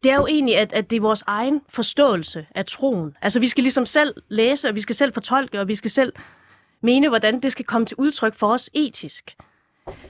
det 0.03 0.13
er 0.13 0.17
jo 0.17 0.27
egentlig, 0.27 0.59
at, 0.59 0.73
at 0.73 0.91
det 0.91 0.97
er 0.97 1.01
vores 1.01 1.25
egen 1.27 1.61
forståelse 1.69 2.47
af 2.55 2.67
troen. 2.67 3.17
Altså, 3.23 3.41
vi 3.41 3.49
skal 3.49 3.63
ligesom 3.63 3.87
selv 3.87 4.15
læse, 4.29 4.69
og 4.69 4.75
vi 4.75 4.81
skal 4.81 4.97
selv 4.97 5.13
fortolke, 5.13 5.61
og 5.61 5.69
vi 5.69 5.75
skal 5.75 5.91
selv 5.91 6.13
mene, 6.81 7.09
hvordan 7.09 7.41
det 7.41 7.53
skal 7.53 7.65
komme 7.65 7.87
til 7.87 7.97
udtryk 7.97 8.35
for 8.35 8.53
os 8.53 8.71
etisk. 8.73 9.37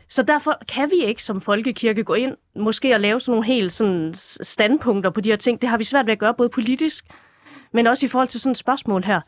Så 0.08 0.22
derfor 0.22 0.58
kan 0.68 0.90
vi 0.90 1.04
ikke 1.04 1.22
som 1.22 1.40
folkekirke 1.40 2.04
gå 2.04 2.14
ind, 2.14 2.37
måske 2.56 2.94
og 2.94 3.00
lave 3.00 3.20
sådan 3.20 3.32
nogle 3.32 3.46
helt 3.46 3.72
sådan 3.72 4.14
standpunkter 4.42 5.11
på 5.11 5.20
de 5.20 5.28
her 5.28 5.37
ting. 5.37 5.62
Det 5.62 5.68
har 5.68 5.76
vi 5.76 5.85
svært 5.85 6.06
ved 6.06 6.12
at 6.12 6.18
gøre, 6.18 6.35
både 6.35 6.48
politisk, 6.48 7.06
men 7.72 7.87
også 7.87 8.06
i 8.06 8.08
forhold 8.08 8.28
til 8.28 8.40
sådan 8.40 8.52
et 8.52 8.58
spørgsmål 8.58 9.04
her. 9.04 9.20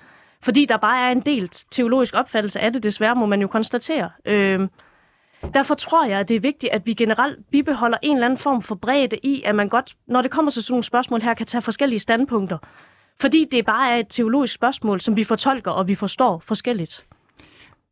Fordi 0.44 0.64
der 0.64 0.76
bare 0.76 1.08
er 1.08 1.12
en 1.12 1.20
del 1.20 1.48
teologisk 1.48 2.14
opfattelse 2.14 2.60
af 2.60 2.72
det, 2.72 2.82
desværre 2.82 3.14
må 3.14 3.26
man 3.26 3.40
jo 3.40 3.46
konstatere. 3.46 4.10
Øh, 4.24 4.68
derfor 5.54 5.74
tror 5.74 6.06
jeg, 6.06 6.20
at 6.20 6.28
det 6.28 6.36
er 6.36 6.40
vigtigt, 6.40 6.72
at 6.72 6.86
vi 6.86 6.94
generelt 6.94 7.50
bibeholder 7.50 7.98
en 8.02 8.16
eller 8.16 8.26
anden 8.26 8.38
form 8.38 8.62
for 8.62 8.74
bredde 8.74 9.18
i, 9.22 9.42
at 9.42 9.54
man 9.54 9.68
godt, 9.68 9.96
når 10.06 10.22
det 10.22 10.30
kommer 10.30 10.50
til 10.50 10.62
sådan 10.62 10.72
nogle 10.72 10.84
spørgsmål 10.84 11.22
her, 11.22 11.34
kan 11.34 11.46
tage 11.46 11.62
forskellige 11.62 12.00
standpunkter. 12.00 12.58
Fordi 13.20 13.46
det 13.52 13.64
bare 13.64 13.92
er 13.92 13.96
et 13.96 14.06
teologisk 14.08 14.54
spørgsmål, 14.54 15.00
som 15.00 15.16
vi 15.16 15.24
fortolker 15.24 15.70
og 15.70 15.88
vi 15.88 15.94
forstår 15.94 16.42
forskelligt. 16.46 17.04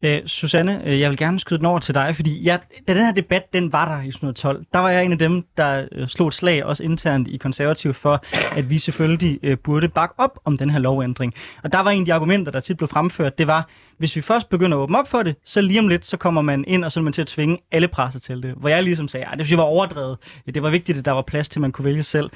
Øh, 0.05 0.27
Susanne, 0.27 0.87
øh, 0.87 1.01
jeg 1.01 1.11
vil 1.11 1.19
gerne 1.19 1.41
skyde 1.41 1.59
den 1.59 1.67
over 1.67 1.79
til 1.79 1.95
dig, 1.95 2.17
fordi 2.17 2.47
jeg, 2.47 2.61
da 2.89 2.95
den 2.95 3.05
her 3.05 3.13
debat 3.13 3.53
den 3.53 3.73
var 3.73 3.97
der 3.97 4.03
i 4.03 4.11
2012, 4.11 4.65
der 4.73 4.79
var 4.79 4.91
jeg 4.91 5.05
en 5.05 5.13
af 5.13 5.19
dem, 5.19 5.45
der 5.57 5.87
øh, 5.93 6.09
slog 6.09 6.29
et 6.29 6.35
slag 6.35 6.65
også 6.65 6.85
internt 6.85 7.29
i 7.29 7.37
konservativ 7.37 7.95
for, 7.95 8.25
at 8.57 8.71
vi 8.71 8.79
selvfølgelig 8.79 9.39
øh, 9.43 9.59
burde 9.59 9.89
bakke 9.89 10.15
op 10.19 10.39
om 10.45 10.59
den 10.59 10.71
her 10.71 10.79
lovændring. 10.79 11.35
Og 11.63 11.73
der 11.73 11.81
var 11.81 11.91
en 11.91 12.01
af 12.01 12.07
de 12.07 12.15
argumenter, 12.15 12.53
der 12.53 12.61
tit 12.61 12.77
blev 12.77 12.89
fremført, 12.89 13.39
det 13.39 13.47
var, 13.47 13.69
hvis 13.99 14.17
vi 14.17 14.21
først 14.21 14.49
begynder 14.49 14.77
at 14.77 14.83
åbne 14.83 14.99
op 14.99 15.09
for 15.09 15.23
det, 15.23 15.37
så 15.45 15.61
lige 15.61 15.81
om 15.81 15.89
lidt, 15.89 16.07
så 16.07 16.17
kommer 16.17 16.43
man 16.43 16.65
ind, 16.67 16.85
og 16.85 16.93
så 16.93 17.01
er 17.01 17.05
man 17.05 17.13
til 17.13 17.23
at 17.23 17.29
tvinge 17.29 17.59
alle 17.73 17.89
presser 17.89 18.21
til 18.21 18.43
det. 18.43 18.55
Hvor 18.57 18.69
jeg 18.69 18.83
ligesom 18.83 19.09
sagde, 19.09 19.27
at 19.27 19.39
det 19.39 19.47
synes 19.47 19.51
jeg 19.51 19.59
var 19.59 19.65
overdrevet. 19.65 20.19
Det 20.55 20.63
var 20.63 20.71
vigtigt, 20.71 20.99
at 20.99 21.05
der 21.05 21.13
var 21.13 21.23
plads 21.23 21.49
til, 21.49 21.59
at 21.59 21.63
man 21.63 21.73
kunne 21.73 21.85
vælge 21.85 22.03
selv 22.03 22.31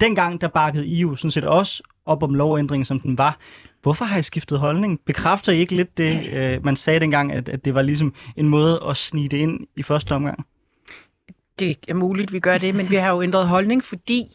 dengang 0.00 0.40
der 0.40 0.48
bakkede 0.48 0.86
I 0.86 1.00
jo 1.00 1.16
sådan 1.16 1.30
set 1.30 1.44
også 1.44 1.82
op 2.06 2.22
om 2.22 2.34
lovændringen, 2.34 2.84
som 2.84 3.00
den 3.00 3.18
var. 3.18 3.38
Hvorfor 3.82 4.04
har 4.04 4.18
I 4.18 4.22
skiftet 4.22 4.58
holdning? 4.58 5.00
Bekræfter 5.06 5.52
I 5.52 5.58
ikke 5.58 5.76
lidt 5.76 5.98
det, 5.98 6.26
øh, 6.26 6.64
man 6.64 6.76
sagde 6.76 7.00
dengang, 7.00 7.32
at, 7.32 7.48
at 7.48 7.64
det 7.64 7.74
var 7.74 7.82
ligesom 7.82 8.14
en 8.36 8.48
måde 8.48 8.80
at 8.88 8.96
snige 8.96 9.28
det 9.28 9.36
ind 9.36 9.66
i 9.76 9.82
første 9.82 10.12
omgang? 10.14 10.46
det 11.58 11.78
er 11.88 11.94
muligt, 11.94 12.32
vi 12.32 12.40
gør 12.40 12.58
det, 12.58 12.74
men 12.74 12.90
vi 12.90 12.96
har 12.96 13.10
jo 13.10 13.22
ændret 13.22 13.48
holdning, 13.48 13.84
fordi, 13.84 14.26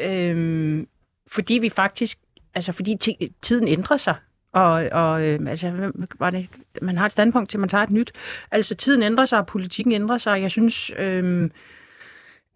øh, 0.00 0.84
fordi 1.26 1.54
vi 1.54 1.68
faktisk, 1.68 2.18
altså 2.54 2.72
fordi 2.72 2.96
t- 3.04 3.28
tiden 3.42 3.68
ændrer 3.68 3.96
sig. 3.96 4.14
Og, 4.52 4.72
og 4.92 5.26
øh, 5.26 5.40
altså, 5.48 5.92
var 6.18 6.30
det, 6.30 6.48
man 6.82 6.98
har 6.98 7.06
et 7.06 7.12
standpunkt 7.12 7.50
til, 7.50 7.60
man 7.60 7.68
tager 7.68 7.84
et 7.84 7.90
nyt. 7.90 8.12
Altså, 8.50 8.74
tiden 8.74 9.02
ændrer 9.02 9.24
sig, 9.24 9.38
og 9.38 9.46
politikken 9.46 9.92
ændrer 9.92 10.18
sig, 10.18 10.32
og 10.32 10.42
jeg 10.42 10.50
synes, 10.50 10.90
øh, 10.98 11.50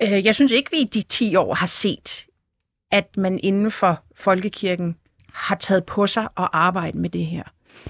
Øh, 0.03 0.24
jeg 0.24 0.34
synes 0.34 0.53
ikke, 0.53 0.70
vi 0.70 0.76
i 0.76 0.84
de 0.84 1.03
10 1.03 1.36
år 1.36 1.55
har 1.55 1.66
set, 1.66 2.26
at 2.90 3.16
man 3.16 3.40
inden 3.42 3.70
for 3.70 4.03
folkekirken 4.16 4.97
har 5.32 5.57
taget 5.57 5.84
på 5.84 6.07
sig 6.07 6.22
at 6.22 6.49
arbejde 6.53 6.99
med 6.99 7.11
det 7.11 7.26
her. 7.26 7.42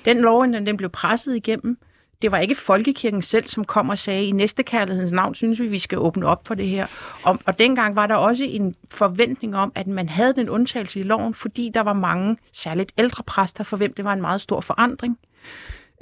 Den 0.04 0.20
lovændring, 0.20 0.66
den 0.66 0.76
blev 0.76 0.90
presset 0.90 1.36
igennem, 1.36 1.78
det 2.22 2.32
var 2.32 2.38
ikke 2.38 2.54
folkekirken 2.54 3.22
selv, 3.22 3.46
som 3.46 3.64
kom 3.64 3.88
og 3.88 3.98
sagde, 3.98 4.26
i 4.26 4.32
næste 4.32 4.62
kærlighedens 4.62 5.12
navn 5.12 5.34
synes 5.34 5.60
vi, 5.60 5.66
vi 5.66 5.78
skal 5.78 5.98
åbne 5.98 6.26
op 6.26 6.46
for 6.46 6.54
det 6.54 6.68
her. 6.68 6.86
Og, 7.22 7.38
og 7.46 7.58
dengang 7.58 7.96
var 7.96 8.06
der 8.06 8.14
også 8.14 8.44
en 8.44 8.74
forventning 8.90 9.56
om, 9.56 9.72
at 9.74 9.86
man 9.86 10.08
havde 10.08 10.34
den 10.34 10.48
undtagelse 10.48 11.00
i 11.00 11.02
loven, 11.02 11.34
fordi 11.34 11.70
der 11.74 11.80
var 11.80 11.92
mange, 11.92 12.36
særligt 12.52 12.92
ældre 12.98 13.22
præster, 13.22 13.64
for 13.64 13.76
hvem 13.76 13.94
det 13.94 14.04
var 14.04 14.12
en 14.12 14.20
meget 14.20 14.40
stor 14.40 14.60
forandring. 14.60 15.18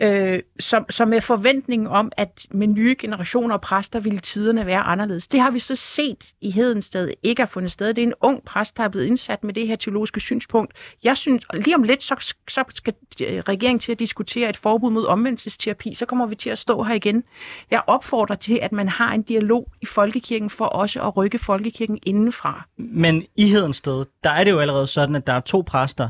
Øh, 0.00 0.40
så, 0.60 0.84
så 0.90 1.04
med 1.04 1.20
forventningen 1.20 1.88
om, 1.88 2.12
at 2.16 2.46
med 2.50 2.66
nye 2.66 2.96
generationer 2.98 3.54
af 3.54 3.60
præster 3.60 4.00
ville 4.00 4.18
tiderne 4.18 4.66
være 4.66 4.80
anderledes. 4.80 5.28
Det 5.28 5.40
har 5.40 5.50
vi 5.50 5.58
så 5.58 5.76
set 5.76 6.32
i 6.40 6.50
Hedensted 6.50 7.10
ikke 7.22 7.42
har 7.42 7.46
fundet 7.46 7.72
sted. 7.72 7.94
Det 7.94 8.02
er 8.02 8.06
en 8.06 8.14
ung 8.20 8.44
præst, 8.44 8.76
der 8.76 8.82
er 8.82 8.88
blevet 8.88 9.06
indsat 9.06 9.44
med 9.44 9.54
det 9.54 9.66
her 9.66 9.76
teologiske 9.76 10.20
synspunkt. 10.20 10.72
Jeg 11.02 11.16
synes, 11.16 11.44
lige 11.54 11.74
om 11.74 11.82
lidt, 11.82 12.02
så, 12.02 12.34
så 12.48 12.64
skal 12.68 12.94
øh, 13.22 13.38
regeringen 13.38 13.80
til 13.80 13.92
at 13.92 13.98
diskutere 13.98 14.48
et 14.48 14.56
forbud 14.56 14.90
mod 14.90 15.06
omvendelsesterapi. 15.06 15.94
Så 15.94 16.06
kommer 16.06 16.26
vi 16.26 16.34
til 16.34 16.50
at 16.50 16.58
stå 16.58 16.82
her 16.82 16.94
igen. 16.94 17.24
Jeg 17.70 17.82
opfordrer 17.86 18.36
til, 18.36 18.58
at 18.62 18.72
man 18.72 18.88
har 18.88 19.12
en 19.12 19.22
dialog 19.22 19.72
i 19.82 19.86
folkekirken 19.86 20.50
for 20.50 20.64
også 20.64 21.02
at 21.02 21.16
rykke 21.16 21.38
folkekirken 21.38 21.98
indenfra. 22.02 22.66
Men 22.76 23.24
i 23.36 23.48
Hedensted, 23.48 24.04
der 24.24 24.30
er 24.30 24.44
det 24.44 24.50
jo 24.50 24.58
allerede 24.58 24.86
sådan, 24.86 25.16
at 25.16 25.26
der 25.26 25.32
er 25.32 25.40
to 25.40 25.60
præster, 25.66 26.08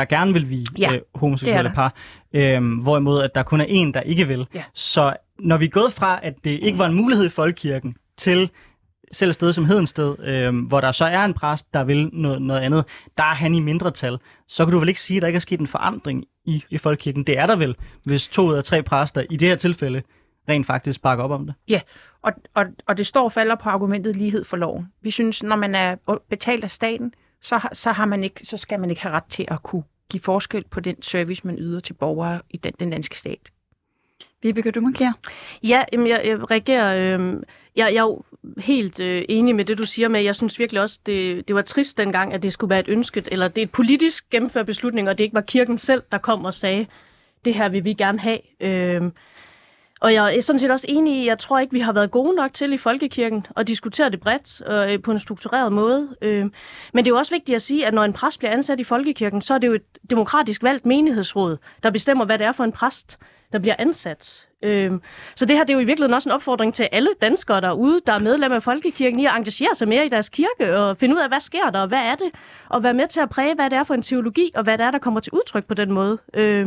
der 0.00 0.06
gerne 0.06 0.32
vil 0.32 0.50
vi 0.50 0.66
Ja, 0.78 0.94
øh, 0.94 1.00
homoseksuelle 1.14 1.68
der. 1.68 1.74
par, 1.74 1.94
øhm, 2.32 2.74
hvorimod 2.74 3.22
at 3.22 3.34
der 3.34 3.42
kun 3.42 3.60
er 3.60 3.64
en, 3.68 3.94
der 3.94 4.00
ikke 4.00 4.28
vil. 4.28 4.46
Ja. 4.54 4.62
Så 4.74 5.16
når 5.38 5.56
vi 5.56 5.64
er 5.64 5.68
gået 5.70 5.92
fra, 5.92 6.20
at 6.22 6.34
det 6.44 6.50
ikke 6.50 6.78
var 6.78 6.86
en 6.86 6.94
mulighed 6.94 7.26
i 7.26 7.28
folkekirken, 7.28 7.96
til 8.16 8.50
selv 9.12 9.32
sted 9.32 9.52
som 9.52 9.64
Hedensted, 9.64 10.16
øhm, 10.24 10.58
hvor 10.58 10.80
der 10.80 10.92
så 10.92 11.04
er 11.04 11.24
en 11.24 11.34
præst, 11.34 11.74
der 11.74 11.84
vil 11.84 12.10
noget, 12.12 12.42
noget 12.42 12.60
andet, 12.60 12.84
der 13.18 13.24
er 13.24 13.34
han 13.34 13.54
i 13.54 13.60
mindretal, 13.60 14.18
så 14.48 14.64
kan 14.64 14.72
du 14.72 14.78
vel 14.78 14.88
ikke 14.88 15.00
sige, 15.00 15.16
at 15.16 15.22
der 15.22 15.28
ikke 15.28 15.36
er 15.36 15.40
sket 15.40 15.60
en 15.60 15.66
forandring 15.66 16.24
i, 16.44 16.64
i 16.70 16.78
folkekirken. 16.78 17.22
Det 17.24 17.38
er 17.38 17.46
der 17.46 17.56
vel, 17.56 17.76
hvis 18.04 18.28
to 18.28 18.42
ud 18.46 18.54
af 18.54 18.64
tre 18.64 18.82
præster 18.82 19.24
i 19.30 19.36
det 19.36 19.48
her 19.48 19.56
tilfælde 19.56 20.02
rent 20.48 20.66
faktisk 20.66 21.02
bakker 21.02 21.24
op 21.24 21.30
om 21.30 21.46
det. 21.46 21.54
Og, 22.22 22.32
og, 22.54 22.64
og 22.88 22.98
det 22.98 23.06
står 23.06 23.24
og 23.24 23.32
falder 23.32 23.54
på 23.54 23.68
argumentet 23.68 24.16
lighed 24.16 24.44
for 24.44 24.56
loven. 24.56 24.86
Vi 25.02 25.10
synes, 25.10 25.42
når 25.42 25.56
man 25.56 25.74
er 25.74 25.96
betalt 26.30 26.64
af 26.64 26.70
staten, 26.70 27.12
så, 27.42 27.68
så, 27.72 27.92
har 27.92 28.04
man 28.04 28.24
ikke, 28.24 28.46
så 28.46 28.56
skal 28.56 28.80
man 28.80 28.90
ikke 28.90 29.02
have 29.02 29.14
ret 29.14 29.24
til 29.24 29.44
at 29.48 29.62
kunne 29.62 29.82
give 30.10 30.20
forskel 30.20 30.64
på 30.70 30.80
den 30.80 31.02
service, 31.02 31.46
man 31.46 31.58
yder 31.58 31.80
til 31.80 31.92
borgere 31.92 32.40
i 32.50 32.56
den, 32.56 32.72
den 32.80 32.90
danske 32.90 33.18
stat. 33.18 33.50
Vibeke, 34.42 34.70
du 34.70 34.80
markerer. 34.80 35.12
Ja, 35.62 35.84
jamen, 35.92 36.06
jeg, 36.06 36.22
jeg 36.24 36.50
reagerer. 36.50 37.18
Øh, 37.18 37.42
jeg, 37.76 37.94
jeg 37.94 37.96
er 37.96 38.02
jo 38.02 38.22
helt 38.58 39.00
øh, 39.00 39.24
enig 39.28 39.54
med 39.54 39.64
det, 39.64 39.78
du 39.78 39.86
siger 39.86 40.08
med. 40.08 40.22
Jeg 40.22 40.36
synes 40.36 40.58
virkelig 40.58 40.82
også, 40.82 41.00
det, 41.06 41.48
det 41.48 41.56
var 41.56 41.62
trist 41.62 41.98
dengang, 41.98 42.34
at 42.34 42.42
det 42.42 42.52
skulle 42.52 42.70
være 42.70 42.80
et 42.80 42.88
ønsket, 42.88 43.28
eller 43.32 43.48
det 43.48 43.62
er 43.62 43.66
et 43.66 43.72
politisk 43.72 44.30
gennemført 44.30 44.66
beslutning, 44.66 45.08
og 45.08 45.18
det 45.18 45.24
ikke 45.24 45.34
var 45.34 45.40
kirken 45.40 45.78
selv, 45.78 46.02
der 46.12 46.18
kom 46.18 46.44
og 46.44 46.54
sagde, 46.54 46.86
det 47.44 47.54
her 47.54 47.68
vil 47.68 47.84
vi 47.84 47.92
gerne 47.94 48.18
have. 48.18 48.38
Øh, 48.60 49.02
og 50.00 50.14
jeg 50.14 50.36
er 50.36 50.40
sådan 50.40 50.58
set 50.58 50.70
også 50.70 50.86
enig 50.88 51.22
i, 51.22 51.26
jeg 51.26 51.38
tror 51.38 51.58
ikke, 51.58 51.72
vi 51.72 51.80
har 51.80 51.92
været 51.92 52.10
gode 52.10 52.36
nok 52.36 52.52
til 52.52 52.72
i 52.72 52.76
folkekirken 52.76 53.46
at 53.56 53.68
diskutere 53.68 54.10
det 54.10 54.20
bredt 54.20 54.62
øh, 54.66 54.92
øh, 54.92 55.02
på 55.02 55.12
en 55.12 55.18
struktureret 55.18 55.72
måde. 55.72 56.08
Øh, 56.22 56.44
men 56.92 57.04
det 57.04 57.06
er 57.06 57.14
jo 57.14 57.18
også 57.18 57.34
vigtigt 57.34 57.56
at 57.56 57.62
sige, 57.62 57.86
at 57.86 57.94
når 57.94 58.04
en 58.04 58.12
præst 58.12 58.38
bliver 58.38 58.52
ansat 58.52 58.80
i 58.80 58.84
folkekirken, 58.84 59.42
så 59.42 59.54
er 59.54 59.58
det 59.58 59.68
jo 59.68 59.74
et 59.74 59.84
demokratisk 60.10 60.62
valgt 60.62 60.86
menighedsråd, 60.86 61.56
der 61.82 61.90
bestemmer, 61.90 62.24
hvad 62.24 62.38
det 62.38 62.46
er 62.46 62.52
for 62.52 62.64
en 62.64 62.72
præst, 62.72 63.18
der 63.52 63.58
bliver 63.58 63.74
ansat. 63.78 64.48
Øh, 64.62 64.90
så 65.34 65.46
det 65.46 65.56
her 65.56 65.64
det 65.64 65.70
er 65.70 65.74
jo 65.74 65.80
i 65.80 65.84
virkeligheden 65.84 66.14
også 66.14 66.28
en 66.28 66.32
opfordring 66.32 66.74
til 66.74 66.88
alle 66.92 67.10
danskere 67.22 67.60
derude, 67.60 68.00
der 68.06 68.12
er 68.12 68.18
medlemmer 68.18 68.56
af 68.56 68.62
folkekirken, 68.62 69.20
i 69.20 69.26
at 69.26 69.32
engagere 69.36 69.74
sig 69.74 69.88
mere 69.88 70.06
i 70.06 70.08
deres 70.08 70.28
kirke 70.28 70.76
og 70.78 70.96
finde 70.96 71.14
ud 71.14 71.20
af, 71.20 71.28
hvad 71.28 71.40
sker 71.40 71.70
der, 71.70 71.80
og 71.80 71.88
hvad 71.88 71.98
er 71.98 72.14
det, 72.14 72.30
og 72.68 72.82
være 72.82 72.94
med 72.94 73.08
til 73.08 73.20
at 73.20 73.30
præge, 73.30 73.54
hvad 73.54 73.70
det 73.70 73.78
er 73.78 73.84
for 73.84 73.94
en 73.94 74.02
teologi, 74.02 74.50
og 74.54 74.62
hvad 74.62 74.78
det 74.78 74.86
er, 74.86 74.90
der 74.90 74.98
kommer 74.98 75.20
til 75.20 75.32
udtryk 75.32 75.66
på 75.66 75.74
den 75.74 75.92
måde. 75.92 76.18
Øh, 76.34 76.66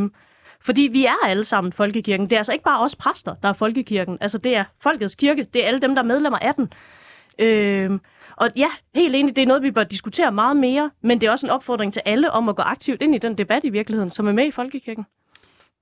fordi 0.66 0.82
vi 0.82 1.05
er 1.05 1.26
alle 1.26 1.43
sammen 1.43 1.74
folkekirken. 1.74 2.26
Det 2.26 2.34
er 2.34 2.38
altså 2.38 2.51
ikke 2.51 2.64
bare 2.64 2.82
os 2.84 2.95
præster, 2.95 3.36
der 3.43 3.49
er 3.49 3.53
folkekirken. 3.53 4.18
Altså 4.22 4.38
det 4.38 4.55
er 4.55 4.64
folkets 4.82 5.16
kirke. 5.16 5.47
Det 5.53 5.64
er 5.64 5.68
alle 5.68 5.80
dem, 5.80 5.95
der 5.95 6.01
er 6.01 6.05
medlemmer 6.07 6.39
af 6.39 6.55
den. 6.55 6.74
Øh, 7.39 7.99
og 8.36 8.49
ja, 8.55 8.68
helt 8.95 9.16
enig, 9.16 9.36
det 9.36 9.41
er 9.41 9.45
noget, 9.45 9.64
vi 9.64 9.72
bør 9.72 9.84
diskutere 9.84 10.32
meget 10.32 10.57
mere, 10.57 10.91
men 11.01 11.22
det 11.22 11.28
er 11.28 11.32
også 11.32 11.47
en 11.47 11.51
opfordring 11.51 11.93
til 11.93 12.01
alle 12.05 12.32
om 12.32 12.49
at 12.49 12.55
gå 12.55 12.61
aktivt 12.61 13.01
ind 13.01 13.16
i 13.16 13.18
den 13.18 13.38
debat 13.38 13.64
i 13.64 13.70
virkeligheden, 13.70 14.11
som 14.11 14.28
er 14.28 14.32
med 14.32 14.47
i 14.47 14.51
folkekirken. 14.51 15.05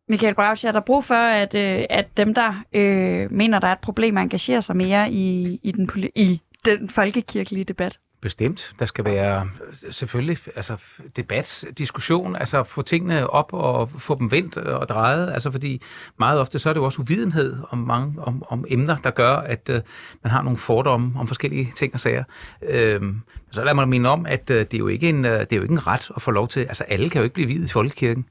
Michael 0.07 0.35
Braus, 0.35 0.63
er 0.63 0.71
der 0.71 0.79
brug 0.79 1.03
for, 1.03 1.15
at, 1.15 1.55
øh, 1.55 1.85
at 1.89 2.17
dem, 2.17 2.33
der 2.33 2.63
øh, 2.73 3.31
mener, 3.31 3.59
der 3.59 3.67
er 3.67 3.71
et 3.71 3.79
problem, 3.79 4.17
engagerer 4.17 4.61
sig 4.61 4.75
mere 4.75 5.11
i, 5.11 5.59
i, 5.63 5.71
den, 5.71 5.89
i 6.15 6.41
den 6.65 6.89
folkekirkelige 6.89 7.63
debat? 7.63 7.99
Bestemt. 8.21 8.73
Der 8.79 8.85
skal 8.85 9.05
være 9.05 9.49
øh, 9.85 9.93
selvfølgelig 9.93 10.37
altså, 10.55 10.77
debat, 11.15 11.65
diskussion, 11.77 12.35
altså 12.35 12.63
få 12.63 12.81
tingene 12.81 13.29
op 13.29 13.53
og 13.53 13.89
få 13.89 14.15
dem 14.19 14.31
vendt 14.31 14.57
og 14.57 14.89
drejet. 14.89 15.33
Altså 15.33 15.51
fordi 15.51 15.81
meget 16.19 16.39
ofte 16.39 16.59
så 16.59 16.69
er 16.69 16.73
det 16.73 16.79
jo 16.79 16.85
også 16.85 17.01
uvidenhed 17.01 17.57
om, 17.69 17.77
mange, 17.77 18.21
om, 18.21 18.43
om 18.47 18.65
emner, 18.67 18.97
der 18.97 19.11
gør, 19.11 19.35
at 19.35 19.69
øh, 19.69 19.81
man 20.23 20.31
har 20.31 20.41
nogle 20.41 20.57
fordomme 20.57 21.19
om 21.19 21.27
forskellige 21.27 21.73
ting 21.75 21.93
og 21.93 21.99
sager. 21.99 22.23
Øhm, 22.61 23.21
så 23.51 23.63
lad 23.63 23.73
mig 23.73 23.89
minde 23.89 24.09
om, 24.09 24.25
at 24.25 24.49
øh, 24.49 24.59
det, 24.59 24.73
er 24.73 24.77
jo 24.77 24.87
ikke 24.87 25.09
en, 25.09 25.25
øh, 25.25 25.39
det 25.39 25.53
er 25.53 25.55
jo 25.55 25.61
ikke 25.61 25.73
en 25.73 25.87
ret 25.87 26.11
at 26.15 26.21
få 26.21 26.31
lov 26.31 26.47
til, 26.47 26.59
altså 26.59 26.83
alle 26.83 27.09
kan 27.09 27.19
jo 27.19 27.23
ikke 27.23 27.33
blive 27.33 27.47
videt 27.47 27.69
i 27.69 27.73
folkekirken. 27.73 28.25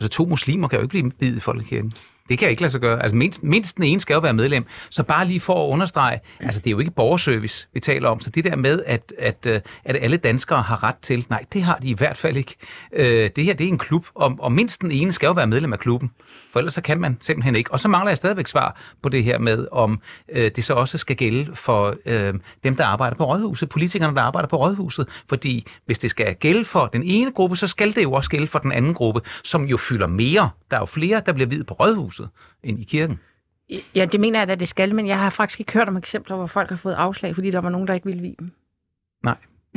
Altså 0.00 0.08
to 0.08 0.24
muslimer 0.24 0.68
kan 0.68 0.78
jo 0.78 0.82
ikke 0.82 0.90
blive 0.90 1.12
videt 1.18 1.36
i 1.36 1.40
folkekirken. 1.40 1.92
Det 2.28 2.38
kan 2.38 2.46
jeg 2.46 2.50
ikke 2.50 2.62
lade 2.62 2.72
sig 2.72 2.80
gøre. 2.80 3.02
Altså 3.02 3.16
mindst, 3.16 3.42
mindst 3.42 3.76
den 3.76 3.84
ene 3.84 4.00
skal 4.00 4.14
jo 4.14 4.20
være 4.20 4.32
medlem. 4.32 4.66
Så 4.90 5.02
bare 5.02 5.26
lige 5.26 5.40
for 5.40 5.66
at 5.66 5.70
understrege, 5.70 6.20
altså 6.40 6.60
det 6.60 6.66
er 6.66 6.70
jo 6.70 6.78
ikke 6.78 6.90
borgerservice, 6.90 7.68
vi 7.74 7.80
taler 7.80 8.08
om. 8.08 8.20
Så 8.20 8.30
det 8.30 8.44
der 8.44 8.56
med, 8.56 8.82
at, 8.86 9.12
at, 9.18 9.46
øh, 9.46 9.60
at 9.84 9.96
alle 10.00 10.16
danskere 10.16 10.62
har 10.62 10.82
ret 10.82 10.96
til, 11.02 11.26
nej, 11.30 11.44
det 11.52 11.62
har 11.62 11.78
de 11.82 11.88
i 11.88 11.94
hvert 11.94 12.16
fald 12.16 12.36
ikke. 12.36 12.56
Øh, 12.92 13.30
det 13.36 13.44
her, 13.44 13.54
det 13.54 13.64
er 13.64 13.68
en 13.68 13.78
klub, 13.78 14.06
og, 14.14 14.36
og 14.38 14.52
mindst 14.52 14.82
den 14.82 14.92
ene 14.92 15.12
skal 15.12 15.26
jo 15.26 15.32
være 15.32 15.46
medlem 15.46 15.72
af 15.72 15.78
klubben. 15.78 16.10
For 16.52 16.58
ellers 16.58 16.74
så 16.74 16.82
kan 16.82 17.00
man 17.00 17.18
simpelthen 17.20 17.56
ikke. 17.56 17.72
Og 17.72 17.80
så 17.80 17.88
mangler 17.88 18.10
jeg 18.10 18.18
stadigvæk 18.18 18.46
svar 18.46 18.80
på 19.02 19.08
det 19.08 19.24
her 19.24 19.38
med, 19.38 19.66
om 19.72 20.00
øh, 20.28 20.50
det 20.56 20.64
så 20.64 20.74
også 20.74 20.98
skal 20.98 21.16
gælde 21.16 21.56
for 21.56 21.94
øh, 22.06 22.34
dem, 22.64 22.76
der 22.76 22.84
arbejder 22.84 23.16
på 23.16 23.24
rådhuset, 23.24 23.68
politikerne, 23.68 24.16
der 24.16 24.22
arbejder 24.22 24.48
på 24.48 24.56
rådhuset. 24.56 25.08
Fordi 25.28 25.66
hvis 25.86 25.98
det 25.98 26.10
skal 26.10 26.34
gælde 26.34 26.64
for 26.64 26.86
den 26.86 27.02
ene 27.02 27.32
gruppe, 27.32 27.56
så 27.56 27.68
skal 27.68 27.94
det 27.94 28.02
jo 28.02 28.12
også 28.12 28.30
gælde 28.30 28.46
for 28.46 28.58
den 28.58 28.72
anden 28.72 28.94
gruppe, 28.94 29.20
som 29.44 29.64
jo 29.64 29.76
fylder 29.76 30.06
mere. 30.06 30.50
Der 30.70 30.76
er 30.76 30.80
jo 30.80 30.86
flere, 30.86 31.22
der 31.26 31.32
bliver 31.32 31.48
videt 31.48 31.66
på 31.66 31.74
rådhuset 31.74 32.11
end 32.62 32.78
i 32.80 32.84
kirken. 32.84 33.20
Ja, 33.94 34.04
det 34.04 34.20
mener 34.20 34.38
jeg 34.38 34.48
da, 34.48 34.54
det 34.54 34.68
skal, 34.68 34.94
men 34.94 35.06
jeg 35.06 35.18
har 35.18 35.30
faktisk 35.30 35.60
ikke 35.60 35.72
hørt 35.72 35.88
om 35.88 35.96
eksempler, 35.96 36.36
hvor 36.36 36.46
folk 36.46 36.68
har 36.68 36.76
fået 36.76 36.94
afslag, 36.94 37.34
fordi 37.34 37.50
der 37.50 37.58
var 37.60 37.70
nogen, 37.70 37.88
der 37.88 37.94
ikke 37.94 38.06
ville 38.06 38.22
vide 38.22 38.34
dem. 38.38 38.50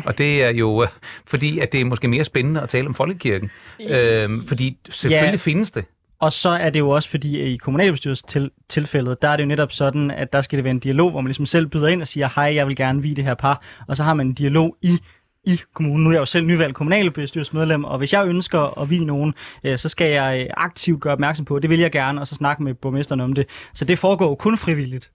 Og 0.05 0.17
det 0.17 0.43
er 0.43 0.49
jo 0.49 0.83
øh, 0.83 0.87
fordi, 1.27 1.59
at 1.59 1.71
det 1.71 1.81
er 1.81 1.85
måske 1.85 2.07
mere 2.07 2.23
spændende 2.25 2.61
at 2.61 2.69
tale 2.69 2.87
om 2.87 2.93
folkekirken. 2.93 3.51
Øh, 3.79 4.29
fordi 4.47 4.77
selvfølgelig 4.89 5.31
Ja. 5.31 5.35
findes 5.35 5.71
det. 5.71 5.85
Og 6.19 6.33
så 6.33 6.49
er 6.49 6.69
det 6.69 6.79
jo 6.79 6.89
også 6.89 7.09
fordi, 7.09 7.41
at 7.41 7.47
i 7.47 7.57
kommunalbestyrelsens 7.57 8.23
til, 8.31 8.51
tilfældet, 8.69 9.21
der 9.21 9.29
er 9.29 9.35
det 9.35 9.43
jo 9.43 9.47
netop 9.47 9.71
sådan, 9.71 10.11
at 10.11 10.33
der 10.33 10.41
skal 10.41 10.57
det 10.57 10.63
være 10.63 10.71
en 10.71 10.79
dialog, 10.79 11.11
hvor 11.11 11.21
man 11.21 11.27
ligesom 11.27 11.45
selv 11.45 11.67
byder 11.67 11.87
ind 11.87 12.01
og 12.01 12.07
siger, 12.07 12.29
hej, 12.35 12.55
jeg 12.55 12.67
vil 12.67 12.75
gerne 12.75 13.01
vide 13.01 13.15
det 13.15 13.23
her 13.23 13.33
par, 13.33 13.63
og 13.87 13.97
så 13.97 14.03
har 14.03 14.13
man 14.13 14.27
en 14.27 14.33
dialog 14.33 14.77
i 14.81 14.99
i 15.45 15.61
kommunen. 15.73 16.03
Nu 16.03 16.09
er 16.09 16.13
jeg 16.13 16.19
jo 16.19 16.25
selv 16.25 16.45
nyvalgt 16.45 16.75
kommunalbestyrelsesmedlem, 16.75 17.83
og 17.83 17.97
hvis 17.97 18.13
jeg 18.13 18.27
ønsker 18.27 18.81
at 18.81 18.89
vide 18.89 19.05
nogen, 19.05 19.33
øh, 19.63 19.77
så 19.77 19.89
skal 19.89 20.11
jeg 20.11 20.41
øh, 20.41 20.53
aktivt 20.57 21.01
gøre 21.01 21.13
opmærksom 21.13 21.45
på, 21.45 21.59
det 21.59 21.69
vil 21.69 21.79
jeg 21.79 21.91
gerne, 21.91 22.21
og 22.21 22.27
så 22.27 22.35
snakke 22.35 22.63
med 22.63 22.73
borgmesteren 22.73 23.21
om 23.21 23.33
det. 23.33 23.45
Så 23.73 23.85
det 23.85 23.99
foregår 23.99 24.29
jo 24.29 24.35
kun 24.35 24.57
frivilligt. 24.57 25.11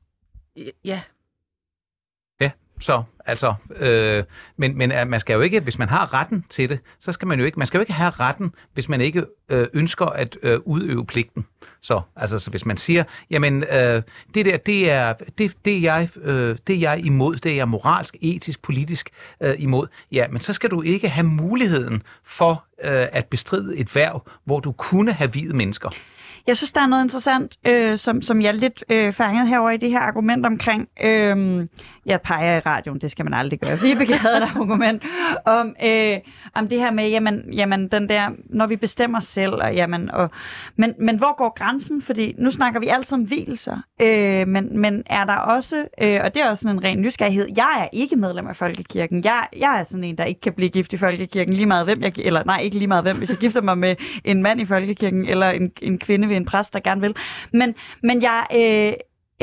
Ja, 0.84 1.00
Så 2.80 3.02
altså, 3.30 3.54
øh, 3.76 4.24
men, 4.56 4.78
men 4.78 4.92
at 4.92 5.08
man 5.08 5.20
skal 5.20 5.34
jo 5.34 5.40
ikke, 5.40 5.60
hvis 5.60 5.78
man 5.78 5.88
har 5.88 6.14
retten 6.14 6.44
til 6.48 6.68
det, 6.68 6.78
så 6.98 7.12
skal 7.12 7.28
man 7.28 7.38
jo 7.38 7.44
ikke, 7.44 7.58
man 7.58 7.66
skal 7.66 7.78
jo 7.78 7.80
ikke 7.80 7.92
have 7.92 8.10
retten, 8.10 8.54
hvis 8.74 8.88
man 8.88 9.00
ikke 9.00 9.24
øh, 9.48 9.66
ønsker 9.72 10.06
at 10.06 10.36
øh, 10.42 10.58
udøve 10.64 11.06
pligten. 11.06 11.46
Så, 11.80 12.00
altså, 12.16 12.38
så 12.38 12.50
hvis 12.50 12.66
man 12.66 12.76
siger, 12.76 13.04
jamen, 13.30 13.64
øh, 13.64 14.02
det 14.34 14.46
der, 14.46 14.56
det 14.56 14.90
er, 14.90 15.12
det, 15.38 15.54
det, 15.64 15.76
er 15.76 15.80
jeg, 15.80 16.08
øh, 16.22 16.56
det 16.66 16.74
er 16.74 16.80
jeg 16.80 17.04
imod, 17.04 17.36
det 17.36 17.52
er 17.52 17.56
jeg 17.56 17.68
moralsk, 17.68 18.16
etisk, 18.20 18.62
politisk 18.62 19.10
øh, 19.40 19.54
imod, 19.58 19.86
ja, 20.12 20.26
men 20.28 20.40
så 20.40 20.52
skal 20.52 20.70
du 20.70 20.82
ikke 20.82 21.08
have 21.08 21.26
muligheden 21.26 22.02
for 22.24 22.64
øh, 22.84 23.06
at 23.12 23.26
bestride 23.26 23.76
et 23.76 23.94
værv, 23.96 24.28
hvor 24.44 24.60
du 24.60 24.72
kunne 24.72 25.12
have 25.12 25.32
videt 25.32 25.54
mennesker. 25.54 25.90
Jeg 26.46 26.56
synes, 26.56 26.72
der 26.72 26.80
er 26.80 26.86
noget 26.86 27.04
interessant, 27.04 27.56
øh, 27.66 27.98
som, 27.98 28.22
som 28.22 28.42
jeg 28.42 28.48
er 28.48 28.52
lidt 28.52 28.84
øh, 28.88 29.12
fanget 29.12 29.48
herover 29.48 29.70
i 29.70 29.76
det 29.76 29.90
her 29.90 30.00
argument 30.00 30.46
omkring, 30.46 30.88
øh, 31.02 31.66
jeg 32.06 32.20
peger 32.20 32.56
i 32.56 32.60
radioen, 32.60 33.00
det 33.00 33.10
skal 33.10 33.24
man 33.24 33.34
aldrig 33.34 33.60
gøre. 33.60 33.80
Vibeke 33.80 34.16
havde 34.16 34.36
et 34.36 34.42
argument 34.42 35.02
om, 35.44 35.76
øh, 35.84 36.18
om 36.54 36.68
det 36.68 36.78
her 36.78 36.90
med, 36.90 37.10
jamen, 37.10 37.52
jamen 37.52 37.88
den 37.88 38.08
der, 38.08 38.30
når 38.46 38.66
vi 38.66 38.76
bestemmer 38.76 39.20
selv, 39.20 39.52
og, 39.52 39.74
jamen, 39.74 40.10
og, 40.10 40.30
men, 40.76 40.94
men 40.98 41.18
hvor 41.18 41.36
går 41.36 41.54
grænsen? 41.56 42.02
Fordi 42.02 42.34
nu 42.38 42.50
snakker 42.50 42.80
vi 42.80 42.86
altid 42.86 43.14
om 43.18 43.24
hvilelser, 43.24 43.78
øh, 44.02 44.48
men, 44.48 44.78
men 44.78 45.02
er 45.06 45.24
der 45.24 45.36
også, 45.36 45.76
øh, 46.02 46.20
og 46.24 46.34
det 46.34 46.42
er 46.42 46.50
også 46.50 46.62
sådan 46.62 46.76
en 46.76 46.84
ren 46.84 47.00
nysgerrighed, 47.00 47.48
jeg 47.56 47.78
er 47.80 47.88
ikke 47.92 48.16
medlem 48.16 48.46
af 48.46 48.56
Folkekirken. 48.56 49.24
Jeg, 49.24 49.46
jeg 49.56 49.78
er 49.80 49.84
sådan 49.84 50.04
en, 50.04 50.18
der 50.18 50.24
ikke 50.24 50.40
kan 50.40 50.52
blive 50.52 50.70
gift 50.70 50.92
i 50.92 50.96
Folkekirken, 50.96 51.54
lige 51.54 51.66
meget 51.66 51.86
hvem 51.86 52.02
jeg, 52.02 52.12
eller 52.18 52.44
nej, 52.44 52.60
ikke 52.60 52.78
lige 52.78 52.88
meget 52.88 53.04
hvem, 53.04 53.18
hvis 53.18 53.30
jeg 53.30 53.38
gifter 53.38 53.62
mig 53.62 53.78
med 53.78 53.96
en 54.24 54.42
mand 54.42 54.60
i 54.60 54.64
Folkekirken, 54.64 55.26
eller 55.26 55.50
en, 55.50 55.70
en 55.82 55.98
kvinde 55.98 56.28
ved 56.28 56.36
en 56.36 56.44
præst, 56.44 56.74
der 56.74 56.80
gerne 56.80 57.00
vil. 57.00 57.16
Men, 57.52 57.74
men 58.02 58.22
jeg, 58.22 58.46
øh, 58.54 58.92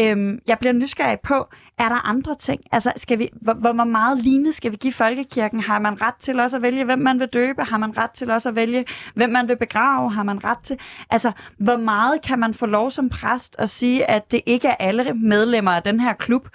øh, 0.05 0.39
jeg 0.47 0.57
bliver 0.59 0.73
nysgerrig 0.73 1.19
på, 1.19 1.47
er 1.77 1.89
der 1.89 2.07
andre 2.09 2.35
ting? 2.39 2.61
Altså, 2.71 2.93
skal 2.95 3.19
vi, 3.19 3.29
hvor, 3.33 3.53
hvor 3.53 3.83
meget 3.83 4.23
lignende 4.23 4.51
skal 4.51 4.71
vi 4.71 4.75
give 4.75 4.93
folkekirken? 4.93 5.59
Har 5.59 5.79
man 5.79 6.01
ret 6.01 6.15
til 6.19 6.39
også 6.39 6.57
at 6.57 6.63
vælge, 6.63 6.85
hvem 6.85 6.99
man 6.99 7.19
vil 7.19 7.27
døbe? 7.27 7.63
Har 7.63 7.77
man 7.77 7.97
ret 7.97 8.11
til 8.11 8.31
også 8.31 8.49
at 8.49 8.55
vælge, 8.55 8.85
hvem 9.13 9.29
man 9.29 9.47
vil 9.47 9.57
begrave? 9.57 10.13
Har 10.13 10.23
man 10.23 10.43
ret 10.43 10.57
til... 10.63 10.77
Altså, 11.09 11.31
hvor 11.57 11.77
meget 11.77 12.21
kan 12.21 12.39
man 12.39 12.53
få 12.53 12.65
lov 12.65 12.91
som 12.91 13.09
præst 13.09 13.55
at 13.59 13.69
sige, 13.69 14.09
at 14.09 14.31
det 14.31 14.41
ikke 14.45 14.67
er 14.67 14.75
alle 14.79 15.13
medlemmer 15.13 15.71
af 15.71 15.83
den 15.83 15.99
her 15.99 16.13
klub, 16.13 16.49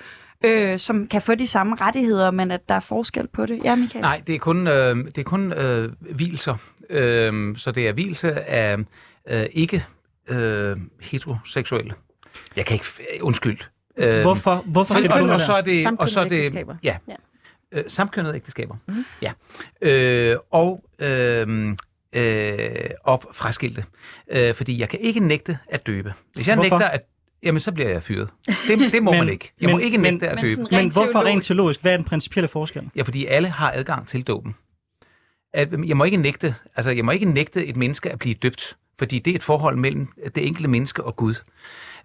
øh, 0.44 0.78
som 0.78 1.06
kan 1.06 1.22
få 1.22 1.34
de 1.34 1.46
samme 1.46 1.76
rettigheder, 1.80 2.30
men 2.30 2.50
at 2.50 2.68
der 2.68 2.74
er 2.74 2.80
forskel 2.80 3.28
på 3.28 3.46
det? 3.46 3.60
Ja, 3.64 3.74
Michael? 3.74 4.02
Nej, 4.02 4.22
det 4.26 4.34
er 4.34 4.38
kun, 4.38 4.66
øh, 4.66 4.96
det 5.04 5.18
er 5.18 5.22
kun 5.22 5.52
øh, 5.52 5.92
hvilser. 6.00 6.56
Øh, 6.90 7.56
så 7.56 7.72
det 7.72 7.88
er 7.88 7.92
hvilse 7.92 8.40
af 8.40 8.78
øh, 9.28 9.46
ikke 9.52 9.86
øh, 10.28 10.76
heteroseksuelle. 11.00 11.94
Jeg 12.56 12.66
kan 12.66 12.74
ikke... 12.74 12.86
Undskyld. 13.22 13.58
Øh, 13.96 14.20
hvorfor, 14.20 14.62
hvorfor 14.66 14.94
skal 14.94 15.12
og, 15.12 15.18
det 15.20 15.28
og, 15.28 15.34
og 15.34 15.40
så 15.40 15.52
er 15.52 15.60
det, 15.60 15.86
og 15.98 16.08
så 16.08 16.20
er 16.20 16.24
det 16.28 16.36
ægteskaber. 16.38 16.76
ja, 16.82 16.96
ja. 17.08 17.14
Øh, 17.72 17.84
samkønnede 17.88 18.34
ægteskaber. 18.34 18.76
Mm-hmm. 18.86 19.04
Ja. 19.22 19.32
Øh, 19.82 20.36
og 20.50 20.84
øh, 20.98 21.68
øh, 22.12 22.90
og 23.04 23.22
fraskilte. 23.32 23.84
Øh, 24.30 24.54
fordi 24.54 24.78
jeg 24.80 24.88
kan 24.88 25.00
ikke 25.00 25.20
nægte 25.20 25.58
at 25.68 25.86
døbe. 25.86 26.14
Hvis 26.34 26.48
jeg 26.48 26.54
Hvorfor? 26.54 26.78
nægter 26.78 26.88
at 26.88 27.00
Jamen, 27.44 27.60
så 27.60 27.72
bliver 27.72 27.88
jeg 27.88 28.02
fyret. 28.02 28.28
Det, 28.46 28.92
det 28.92 29.02
må 29.02 29.10
Men- 29.10 29.20
man 29.20 29.28
ikke. 29.28 29.52
Jeg 29.60 29.66
men- 29.66 29.74
må 29.76 29.78
ikke 29.78 29.98
men- 29.98 30.12
nægte 30.12 30.28
at 30.28 30.34
men 30.34 30.42
døbe. 30.44 30.54
sådan 30.54 30.68
Men 30.70 30.78
Rent 30.80 30.92
hvorfor 30.92 31.18
rent 31.18 31.24
teologisk. 31.24 31.46
teologisk? 31.48 31.82
Hvad 31.82 31.92
er 31.92 31.96
den 31.96 32.04
principielle 32.06 32.48
forskel? 32.48 32.90
Ja, 32.96 33.02
fordi 33.02 33.26
alle 33.26 33.48
har 33.48 33.72
adgang 33.74 34.08
til 34.08 34.22
dåben. 34.22 34.54
At, 35.54 35.68
jeg 35.86 35.96
må 35.96 36.04
ikke 36.04 36.16
nægte, 36.16 36.54
altså 36.76 36.90
jeg 36.90 37.04
må 37.04 37.10
ikke 37.10 37.26
nægte 37.26 37.66
et 37.66 37.76
menneske 37.76 38.10
at 38.12 38.18
blive 38.18 38.34
døbt, 38.34 38.76
fordi 38.98 39.18
det 39.18 39.30
er 39.30 39.34
et 39.34 39.42
forhold 39.42 39.76
mellem 39.76 40.08
det 40.34 40.46
enkelte 40.46 40.68
menneske 40.68 41.04
og 41.04 41.16
Gud. 41.16 41.34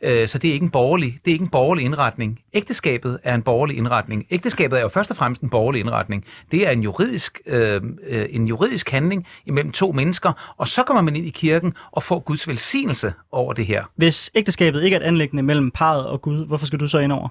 Øh, 0.01 0.27
Så 0.27 0.37
det 0.37 0.49
er 0.49 0.53
ikke 0.53 0.63
en 0.63 0.69
borgerlig, 0.69 1.19
det 1.25 1.31
er 1.31 1.33
ikke 1.33 1.43
en 1.43 1.49
borgerlig 1.49 1.85
indretning. 1.85 2.39
Ægteskabet 2.53 3.19
er 3.23 3.35
en 3.35 3.41
borgerlig 3.41 3.77
indretning. 3.77 4.25
Ægteskabet 4.31 4.77
er 4.77 4.81
jo 4.81 4.87
først 4.87 5.11
og 5.11 5.17
fremmest 5.17 5.41
en 5.41 5.49
borgerlig 5.49 5.79
indretning. 5.79 6.25
Det 6.51 6.67
er 6.67 6.71
en 6.71 6.83
juridisk, 6.83 7.41
øh, 7.45 7.81
øh, 8.07 8.25
en 8.29 8.47
juridisk 8.47 8.89
handling 8.89 9.27
imellem 9.45 9.71
to 9.71 9.91
mennesker, 9.91 10.53
og 10.57 10.67
så 10.67 10.83
kommer 10.83 11.01
man 11.01 11.15
ind 11.15 11.25
i 11.25 11.29
kirken 11.29 11.73
og 11.91 12.03
får 12.03 12.19
Guds 12.19 12.47
velsignelse 12.47 13.13
over 13.31 13.53
det 13.53 13.65
her. 13.65 13.83
Hvis 13.95 14.31
ægteskabet 14.35 14.83
ikke 14.83 14.95
er 14.95 14.99
et 14.99 15.03
anlæggende 15.03 15.43
mellem 15.43 15.71
parret 15.71 16.05
og 16.05 16.21
Gud, 16.21 16.45
hvorfor 16.47 16.65
skal 16.65 16.79
du 16.79 16.87
så 16.87 16.97
ind 16.97 17.11
over? 17.11 17.29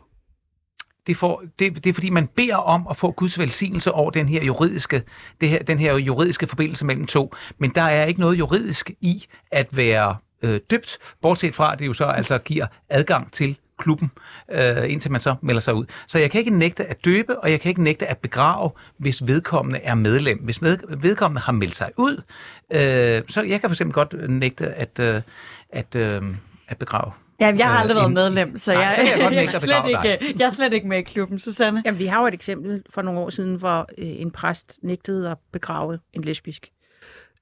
det, 1.06 1.16
får, 1.16 1.42
det, 1.58 1.84
det 1.84 1.90
er 1.90 1.94
fordi, 1.94 2.10
man 2.10 2.26
beder 2.26 2.56
om 2.56 2.86
at 2.90 2.96
få 2.96 3.10
Guds 3.10 3.38
velsignelse 3.38 3.92
over 3.92 4.10
den 4.10 4.28
her 4.28 4.44
juridiske, 4.44 5.02
det 5.40 5.48
her, 5.48 5.62
den 5.62 5.78
her 5.78 5.94
juridiske 5.94 6.46
forbindelse 6.46 6.84
mellem 6.84 7.06
to. 7.06 7.34
Men 7.58 7.70
der 7.74 7.82
er 7.82 8.04
ikke 8.04 8.20
noget 8.20 8.38
juridisk 8.38 8.90
i 9.00 9.24
at 9.50 9.76
være 9.76 10.16
øh, 10.46 10.60
døbt, 10.70 10.98
bortset 11.22 11.54
fra, 11.54 11.72
at 11.72 11.78
det 11.78 11.86
jo 11.86 11.92
så 11.92 12.04
altså 12.04 12.38
giver 12.38 12.66
adgang 12.88 13.32
til 13.32 13.58
klubben, 13.78 14.10
øh, 14.50 14.92
indtil 14.92 15.10
man 15.12 15.20
så 15.20 15.34
melder 15.42 15.60
sig 15.60 15.74
ud. 15.74 15.84
Så 16.08 16.18
jeg 16.18 16.30
kan 16.30 16.38
ikke 16.38 16.50
nægte 16.50 16.84
at 16.84 17.04
døbe, 17.04 17.38
og 17.40 17.50
jeg 17.50 17.60
kan 17.60 17.68
ikke 17.68 17.82
nægte 17.82 18.06
at 18.06 18.18
begrave, 18.18 18.70
hvis 18.96 19.26
vedkommende 19.26 19.80
er 19.80 19.94
medlem. 19.94 20.38
Hvis 20.38 20.62
med, 20.62 20.78
vedkommende 21.00 21.40
har 21.42 21.52
meldt 21.52 21.74
sig 21.74 21.90
ud, 21.96 22.22
øh, 22.70 23.22
så 23.28 23.42
jeg 23.42 23.60
kan 23.60 23.70
for 23.70 23.74
eksempel 23.74 23.94
godt 23.94 24.30
nægte 24.30 24.66
at, 24.66 24.98
øh, 25.00 25.22
at, 25.70 25.94
øh, 25.96 26.22
at 26.68 26.78
begrave. 26.78 27.12
Ja, 27.40 27.54
jeg 27.58 27.66
har 27.68 27.74
Øh, 27.74 27.80
aldrig 27.80 27.96
været 27.96 28.06
en- 28.08 28.14
medlem, 28.14 28.58
så 28.58 28.72
Nej, 28.72 28.82
jeg, 28.82 28.94
så 28.96 29.02
jeg 29.02 29.32
jeg, 29.34 29.44
er 29.44 29.48
slet 29.58 29.86
ikke, 29.88 30.34
jeg 30.38 30.46
er 30.46 30.50
slet 30.50 30.72
ikke 30.72 30.88
med 30.88 30.98
i 30.98 31.02
klubben, 31.02 31.38
Susanne. 31.38 31.82
Jamen, 31.84 31.98
vi 31.98 32.06
har 32.06 32.20
jo 32.20 32.26
et 32.26 32.34
eksempel 32.34 32.82
for 32.90 33.02
nogle 33.02 33.20
år 33.20 33.30
siden, 33.30 33.54
hvor 33.54 33.88
øh, 33.98 34.06
en 34.08 34.30
præst 34.30 34.78
nægtede 34.82 35.30
at 35.30 35.36
begrave 35.52 35.98
en 36.12 36.22
lesbisk. 36.22 36.68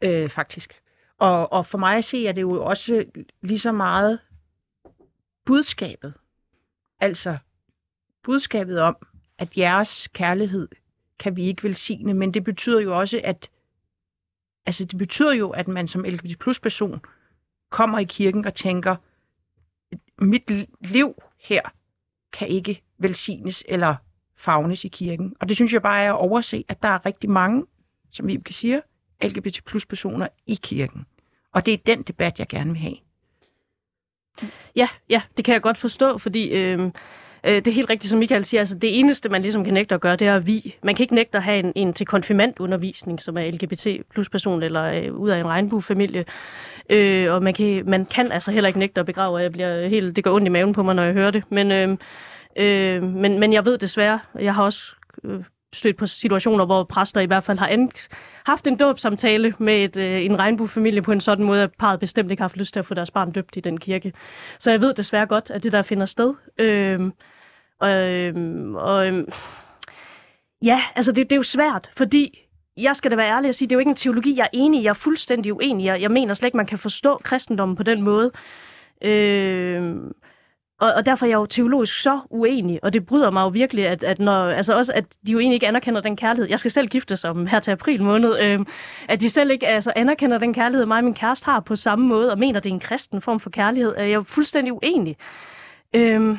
Øh, 0.02 0.28
faktisk. 0.28 0.74
Og, 1.18 1.52
og 1.52 1.66
for 1.66 1.78
mig 1.78 1.96
at 1.96 2.04
se, 2.04 2.26
er 2.26 2.32
det 2.32 2.42
jo 2.42 2.64
også 2.64 3.04
lige 3.42 3.58
så 3.58 3.72
meget 3.72 4.20
budskabet. 5.44 6.14
Altså 7.00 7.38
budskabet 8.22 8.80
om, 8.80 8.96
at 9.38 9.58
jeres 9.58 10.08
kærlighed 10.08 10.68
kan 11.18 11.36
vi 11.36 11.44
ikke 11.44 11.62
velsigne, 11.62 12.14
men 12.14 12.34
det 12.34 12.44
betyder 12.44 12.80
jo 12.80 12.98
også, 12.98 13.20
at 13.24 13.50
altså 14.66 14.84
det 14.84 14.98
betyder 14.98 15.32
jo, 15.32 15.50
at 15.50 15.68
man 15.68 15.88
som 15.88 16.04
LGBT 16.04 16.38
plus 16.38 16.60
person 16.60 17.00
kommer 17.70 17.98
i 17.98 18.04
kirken 18.04 18.44
og 18.44 18.54
tænker, 18.54 18.96
mit 20.18 20.50
liv 20.80 21.22
her 21.40 21.62
kan 22.32 22.48
ikke 22.48 22.82
velsignes 22.98 23.64
eller 23.68 23.96
fagnes 24.36 24.84
i 24.84 24.88
kirken. 24.88 25.36
Og 25.40 25.48
det 25.48 25.56
synes 25.56 25.72
jeg 25.72 25.82
bare 25.82 26.02
er 26.02 26.12
at 26.12 26.18
overse, 26.18 26.64
at 26.68 26.82
der 26.82 26.88
er 26.88 27.06
rigtig 27.06 27.30
mange, 27.30 27.66
som 28.10 28.26
vi 28.26 28.36
kan 28.36 28.54
sige, 28.54 28.82
LGBT 29.22 29.64
plus 29.64 29.86
personer 29.86 30.28
i 30.46 30.58
kirken. 30.62 31.06
Og 31.52 31.66
det 31.66 31.74
er 31.74 31.78
den 31.86 32.02
debat, 32.02 32.38
jeg 32.38 32.48
gerne 32.48 32.70
vil 32.70 32.80
have. 32.80 32.96
Ja, 34.76 34.88
ja, 35.10 35.22
det 35.36 35.44
kan 35.44 35.52
jeg 35.52 35.62
godt 35.62 35.78
forstå, 35.78 36.18
fordi 36.18 36.48
øh, 36.48 36.80
øh, 37.44 37.54
det 37.54 37.68
er 37.68 37.72
helt 37.72 37.90
rigtigt, 37.90 38.10
som 38.10 38.18
Michael 38.18 38.44
siger. 38.44 38.60
Altså, 38.60 38.78
det 38.78 38.98
eneste, 38.98 39.28
man 39.28 39.42
ligesom 39.42 39.64
kan 39.64 39.74
nægte 39.74 39.94
at 39.94 40.00
gøre, 40.00 40.16
det 40.16 40.26
er 40.26 40.36
at 40.36 40.46
vi. 40.46 40.76
Man 40.82 40.94
kan 40.94 41.04
ikke 41.04 41.14
nægte 41.14 41.38
at 41.38 41.44
have 41.44 41.58
en, 41.58 41.72
en 41.76 41.92
til 41.92 42.06
konfirmandundervisning, 42.06 43.20
som 43.20 43.36
er 43.38 43.50
LGBT 43.50 43.86
plus 44.10 44.28
person 44.28 44.62
eller 44.62 44.84
øh, 44.84 45.14
ud 45.14 45.30
af 45.30 45.38
en 45.38 45.46
regnbuefamilie. 45.46 46.24
Øh, 46.90 47.32
og 47.32 47.42
man 47.42 47.54
kan, 47.54 47.82
man 47.86 48.06
kan 48.06 48.32
altså 48.32 48.50
heller 48.50 48.68
ikke 48.68 48.78
nægte 48.78 49.00
at 49.00 49.06
begrave, 49.06 49.34
og 49.34 49.42
jeg 49.42 49.52
bliver 49.52 49.88
helt, 49.88 50.16
det 50.16 50.24
går 50.24 50.34
ondt 50.34 50.46
i 50.46 50.50
maven 50.50 50.72
på 50.72 50.82
mig, 50.82 50.94
når 50.94 51.02
jeg 51.02 51.12
hører 51.12 51.30
det. 51.30 51.44
Men, 51.50 51.72
øh, 51.72 51.96
øh, 52.56 53.02
men, 53.02 53.38
men 53.38 53.52
jeg 53.52 53.64
ved 53.64 53.78
desværre, 53.78 54.20
jeg 54.40 54.54
har 54.54 54.62
også 54.62 54.94
øh, 55.24 55.44
stødt 55.75 55.97
på 55.97 56.07
situationer, 56.07 56.64
hvor 56.64 56.85
præster 56.85 57.20
i 57.20 57.27
hvert 57.27 57.45
fald 57.45 57.59
har 57.59 57.66
endt, 57.66 58.09
haft 58.47 58.66
en 58.66 58.77
dåbsamtale 58.77 59.55
med 59.59 59.85
et, 59.85 59.97
øh, 59.97 60.25
en 60.25 60.39
regnbuefamilie 60.39 61.03
på 61.03 61.12
en 61.12 61.20
sådan 61.20 61.45
måde, 61.45 61.62
at 61.62 61.70
parret 61.79 62.01
bestemt 62.01 62.31
ikke 62.31 62.41
har 62.41 62.49
haft 62.49 62.57
lyst 62.57 62.72
til 62.72 62.81
at 62.81 62.87
få 62.87 62.95
deres 62.95 63.11
barn 63.11 63.33
døbt 63.33 63.57
i 63.57 63.61
den 63.61 63.81
kirke. 63.81 64.12
Så 64.59 64.70
jeg 64.70 64.81
ved 64.81 64.95
desværre 64.95 65.27
godt, 65.27 65.51
at 65.51 65.62
det 65.62 65.72
der 65.72 65.83
finder 65.83 66.07
sted. 66.07 66.35
Øh, 66.59 67.01
og, 67.81 67.91
øhm, 67.91 68.75
og 68.75 69.07
øhm, 69.07 69.29
ja, 70.62 70.83
altså 70.95 71.12
det, 71.12 71.31
det 71.31 71.33
er 71.33 71.37
jo 71.37 71.43
svært, 71.43 71.91
fordi 71.97 72.39
jeg 72.77 72.97
skal 72.97 73.11
da 73.11 73.16
være 73.16 73.31
ærlig 73.31 73.49
og 73.49 73.55
sige, 73.55 73.68
det 73.68 73.72
er 73.72 73.77
jo 73.77 73.81
ikke 73.81 73.89
en 73.89 73.97
teologi, 73.97 74.37
jeg 74.37 74.45
er 74.45 74.49
enig 74.53 74.81
i. 74.81 74.85
Jeg 74.85 74.91
er 74.91 74.95
fuldstændig 74.95 75.55
uenig. 75.55 75.85
Jeg, 75.85 76.01
jeg 76.01 76.11
mener 76.11 76.35
slet 76.35 76.47
ikke, 76.47 76.57
man 76.57 76.66
kan 76.66 76.79
forstå 76.79 77.20
kristendommen 77.25 77.77
på 77.77 77.83
den 77.83 78.03
måde. 78.03 78.31
Øh, 79.03 79.95
og, 80.85 80.93
og 80.95 81.07
derfor 81.07 81.26
er 81.26 81.30
jeg 81.30 81.37
jo 81.37 81.47
teologisk 81.47 82.03
så 82.03 82.20
uenig, 82.30 82.80
og 82.82 82.93
det 82.93 83.07
bryder 83.07 83.30
mig 83.30 83.43
jo 83.43 83.49
virkelig, 83.49 83.87
at, 83.89 84.05
at 84.05 84.18
når, 84.18 84.49
altså 84.49 84.74
også, 84.74 84.93
at 84.93 85.05
de 85.26 85.32
jo 85.32 85.39
egentlig 85.39 85.55
ikke 85.55 85.68
anerkender 85.68 86.01
den 86.01 86.16
kærlighed. 86.16 86.51
Jeg 86.51 86.59
skal 86.59 86.70
selv 86.70 86.89
giftes 86.89 87.24
om 87.24 87.47
her 87.47 87.61
til 87.61 87.70
april 87.70 88.03
måned. 88.03 88.39
Øh, 88.41 88.61
at 89.09 89.20
de 89.20 89.30
selv 89.30 89.51
ikke 89.51 89.66
altså, 89.66 89.93
anerkender 89.97 90.39
den 90.39 90.55
kærlighed, 90.55 90.87
mig 90.87 90.99
og 90.99 91.05
min 91.05 91.14
kæreste 91.14 91.45
har 91.45 91.61
på 91.61 91.76
samme 91.76 92.07
måde, 92.07 92.30
og 92.30 92.39
mener, 92.39 92.61
det 92.61 92.70
er 92.70 92.74
en 92.74 92.80
kristen 92.80 93.20
form 93.20 93.41
for 93.41 93.51
kærlighed, 93.51 93.95
er 93.97 94.05
jeg 94.05 94.14
jo 94.14 94.22
fuldstændig 94.22 94.72
uenig. 94.72 95.16
Øh, 95.95 96.37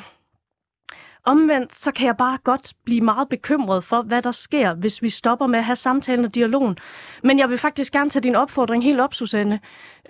omvendt, 1.26 1.76
så 1.76 1.92
kan 1.92 2.08
jeg 2.08 2.18
bare 2.18 2.38
godt 2.44 2.74
blive 2.86 3.02
meget 3.02 3.30
bekymret 3.30 3.84
for, 3.84 4.02
hvad 4.02 4.22
der 4.22 4.32
sker, 4.32 4.74
hvis 4.74 5.02
vi 5.02 5.10
stopper 5.10 5.48
med 5.48 5.60
at 5.60 5.66
have 5.66 5.76
samtalen 5.76 6.26
og 6.26 6.36
dialogen. 6.36 6.78
Men 7.24 7.40
jeg 7.40 7.50
vil 7.50 7.58
faktisk 7.58 7.94
gerne 7.94 8.10
tage 8.10 8.24
din 8.24 8.36
opfordring 8.36 8.84
helt 8.84 9.00
op, 9.00 9.14
Susanne. 9.14 9.60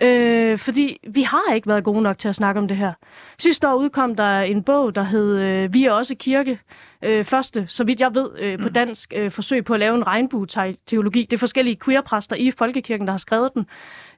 Øh, 0.00 0.58
fordi 0.58 0.98
vi 1.08 1.22
har 1.22 1.54
ikke 1.54 1.68
været 1.68 1.84
gode 1.84 2.02
nok 2.02 2.18
til 2.18 2.28
at 2.28 2.34
snakke 2.34 2.60
om 2.60 2.68
det 2.68 2.76
her. 2.76 2.92
Sidste 3.38 3.68
år 3.68 3.74
udkom 3.74 4.14
der 4.14 4.40
en 4.40 4.62
bog, 4.62 4.94
der 4.94 5.02
hed 5.02 5.38
øh, 5.38 5.74
Vi 5.74 5.84
er 5.84 5.92
også 5.92 6.14
kirke. 6.14 6.58
Øh, 7.02 7.24
første, 7.24 7.66
så 7.68 7.84
vidt 7.84 8.00
jeg 8.00 8.14
ved, 8.14 8.30
øh, 8.38 8.58
på 8.58 8.68
dansk 8.68 9.12
øh, 9.16 9.30
forsøg 9.30 9.64
på 9.64 9.74
at 9.74 9.80
lave 9.80 9.96
en 9.96 10.06
regnbue-teologi. 10.06 11.22
Det 11.22 11.32
er 11.32 11.38
forskellige 11.38 11.76
queerpræster 11.84 12.36
i 12.36 12.50
Folkekirken, 12.50 13.06
der 13.06 13.12
har 13.12 13.18
skrevet 13.18 13.50
den. 13.54 13.66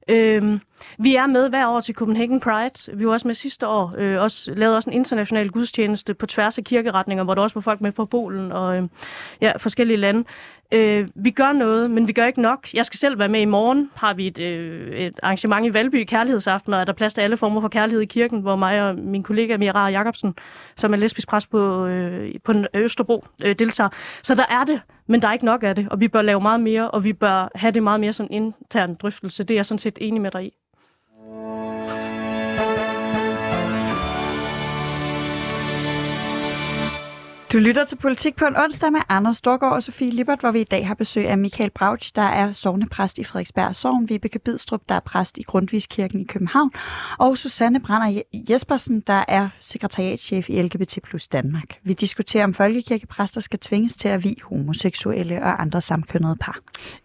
Øh, 0.09 0.61
vi 0.99 1.15
er 1.15 1.27
med 1.27 1.49
hver 1.49 1.67
år 1.67 1.81
til 1.81 1.95
Copenhagen 1.95 2.41
Pride. 2.41 2.97
Vi 2.97 3.07
var 3.07 3.13
også 3.13 3.29
med 3.29 3.35
sidste 3.35 3.67
år. 3.67 3.95
Øh, 3.99 4.23
også, 4.23 4.55
lavede 4.55 4.77
også 4.77 4.91
en 4.91 4.97
international 4.97 5.51
gudstjeneste 5.51 6.15
på 6.15 6.27
tværs 6.27 6.59
af 6.59 6.65
kirkeretninger, 6.65 7.25
hvor 7.25 7.35
der 7.35 7.43
også 7.43 7.55
var 7.55 7.61
folk 7.61 7.81
med 7.81 7.93
på 7.93 8.05
Polen 8.05 8.53
og 8.53 8.77
øh, 8.77 8.83
ja, 9.41 9.53
forskellige 9.57 9.97
lande. 9.97 10.25
Øh, 10.73 11.09
vi 11.15 11.31
gør 11.31 11.53
noget, 11.53 11.91
men 11.91 12.09
vi 12.09 12.13
gør 12.13 12.27
ikke 12.27 12.43
nok. 12.43 12.75
Jeg 12.75 12.87
skal 12.87 12.99
selv 12.99 13.19
være 13.19 13.29
med 13.29 13.41
i 13.41 13.45
morgen. 13.45 13.91
Har 13.95 14.15
vi 14.15 14.27
et, 14.27 14.39
øh, 14.39 14.97
et 14.97 15.21
arrangement 15.23 15.67
i 15.67 15.75
Valby 15.75 16.05
Kærlighedsaften, 16.05 16.75
og 16.75 16.81
er 16.81 16.85
der 16.85 16.93
plads 16.93 17.15
til 17.15 17.21
alle 17.21 17.37
former 17.37 17.61
for 17.61 17.69
kærlighed 17.69 18.03
i 18.03 18.07
kirken, 18.07 18.41
hvor 18.41 18.57
mig 18.57 18.83
og 18.83 18.95
min 18.95 19.23
kollega 19.23 19.57
Mira 19.57 19.89
Jacobsen, 19.89 20.35
som 20.77 20.93
er 20.93 20.97
lesbisk 20.97 21.29
præst 21.29 21.51
på, 21.51 21.87
øh, 21.87 22.35
på 22.45 22.53
Østerbro, 22.75 23.25
øh, 23.45 23.55
deltager. 23.59 23.91
Så 24.23 24.35
der 24.35 24.47
er 24.51 24.65
det, 24.65 24.81
men 25.07 25.23
der 25.23 25.29
er 25.29 25.33
ikke 25.33 25.45
nok 25.45 25.63
af 25.63 25.75
det, 25.75 25.89
og 25.91 26.01
vi 26.01 26.09
bør 26.09 26.23
lave 26.23 26.41
meget 26.41 26.61
mere, 26.61 26.91
og 26.91 27.05
vi 27.05 27.13
bør 27.13 27.49
have 27.55 27.71
det 27.71 27.83
meget 27.83 28.01
mere 28.01 28.13
sådan 28.13 28.33
intern 28.33 28.95
drøftelse. 28.95 29.45
Det 29.45 29.55
er 29.55 29.59
jeg 29.59 29.67
sådan 29.67 29.79
set 29.79 29.99
enig 30.01 30.21
med 30.23 30.31
dig 30.31 30.45
i. 30.45 30.53
Du 37.53 37.59
lytter 37.59 37.85
til 37.85 37.97
Politik 37.97 38.37
på 38.37 38.45
en 38.45 38.57
onsdag 38.57 38.93
med 38.93 39.01
Anders 39.09 39.37
Storgård 39.37 39.73
og 39.73 39.83
Sofie 39.83 40.11
Lippert, 40.11 40.41
hvor 40.41 40.51
vi 40.51 40.61
i 40.61 40.65
dag 40.65 40.87
har 40.87 40.95
besøg 40.95 41.29
af 41.29 41.39
Michael 41.39 41.71
Brauch, 41.71 42.13
der 42.17 42.23
er 42.23 42.53
sovnepræst 42.53 43.19
i 43.19 43.25
Frederiksberg 43.25 43.75
Sogn, 43.75 44.09
Vibeke 44.09 44.39
Bidstrup, 44.39 44.81
der 44.89 44.95
er 44.95 45.01
præst 45.01 45.39
i 45.39 45.43
Grundtvigskirken 45.43 46.21
i 46.21 46.25
København, 46.25 46.71
og 47.19 47.39
Susanne 47.39 47.81
Brander 47.81 48.23
Jespersen, 48.33 49.01
der 49.01 49.25
er 49.29 49.49
sekretariatschef 49.61 50.51
i 50.51 50.63
LGBT 50.63 50.99
plus 51.05 51.29
Danmark. 51.29 51.79
Vi 51.83 51.93
diskuterer, 51.93 52.45
om 52.45 52.55
folkekirkepræster 52.55 53.41
skal 53.41 53.59
tvinges 53.59 53.97
til 53.97 54.09
at 54.09 54.25
vi 54.25 54.37
homoseksuelle 54.43 55.43
og 55.43 55.63
andre 55.63 55.81
samkønnede 55.81 56.37
par. 56.41 56.59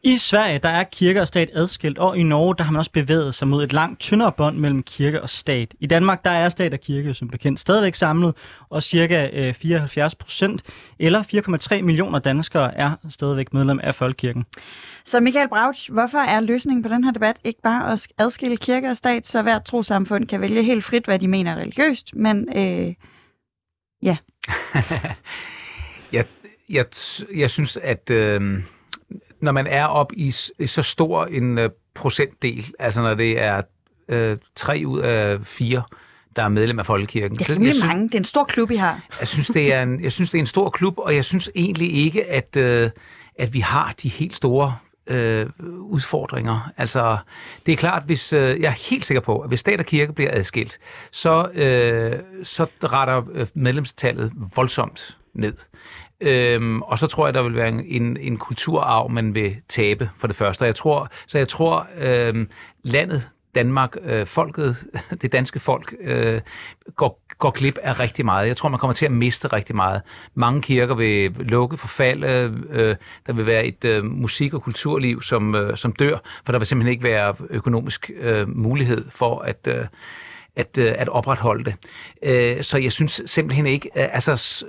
I 0.04 0.18
Sverige 0.18 0.60
der 0.60 0.70
er 0.70 0.84
kirke 0.84 1.22
og 1.22 1.28
stat 1.28 1.50
adskilt, 1.54 1.98
og 1.98 2.18
i 2.18 2.24
Norge 2.24 2.56
der 2.58 2.64
har 2.64 2.72
man 2.72 2.80
også 2.80 2.92
bevæget 2.92 3.36
sig 3.36 3.48
mod 3.48 3.64
et 3.64 3.74
langt 3.74 4.00
tyndere 4.00 4.32
bånd 4.32 4.58
mellem 4.58 4.84
kirke 4.84 5.22
og 5.22 5.30
stat. 5.30 5.74
I 5.80 5.88
Danmark 5.88 6.26
der 6.26 6.32
er 6.32 6.50
stat 6.50 6.74
og 6.74 6.80
kirke 6.80 7.14
som 7.14 7.28
bekendt 7.28 7.60
stadigvæk 7.60 7.96
samlet, 7.96 8.36
og 8.70 8.84
cirka 8.84 9.30
øh, 9.34 9.54
74 9.54 10.16
procent 10.34 10.64
eller 11.00 11.24
4,3 11.78 11.82
millioner 11.82 12.20
danskere 12.20 12.78
er 12.78 12.96
stadigvæk 13.10 13.54
medlem 13.54 13.80
af 13.84 13.96
Folkekirken. 13.96 14.46
Så 15.06 15.20
Michael 15.20 15.50
Brauch, 15.50 15.92
hvorfor 15.92 16.18
er 16.18 16.40
løsningen 16.40 16.84
på 16.84 16.90
den 16.90 17.04
her 17.04 17.12
debat 17.12 17.40
ikke 17.44 17.62
bare 17.62 17.92
at 17.94 18.08
adskille 18.18 18.58
kirke 18.58 18.90
og 18.90 18.98
stat, 18.98 19.28
så 19.28 19.42
hvert 19.42 19.64
trosamfund 19.66 20.28
kan 20.28 20.42
vælge 20.42 20.64
helt 20.64 20.84
frit, 20.84 21.06
hvad 21.06 21.20
de 21.20 21.28
mener 21.28 21.56
religiøst, 21.56 22.16
men 22.16 22.58
øh, 22.58 22.94
ja. 24.02 24.18
jeg, 26.18 26.26
jeg, 26.70 26.86
jeg 27.36 27.50
synes, 27.50 27.78
at 27.78 28.10
øh, 28.10 28.64
når 29.42 29.52
man 29.52 29.68
er 29.68 29.86
op 29.86 30.14
i, 30.14 30.36
i 30.60 30.68
så 30.68 30.84
stor 30.84 31.26
en 31.26 31.58
øh, 31.58 31.70
procentdel, 31.94 32.74
altså 32.80 33.02
når 33.02 33.14
det 33.14 33.42
er 33.42 33.62
øh, 34.10 34.38
tre 34.56 34.84
ud 34.86 35.00
af 35.00 35.40
fire, 35.46 35.84
der 36.36 36.44
er 36.44 36.50
medlem 36.50 36.80
af 36.80 36.86
Folkekirken. 36.86 37.38
Det 37.38 37.50
er 37.50 37.54
rimelig 37.54 37.86
mange. 37.88 38.04
Det 38.04 38.14
er 38.14 38.20
en 38.20 38.26
stor 38.26 38.44
klub, 38.44 38.72
I 38.72 38.76
har. 38.76 39.02
Jeg 39.20 39.28
synes, 39.28 39.48
det 39.48 39.74
er 39.74 39.84
en, 39.84 40.04
jeg 40.04 40.12
synes, 40.12 40.30
det 40.30 40.38
er 40.38 40.42
en 40.42 40.48
stor 40.48 40.70
klub, 40.70 40.98
og 40.98 41.16
jeg 41.16 41.26
synes 41.26 41.50
egentlig 41.56 41.94
ikke, 41.94 42.26
at, 42.26 42.58
øh, 42.58 42.90
at 43.40 43.54
vi 43.54 43.60
har 43.60 43.94
de 44.04 44.10
helt 44.10 44.36
store 44.36 44.76
øh, 45.08 45.46
udfordringer. 45.80 46.72
Altså, 46.78 47.18
det 47.66 47.72
er 47.72 47.76
klart, 47.76 48.04
hvis 48.06 48.34
øh, 48.34 48.62
jeg 48.62 48.68
er 48.68 48.90
helt 48.90 49.06
sikker 49.06 49.22
på, 49.22 49.40
at 49.40 49.50
hvis 49.50 49.60
stat 49.60 49.80
og 49.80 49.86
kirke 49.86 50.14
bliver 50.14 50.30
adskilt, 50.34 50.80
så, 51.12 51.50
øh, 51.54 52.20
så 52.44 52.66
retter 52.84 53.24
øh, 53.34 53.48
medlemstallet 53.54 54.32
voldsomt 54.56 55.18
ned. 55.34 55.54
Øhm, 56.22 56.82
og 56.82 57.00
så 57.00 57.08
tror 57.08 57.28
jeg, 57.28 57.34
der 57.34 57.44
vil 57.44 57.56
være 57.56 57.70
en, 57.70 58.18
en, 58.18 58.38
kulturarv, 58.38 59.10
man 59.10 59.36
vil 59.36 59.56
tabe 59.70 60.10
for 60.18 60.28
det 60.28 60.36
første. 60.36 60.66
jeg 60.66 60.76
tror, 60.76 61.10
så 61.28 61.38
jeg 61.38 61.48
tror, 61.48 61.88
øh, 61.98 62.48
landet 62.84 63.30
Danmark, 63.56 63.96
øh, 64.04 64.28
folket, 64.28 64.78
det 65.22 65.32
danske 65.32 65.60
folk, 65.60 65.94
øh, 66.02 66.42
går, 66.96 67.22
går 67.38 67.52
glip 67.52 67.78
af 67.84 68.00
rigtig 68.00 68.26
meget. 68.26 68.48
Jeg 68.48 68.58
tror, 68.58 68.70
man 68.70 68.80
kommer 68.80 68.94
til 68.94 69.06
at 69.06 69.12
miste 69.12 69.48
rigtig 69.48 69.76
meget. 69.76 70.02
Mange 70.36 70.62
kirker 70.62 70.96
vil 70.96 71.32
lukke, 71.40 71.78
forfalde. 71.78 72.28
Øh, 72.70 72.96
der 73.28 73.34
vil 73.34 73.46
være 73.46 73.66
et 73.66 73.86
øh, 73.86 74.06
musik- 74.06 74.54
og 74.54 74.64
kulturliv, 74.64 75.22
som, 75.22 75.56
øh, 75.56 75.78
som 75.78 75.92
dør, 75.92 76.18
for 76.46 76.52
der 76.52 76.60
vil 76.60 76.68
simpelthen 76.68 76.92
ikke 76.92 77.04
være 77.04 77.36
økonomisk 77.50 78.12
øh, 78.20 78.50
mulighed 78.50 79.06
for 79.10 79.40
at... 79.40 79.68
Øh, 79.68 79.86
at, 80.56 80.78
øh, 80.78 80.96
at 80.98 81.10
opretholde 81.10 81.64
det. 81.64 81.76
Øh, 82.24 82.64
så 82.64 82.78
jeg 82.78 82.92
synes 82.92 83.22
simpelthen 83.26 83.66
ikke, 83.66 83.90
øh, 83.96 84.08
altså, 84.14 84.66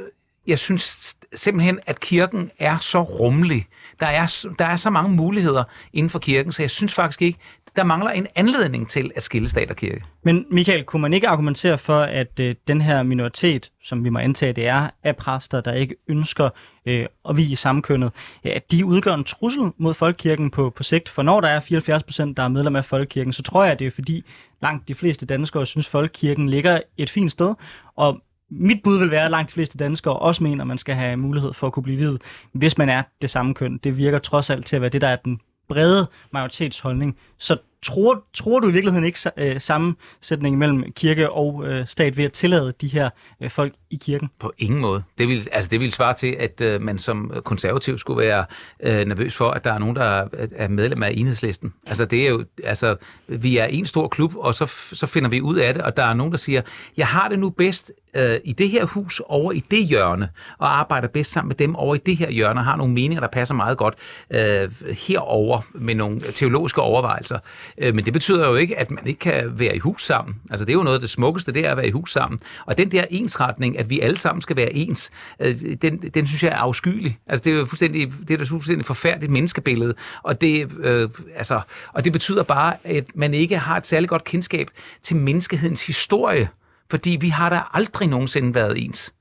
jeg 0.46 0.58
synes 0.58 1.14
simpelthen, 1.34 1.80
at 1.86 2.00
kirken 2.00 2.50
er 2.58 2.78
så 2.78 3.02
rummelig. 3.02 3.66
Der 4.00 4.06
er, 4.06 4.46
der 4.58 4.64
er 4.64 4.76
så 4.76 4.90
mange 4.90 5.16
muligheder 5.16 5.64
inden 5.92 6.10
for 6.10 6.18
kirken, 6.18 6.52
så 6.52 6.62
jeg 6.62 6.70
synes 6.70 6.94
faktisk 6.94 7.22
ikke, 7.22 7.38
der 7.76 7.84
mangler 7.84 8.10
en 8.10 8.26
anledning 8.34 8.88
til 8.88 9.10
at 9.16 9.22
skille 9.22 9.48
stat 9.48 9.70
og 9.70 9.76
kirke. 9.76 10.04
Men 10.22 10.46
Michael, 10.50 10.84
kunne 10.84 11.02
man 11.02 11.12
ikke 11.12 11.28
argumentere 11.28 11.78
for, 11.78 12.00
at 12.00 12.40
øh, 12.40 12.54
den 12.68 12.80
her 12.80 13.02
minoritet, 13.02 13.70
som 13.82 14.04
vi 14.04 14.08
må 14.08 14.18
antage 14.18 14.52
det 14.52 14.66
er, 14.66 14.90
af 15.02 15.16
præster, 15.16 15.60
der 15.60 15.72
ikke 15.72 15.96
ønsker 16.08 16.50
øh, 16.86 17.06
at 17.28 17.36
vi 17.36 17.42
i 17.42 17.54
samkønnet, 17.54 18.12
at 18.44 18.70
de 18.70 18.84
udgør 18.84 19.14
en 19.14 19.24
trussel 19.24 19.70
mod 19.78 19.94
folkekirken 19.94 20.50
på, 20.50 20.70
på 20.70 20.82
sigt? 20.82 21.08
For 21.08 21.22
når 21.22 21.40
der 21.40 21.48
er 21.48 21.60
74 21.60 22.02
procent, 22.02 22.36
der 22.36 22.42
er 22.42 22.48
medlem 22.48 22.76
af 22.76 22.84
folkekirken, 22.84 23.32
så 23.32 23.42
tror 23.42 23.64
jeg, 23.64 23.72
at 23.72 23.78
det 23.78 23.86
er 23.86 23.90
fordi 23.90 24.24
langt 24.62 24.88
de 24.88 24.94
fleste 24.94 25.26
danskere 25.26 25.66
synes, 25.66 25.86
at 25.86 25.90
folkekirken 25.90 26.48
ligger 26.48 26.80
et 26.96 27.10
fint 27.10 27.32
sted, 27.32 27.54
og 27.96 28.20
mit 28.50 28.82
bud 28.84 28.98
vil 28.98 29.10
være, 29.10 29.24
at 29.24 29.30
langt 29.30 29.50
de 29.50 29.54
fleste 29.54 29.78
danskere 29.78 30.16
også 30.16 30.42
mener, 30.42 30.64
at 30.64 30.68
man 30.68 30.78
skal 30.78 30.94
have 30.94 31.16
mulighed 31.16 31.52
for 31.52 31.66
at 31.66 31.72
kunne 31.72 31.82
blive 31.82 31.98
videt, 31.98 32.22
hvis 32.52 32.78
man 32.78 32.88
er 32.88 33.02
det 33.22 33.30
samme 33.30 33.54
køn. 33.54 33.78
Det 33.78 33.96
virker 33.96 34.18
trods 34.18 34.50
alt 34.50 34.66
til 34.66 34.76
at 34.76 34.82
være 34.82 34.90
det, 34.90 35.00
der 35.00 35.08
er 35.08 35.16
den 35.16 35.40
brede 35.68 36.06
majoritetsholdning. 36.32 37.18
Så 37.38 37.56
tror, 37.84 38.24
tror 38.34 38.60
du 38.60 38.68
i 38.68 38.72
virkeligheden 38.72 39.04
ikke 39.04 39.18
øh, 39.36 39.60
sammensætningen 39.60 40.58
mellem 40.58 40.92
kirke 40.92 41.30
og 41.30 41.64
øh, 41.66 41.86
stat 41.88 42.16
ved 42.16 42.24
at 42.24 42.32
tillade 42.32 42.72
de 42.80 42.88
her 42.88 43.10
øh, 43.40 43.50
folk 43.50 43.74
i 43.90 43.96
kirken? 43.96 44.28
På 44.38 44.52
ingen 44.58 44.80
måde. 44.80 45.02
Det 45.18 45.28
vil, 45.28 45.48
altså 45.52 45.70
det 45.70 45.80
vil 45.80 45.92
svare 45.92 46.14
til, 46.14 46.36
at 46.38 46.60
øh, 46.60 46.80
man 46.80 46.98
som 46.98 47.32
konservativ 47.44 47.98
skulle 47.98 48.26
være 48.26 48.44
øh, 48.80 49.06
nervøs 49.06 49.36
for, 49.36 49.50
at 49.50 49.64
der 49.64 49.72
er 49.72 49.78
nogen, 49.78 49.96
der 49.96 50.28
er 50.56 50.68
medlem 50.68 51.02
af 51.02 51.10
enhedslisten. 51.10 51.74
Altså 51.86 52.04
det 52.04 52.24
er 52.24 52.28
jo, 52.28 52.44
altså 52.64 52.96
vi 53.26 53.58
er 53.58 53.64
en 53.64 53.86
stor 53.86 54.08
klub, 54.08 54.36
og 54.36 54.54
så, 54.54 54.66
så 54.92 55.06
finder 55.06 55.30
vi 55.30 55.40
ud 55.40 55.56
af 55.56 55.74
det, 55.74 55.82
og 55.82 55.96
der 55.96 56.04
er 56.04 56.14
nogen, 56.14 56.32
der 56.32 56.38
siger, 56.38 56.62
jeg 56.96 57.06
har 57.06 57.28
det 57.28 57.38
nu 57.38 57.50
bedst 57.50 57.92
øh, 58.14 58.40
i 58.44 58.52
det 58.52 58.70
her 58.70 58.84
hus 58.84 59.22
over 59.26 59.52
i 59.52 59.64
det 59.70 59.86
hjørne, 59.86 60.28
og 60.58 60.78
arbejder 60.78 61.08
bedst 61.08 61.32
sammen 61.32 61.48
med 61.48 61.56
dem 61.56 61.76
over 61.76 61.94
i 61.94 61.98
det 61.98 62.16
her 62.16 62.30
hjørne, 62.30 62.60
og 62.60 62.64
har 62.64 62.76
nogle 62.76 62.92
meninger, 62.92 63.20
der 63.20 63.28
passer 63.28 63.54
meget 63.54 63.78
godt 63.78 63.94
øh, 64.30 64.70
herover 64.92 65.60
med 65.74 65.94
nogle 65.94 66.20
teologiske 66.20 66.80
overvejelser. 66.80 67.38
Øh, 67.78 67.94
men 67.94 68.04
det 68.04 68.12
betyder 68.12 68.48
jo 68.48 68.54
ikke, 68.54 68.78
at 68.78 68.90
man 68.90 69.06
ikke 69.06 69.18
kan 69.18 69.58
være 69.58 69.76
i 69.76 69.78
hus 69.78 70.04
sammen. 70.04 70.36
Altså 70.50 70.64
det 70.64 70.72
er 70.72 70.76
jo 70.76 70.82
noget 70.82 70.96
af 70.96 71.00
det 71.00 71.10
smukkeste, 71.10 71.52
det 71.52 71.66
er 71.66 71.70
at 71.70 71.76
være 71.76 71.86
i 71.86 71.90
hus 71.90 72.12
sammen. 72.12 72.40
Og 72.66 72.78
den 72.78 72.92
der 72.92 73.04
ensretning, 73.10 73.78
at 73.78 73.90
vi 73.90 74.00
alle 74.00 74.18
sammen 74.18 74.42
skal 74.42 74.56
være 74.56 74.72
ens, 74.72 75.10
øh, 75.40 75.60
den, 75.82 75.98
den 75.98 76.26
synes 76.26 76.42
jeg 76.42 76.52
er 76.52 76.56
afskyelig. 76.56 77.18
Altså 77.26 77.44
det 77.44 77.52
er 77.52 77.58
jo 77.58 77.64
fuldstændig, 77.64 78.12
det 78.28 78.38
er 78.38 78.42
et 78.42 78.48
fuldstændig 78.48 78.84
forfærdeligt 78.84 79.32
menneskebillede. 79.32 79.94
Og 80.22 80.40
det, 80.40 80.70
øh, 80.80 81.08
altså, 81.36 81.60
og 81.92 82.04
det 82.04 82.12
betyder 82.12 82.42
bare, 82.42 82.74
at 82.84 83.04
man 83.14 83.34
ikke 83.34 83.58
har 83.58 83.76
et 83.76 83.86
særligt 83.86 84.10
godt 84.10 84.24
kendskab 84.24 84.68
til 85.02 85.16
menneskehedens 85.16 85.86
historie. 85.86 86.48
Fordi 86.90 87.18
vi 87.20 87.28
har 87.28 87.50
da 87.50 87.60
aldrig 87.72 88.08
nogensinde 88.08 88.54
været 88.54 88.84
ens. 88.84 89.14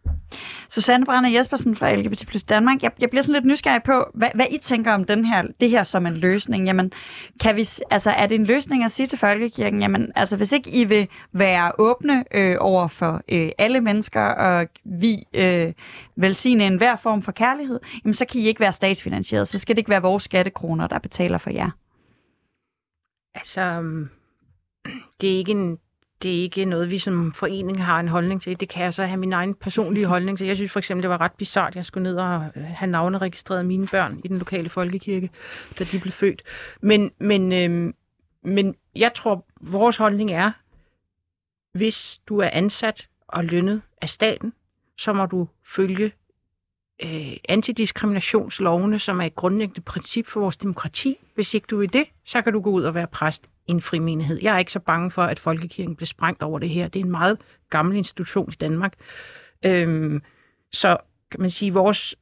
Susanne 0.70 1.06
Brander 1.06 1.30
Jespersen 1.30 1.76
fra 1.76 1.96
LGBT 1.96 2.28
plus 2.28 2.44
Danmark. 2.44 2.84
Jeg, 2.84 2.92
jeg 3.00 3.10
bliver 3.10 3.22
sådan 3.22 3.34
lidt 3.34 3.46
nysgerrig 3.46 3.84
på, 3.84 4.06
hvad, 4.14 4.30
hvad 4.36 4.46
I 4.52 4.58
tænker 4.58 4.94
om 4.94 5.04
den 5.04 5.26
her, 5.26 5.44
det 5.62 5.70
her 5.70 5.84
som 5.84 6.06
en 6.06 6.18
løsning. 6.18 6.66
Jamen, 6.66 6.92
kan 7.40 7.56
vi, 7.56 7.68
altså, 7.92 8.12
er 8.12 8.28
det 8.28 8.36
en 8.36 8.46
løsning 8.46 8.84
at 8.84 8.92
sige 8.92 9.06
til 9.06 9.20
Folkekirken, 9.20 9.82
jamen, 9.82 10.12
altså, 10.16 10.38
hvis 10.38 10.52
ikke 10.52 10.70
I 10.70 10.84
vil 10.84 11.08
være 11.32 11.72
åbne 11.80 12.24
øh, 12.32 12.56
over 12.60 12.88
for 12.88 13.22
øh, 13.30 13.52
alle 13.58 13.82
mennesker, 13.82 14.22
og 14.22 14.68
vi 14.84 15.24
øh, 15.34 15.74
velsigne 16.16 16.66
enhver 16.66 16.96
form 16.96 17.22
for 17.22 17.32
kærlighed, 17.32 17.80
jamen, 18.06 18.14
så 18.14 18.26
kan 18.26 18.42
I 18.42 18.48
ikke 18.48 18.60
være 18.60 18.74
statsfinansieret. 18.74 19.48
Så 19.48 19.60
skal 19.60 19.76
det 19.76 19.80
ikke 19.80 19.90
være 19.90 20.02
vores 20.02 20.24
skattekroner, 20.24 20.88
der 20.88 21.00
betaler 21.00 21.38
for 21.38 21.50
jer. 21.50 21.70
Altså, 23.36 23.84
det 25.22 25.34
er 25.34 25.38
ikke 25.38 25.52
en 25.52 25.78
det 26.24 26.38
er 26.38 26.42
ikke 26.42 26.66
noget, 26.66 26.90
vi 26.90 27.00
som 27.00 27.34
forening 27.34 27.86
har 27.86 28.00
en 28.00 28.08
holdning 28.08 28.42
til. 28.42 28.60
Det 28.60 28.70
kan 28.70 28.84
jeg 28.84 28.94
så 28.94 29.06
have 29.06 29.18
min 29.18 29.34
egen 29.34 29.54
personlige 29.54 30.06
holdning 30.06 30.38
til. 30.38 30.48
Jeg 30.48 30.56
synes 30.56 30.72
for 30.72 30.80
eksempel, 30.80 31.02
det 31.02 31.10
var 31.10 31.22
ret 31.22 31.32
bizart, 31.32 31.70
at 31.70 31.76
jeg 31.76 31.86
skulle 31.86 32.04
ned 32.04 32.18
og 32.18 32.46
øh, 32.56 32.64
have 32.64 32.92
navneregistreret 32.92 33.66
mine 33.66 33.88
børn 33.88 34.22
i 34.24 34.28
den 34.28 34.38
lokale 34.38 34.70
folkekirke, 34.70 35.30
da 35.80 35.84
de 35.84 36.00
blev 36.00 36.12
født. 36.12 36.44
Men, 36.82 37.12
men, 37.20 37.54
øhm, 37.54 37.96
men 38.44 38.76
jeg 38.96 39.12
tror, 39.16 39.46
vores 39.62 39.98
holdning 39.98 40.32
er, 40.32 40.52
hvis 41.78 42.22
du 42.28 42.38
er 42.40 42.50
ansat 42.54 43.08
og 43.28 43.46
lønnet 43.46 43.82
af 44.02 44.10
staten, 44.10 44.54
så 44.98 45.14
må 45.14 45.26
du 45.26 45.48
følge 45.76 46.12
øh, 47.04 47.38
antidiskriminationslovene, 47.50 49.00
som 49.00 49.22
er 49.22 49.26
et 49.26 49.36
grundlæggende 49.36 49.82
princip 49.82 50.28
for 50.28 50.40
vores 50.40 50.58
demokrati. 50.58 51.18
Hvis 51.36 51.54
ikke 51.54 51.68
du 51.70 51.82
er 51.82 51.88
det, 51.88 52.06
så 52.26 52.42
kan 52.42 52.54
du 52.54 52.62
gå 52.62 52.70
ud 52.70 52.84
og 52.84 52.94
være 52.96 53.08
præst 53.08 53.44
i 53.68 53.72
en 53.72 53.82
frimenighed. 53.82 54.40
Jeg 54.42 54.56
er 54.56 54.60
ikke 54.60 54.72
så 54.72 54.80
bange 54.80 55.12
for, 55.12 55.24
at 55.24 55.40
folkekirken 55.40 55.96
bliver 55.96 56.08
sprængt 56.08 56.44
over 56.44 56.60
det 56.60 56.70
her. 56.70 56.88
Det 56.88 57.00
er 57.00 57.04
en 57.04 57.12
meget 57.12 57.38
gammel 57.70 57.98
institution 57.98 58.52
i 58.52 58.56
Danmark. 58.56 58.94
Øhm, 59.66 60.22
så 60.74 60.98
kan 61.32 61.42
man 61.42 61.50
sige, 61.50 61.74
vores 61.74 62.16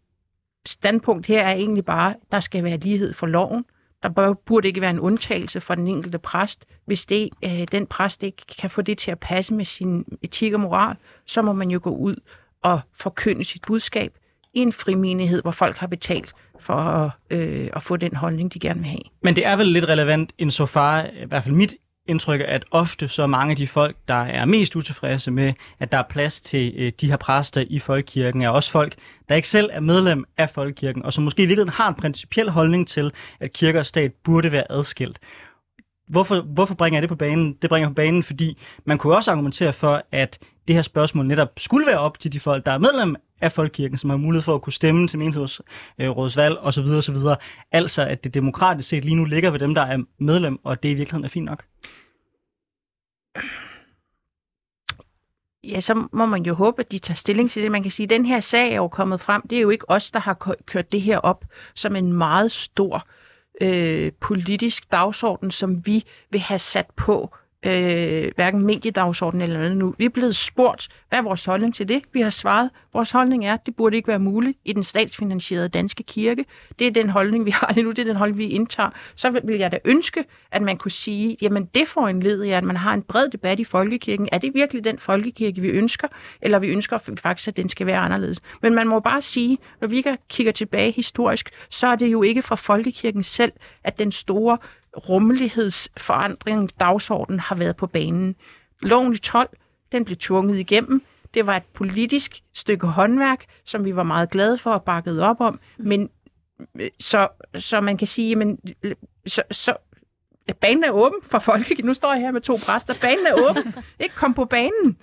standpunkt 0.65 1.25
her 1.25 1.43
er 1.43 1.53
egentlig 1.53 1.85
bare, 1.85 2.11
at 2.11 2.17
der 2.31 2.39
skal 2.39 2.63
være 2.63 2.77
lighed 2.77 3.13
for 3.13 3.27
loven. 3.27 3.65
der 4.03 4.09
bør- 4.09 4.33
burde 4.33 4.67
ikke 4.67 4.81
være 4.81 4.89
en 4.89 4.99
undtagelse 4.99 5.61
for 5.61 5.75
den 5.75 5.87
enkelte 5.87 6.19
præst. 6.19 6.65
Hvis 6.85 7.05
det, 7.05 7.29
øh, 7.43 7.67
den 7.71 7.87
præst 7.87 8.23
ikke 8.23 8.43
kan 8.59 8.69
få 8.69 8.81
det 8.81 8.97
til 8.97 9.11
at 9.11 9.19
passe 9.19 9.53
med 9.53 9.65
sin 9.65 10.17
etik 10.21 10.53
og 10.53 10.59
moral, 10.59 10.95
så 11.25 11.41
må 11.41 11.53
man 11.53 11.71
jo 11.71 11.79
gå 11.83 11.89
ud 11.89 12.15
og 12.61 12.81
forkynde 12.93 13.43
sit 13.43 13.61
budskab 13.67 14.13
i 14.53 14.59
en 14.59 14.73
frimenighed, 14.73 15.41
hvor 15.41 15.51
folk 15.51 15.77
har 15.77 15.87
betalt 15.87 16.33
for 16.59 16.73
at, 16.73 17.11
øh, 17.29 17.69
at 17.75 17.83
få 17.83 17.97
den 17.97 18.15
holdning, 18.15 18.53
de 18.53 18.59
gerne 18.59 18.79
vil 18.79 18.89
have. 18.89 19.01
Men 19.21 19.35
det 19.35 19.45
er 19.45 19.55
vel 19.55 19.67
lidt 19.67 19.85
relevant 19.85 20.33
insofar, 20.37 21.03
i 21.03 21.25
hvert 21.27 21.43
fald 21.43 21.55
mit 21.55 21.73
indtryk, 22.07 22.41
at 22.45 22.65
ofte 22.71 23.07
så 23.07 23.27
mange 23.27 23.51
af 23.51 23.57
de 23.57 23.67
folk, 23.67 23.95
der 24.07 24.23
er 24.23 24.45
mest 24.45 24.75
utilfredse 24.75 25.31
med, 25.31 25.53
at 25.79 25.91
der 25.91 25.97
er 25.97 26.03
plads 26.09 26.41
til 26.41 26.73
øh, 26.77 26.91
de 27.01 27.09
her 27.09 27.17
præster 27.17 27.63
i 27.69 27.79
folkekirken, 27.79 28.41
er 28.41 28.49
også 28.49 28.71
folk, 28.71 28.95
der 29.29 29.35
ikke 29.35 29.47
selv 29.47 29.69
er 29.73 29.79
medlem 29.79 30.25
af 30.37 30.49
folkekirken, 30.49 31.05
og 31.05 31.13
som 31.13 31.23
måske 31.23 31.43
i 31.43 31.45
virkeligheden 31.45 31.73
har 31.73 31.87
en 31.87 31.95
principiel 31.95 32.49
holdning 32.49 32.87
til, 32.87 33.11
at 33.39 33.53
kirke 33.53 33.79
og 33.79 33.85
stat 33.85 34.13
burde 34.23 34.51
være 34.51 34.71
adskilt. 34.71 35.19
Hvorfor, 36.07 36.41
hvorfor 36.41 36.75
bringer 36.75 36.97
jeg 36.97 37.01
det 37.01 37.09
på 37.09 37.15
banen? 37.15 37.57
Det 37.61 37.69
bringer 37.69 37.87
jeg 37.87 37.91
på 37.91 37.95
banen, 37.95 38.23
fordi 38.23 38.57
man 38.85 38.97
kunne 38.97 39.15
også 39.15 39.31
argumentere 39.31 39.73
for, 39.73 40.03
at 40.11 40.39
det 40.67 40.75
her 40.75 40.81
spørgsmål 40.81 41.25
netop 41.27 41.49
skulle 41.57 41.87
være 41.87 41.99
op 41.99 42.19
til 42.19 42.33
de 42.33 42.39
folk, 42.39 42.65
der 42.65 42.71
er 42.71 42.77
medlem 42.77 43.15
af 43.41 43.51
folkekirken, 43.51 43.97
som 43.97 44.09
har 44.09 44.17
mulighed 44.17 44.43
for 44.43 44.55
at 44.55 44.61
kunne 44.61 44.73
stemme 44.73 45.07
til 45.07 45.19
menighedsrådsvalg 45.19 46.57
øh, 46.57 46.67
osv. 46.67 46.85
osv. 46.85 47.15
Altså, 47.71 48.05
at 48.05 48.23
det 48.23 48.33
demokratisk 48.33 48.89
set 48.89 49.05
lige 49.05 49.15
nu 49.15 49.25
ligger 49.25 49.51
ved 49.51 49.59
dem, 49.59 49.75
der 49.75 49.81
er 49.81 50.03
medlem, 50.19 50.59
og 50.63 50.83
det 50.83 50.89
i 50.89 50.93
virkeligheden 50.93 51.25
er 51.25 51.29
fint 51.29 51.45
nok. 51.45 51.63
Ja, 55.63 55.79
så 55.79 56.07
må 56.11 56.25
man 56.25 56.43
jo 56.43 56.53
håbe, 56.53 56.81
at 56.81 56.91
de 56.91 56.97
tager 56.97 57.15
stilling 57.15 57.51
til 57.51 57.63
det. 57.63 57.71
Man 57.71 57.81
kan 57.81 57.91
sige, 57.91 58.03
at 58.03 58.09
den 58.09 58.25
her 58.25 58.39
sag 58.39 58.71
er 58.71 58.75
jo 58.75 58.87
kommet 58.87 59.21
frem. 59.21 59.41
Det 59.47 59.57
er 59.57 59.61
jo 59.61 59.69
ikke 59.69 59.89
os, 59.89 60.11
der 60.11 60.19
har 60.19 60.55
kørt 60.65 60.91
det 60.91 61.01
her 61.01 61.17
op 61.17 61.45
som 61.75 61.95
en 61.95 62.13
meget 62.13 62.51
stor 62.51 63.07
øh, 63.61 64.11
politisk 64.19 64.91
dagsorden, 64.91 65.51
som 65.51 65.85
vi 65.85 66.03
vil 66.29 66.41
have 66.41 66.59
sat 66.59 66.89
på 66.95 67.35
øh, 67.65 68.31
hverken 68.35 68.65
mediedagsordenen 68.65 69.41
eller 69.41 69.59
noget 69.59 69.77
nu. 69.77 69.95
Vi 69.97 70.05
er 70.05 70.09
blevet 70.09 70.35
spurgt, 70.35 70.87
hvad 71.09 71.19
er 71.19 71.23
vores 71.23 71.45
holdning 71.45 71.75
til 71.75 71.87
det? 71.87 72.01
Vi 72.13 72.21
har 72.21 72.29
svaret, 72.29 72.69
vores 72.93 73.11
holdning 73.11 73.45
er, 73.45 73.53
at 73.53 73.65
det 73.65 73.75
burde 73.75 73.95
ikke 73.95 74.07
være 74.07 74.19
muligt 74.19 74.57
i 74.65 74.73
den 74.73 74.83
statsfinansierede 74.83 75.69
danske 75.69 76.03
kirke. 76.03 76.45
Det 76.79 76.87
er 76.87 76.91
den 76.91 77.09
holdning, 77.09 77.45
vi 77.45 77.51
har 77.51 77.71
lige 77.73 77.83
nu, 77.83 77.91
det 77.91 77.99
er 77.99 78.05
den 78.05 78.15
holdning, 78.15 78.37
vi 78.37 78.47
indtager. 78.47 78.89
Så 79.15 79.29
vil 79.43 79.57
jeg 79.57 79.71
da 79.71 79.79
ønske, 79.85 80.23
at 80.51 80.61
man 80.61 80.77
kunne 80.77 80.91
sige, 80.91 81.37
jamen 81.41 81.65
det 81.65 81.87
får 81.87 82.07
en 82.07 82.23
led 82.23 82.41
at 82.51 82.63
man 82.63 82.77
har 82.77 82.93
en 82.93 83.01
bred 83.01 83.29
debat 83.29 83.59
i 83.59 83.63
folkekirken. 83.63 84.29
Er 84.31 84.37
det 84.37 84.51
virkelig 84.53 84.83
den 84.83 84.99
folkekirke, 84.99 85.61
vi 85.61 85.67
ønsker? 85.67 86.07
Eller 86.41 86.59
vi 86.59 86.67
ønsker 86.67 86.97
faktisk, 87.21 87.47
at 87.47 87.57
den 87.57 87.69
skal 87.69 87.87
være 87.87 87.97
anderledes. 87.97 88.39
Men 88.61 88.75
man 88.75 88.87
må 88.87 88.99
bare 88.99 89.21
sige, 89.21 89.57
når 89.81 89.87
vi 89.87 90.05
kigger 90.29 90.51
tilbage 90.51 90.91
historisk, 90.91 91.49
så 91.69 91.87
er 91.87 91.95
det 91.95 92.07
jo 92.07 92.21
ikke 92.21 92.41
fra 92.41 92.55
folkekirken 92.55 93.23
selv, 93.23 93.51
at 93.83 93.99
den 93.99 94.11
store 94.11 94.57
rummelighedsforandring 94.97 96.79
dagsorden 96.79 97.39
har 97.39 97.55
været 97.55 97.75
på 97.75 97.87
banen. 97.87 98.35
Loven 98.81 99.13
i 99.13 99.17
12, 99.17 99.49
den 99.91 100.05
blev 100.05 100.17
tvunget 100.17 100.59
igennem. 100.59 101.03
Det 101.33 101.45
var 101.45 101.57
et 101.57 101.63
politisk 101.73 102.43
stykke 102.53 102.87
håndværk, 102.87 103.45
som 103.65 103.85
vi 103.85 103.95
var 103.95 104.03
meget 104.03 104.29
glade 104.29 104.57
for 104.57 104.71
og 104.71 104.83
bakket 104.83 105.21
op 105.21 105.41
om. 105.41 105.59
Men 105.77 106.09
øh, 106.79 106.89
så, 106.99 107.27
så 107.55 107.81
man 107.81 107.97
kan 107.97 108.07
sige, 108.07 108.35
men 108.35 108.59
så, 109.27 109.43
så 109.51 109.75
banen 110.61 110.83
er 110.83 110.91
åben 110.91 111.19
for 111.23 111.39
folk. 111.39 111.71
Nu 111.83 111.93
står 111.93 112.13
jeg 112.13 112.21
her 112.21 112.31
med 112.31 112.41
to 112.41 112.53
præster. 112.53 112.93
Banen 113.01 113.25
er 113.25 113.33
åben. 113.33 113.75
Ikke 114.03 114.15
kom 114.15 114.33
på 114.33 114.45
banen. 114.45 114.97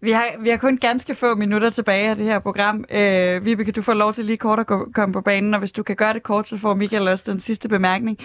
Vi 0.00 0.10
har, 0.10 0.24
vi 0.40 0.50
har 0.50 0.56
kun 0.56 0.76
ganske 0.76 1.14
få 1.14 1.34
minutter 1.34 1.70
tilbage 1.70 2.10
af 2.10 2.16
det 2.16 2.24
her 2.24 2.38
program. 2.38 2.84
Øh, 2.90 3.44
Vibeke, 3.44 3.72
du 3.72 3.82
får 3.82 3.94
lov 3.94 4.12
til 4.12 4.24
lige 4.24 4.36
kort 4.36 4.58
at 4.58 4.66
gå, 4.66 4.88
komme 4.94 5.12
på 5.12 5.20
banen, 5.20 5.54
og 5.54 5.58
hvis 5.58 5.72
du 5.72 5.82
kan 5.82 5.96
gøre 5.96 6.12
det 6.12 6.22
kort, 6.22 6.48
så 6.48 6.58
får 6.58 6.74
Michael 6.74 7.08
også 7.08 7.32
den 7.32 7.40
sidste 7.40 7.68
bemærkning. 7.68 8.18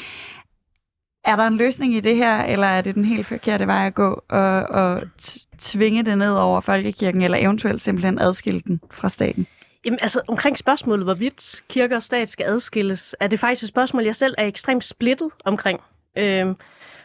Er 1.25 1.35
der 1.35 1.47
en 1.47 1.57
løsning 1.57 1.95
i 1.95 1.99
det 1.99 2.15
her, 2.15 2.43
eller 2.43 2.67
er 2.67 2.81
det 2.81 2.95
den 2.95 3.05
helt 3.05 3.27
forkerte 3.27 3.67
vej 3.67 3.87
at 3.87 3.93
gå 3.93 4.23
og, 4.29 4.61
og 4.61 5.01
tvinge 5.57 6.05
det 6.05 6.17
ned 6.17 6.33
over 6.33 6.61
folkekirken, 6.61 7.21
eller 7.21 7.37
eventuelt 7.37 7.81
simpelthen 7.81 8.19
adskille 8.19 8.61
den 8.67 8.81
fra 8.91 9.09
staten? 9.09 9.47
Jamen 9.85 9.99
altså, 10.01 10.21
omkring 10.27 10.57
spørgsmålet, 10.57 11.05
hvorvidt 11.05 11.63
kirke 11.69 11.95
og 11.95 12.03
stat 12.03 12.29
skal 12.29 12.45
adskilles, 12.45 13.15
er 13.19 13.27
det 13.27 13.39
faktisk 13.39 13.63
et 13.63 13.69
spørgsmål, 13.69 14.03
jeg 14.03 14.15
selv 14.15 14.35
er 14.37 14.45
ekstremt 14.45 14.83
splittet 14.83 15.29
omkring. 15.45 15.79
Øhm, 16.17 16.55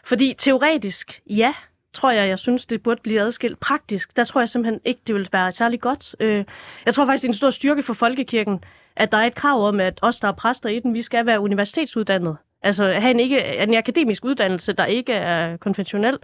fordi 0.03 0.35
teoretisk, 0.37 1.21
ja, 1.29 1.53
tror 1.93 2.11
jeg, 2.11 2.29
jeg 2.29 2.39
synes, 2.39 2.65
det 2.65 2.83
burde 2.83 3.01
blive 3.01 3.21
adskilt. 3.21 3.59
Praktisk, 3.59 4.17
der 4.17 4.23
tror 4.23 4.41
jeg 4.41 4.49
simpelthen 4.49 4.81
ikke, 4.85 5.01
det 5.07 5.15
vil 5.15 5.29
være 5.31 5.51
særlig 5.51 5.81
godt. 5.81 6.15
Øh, 6.19 6.45
jeg 6.85 6.93
tror 6.93 7.05
faktisk, 7.05 7.21
det 7.21 7.27
er 7.27 7.29
en 7.29 7.37
stor 7.37 7.49
styrke 7.49 7.83
for 7.83 7.93
folkekirken, 7.93 8.63
at 8.95 9.11
der 9.11 9.17
er 9.17 9.25
et 9.25 9.35
krav 9.35 9.67
om, 9.67 9.79
at 9.79 9.99
os, 10.01 10.19
der 10.19 10.27
er 10.27 10.31
præster 10.31 10.69
i 10.69 10.79
den, 10.79 10.93
vi 10.93 11.01
skal 11.01 11.25
være 11.25 11.39
universitetsuddannede. 11.39 12.37
Altså 12.65 12.85
have 12.85 13.11
en, 13.11 13.19
ikke, 13.19 13.57
en 13.57 13.73
akademisk 13.73 14.25
uddannelse, 14.25 14.73
der 14.73 14.85
ikke 14.85 15.13
er 15.13 15.57
konventionel. 15.57 16.17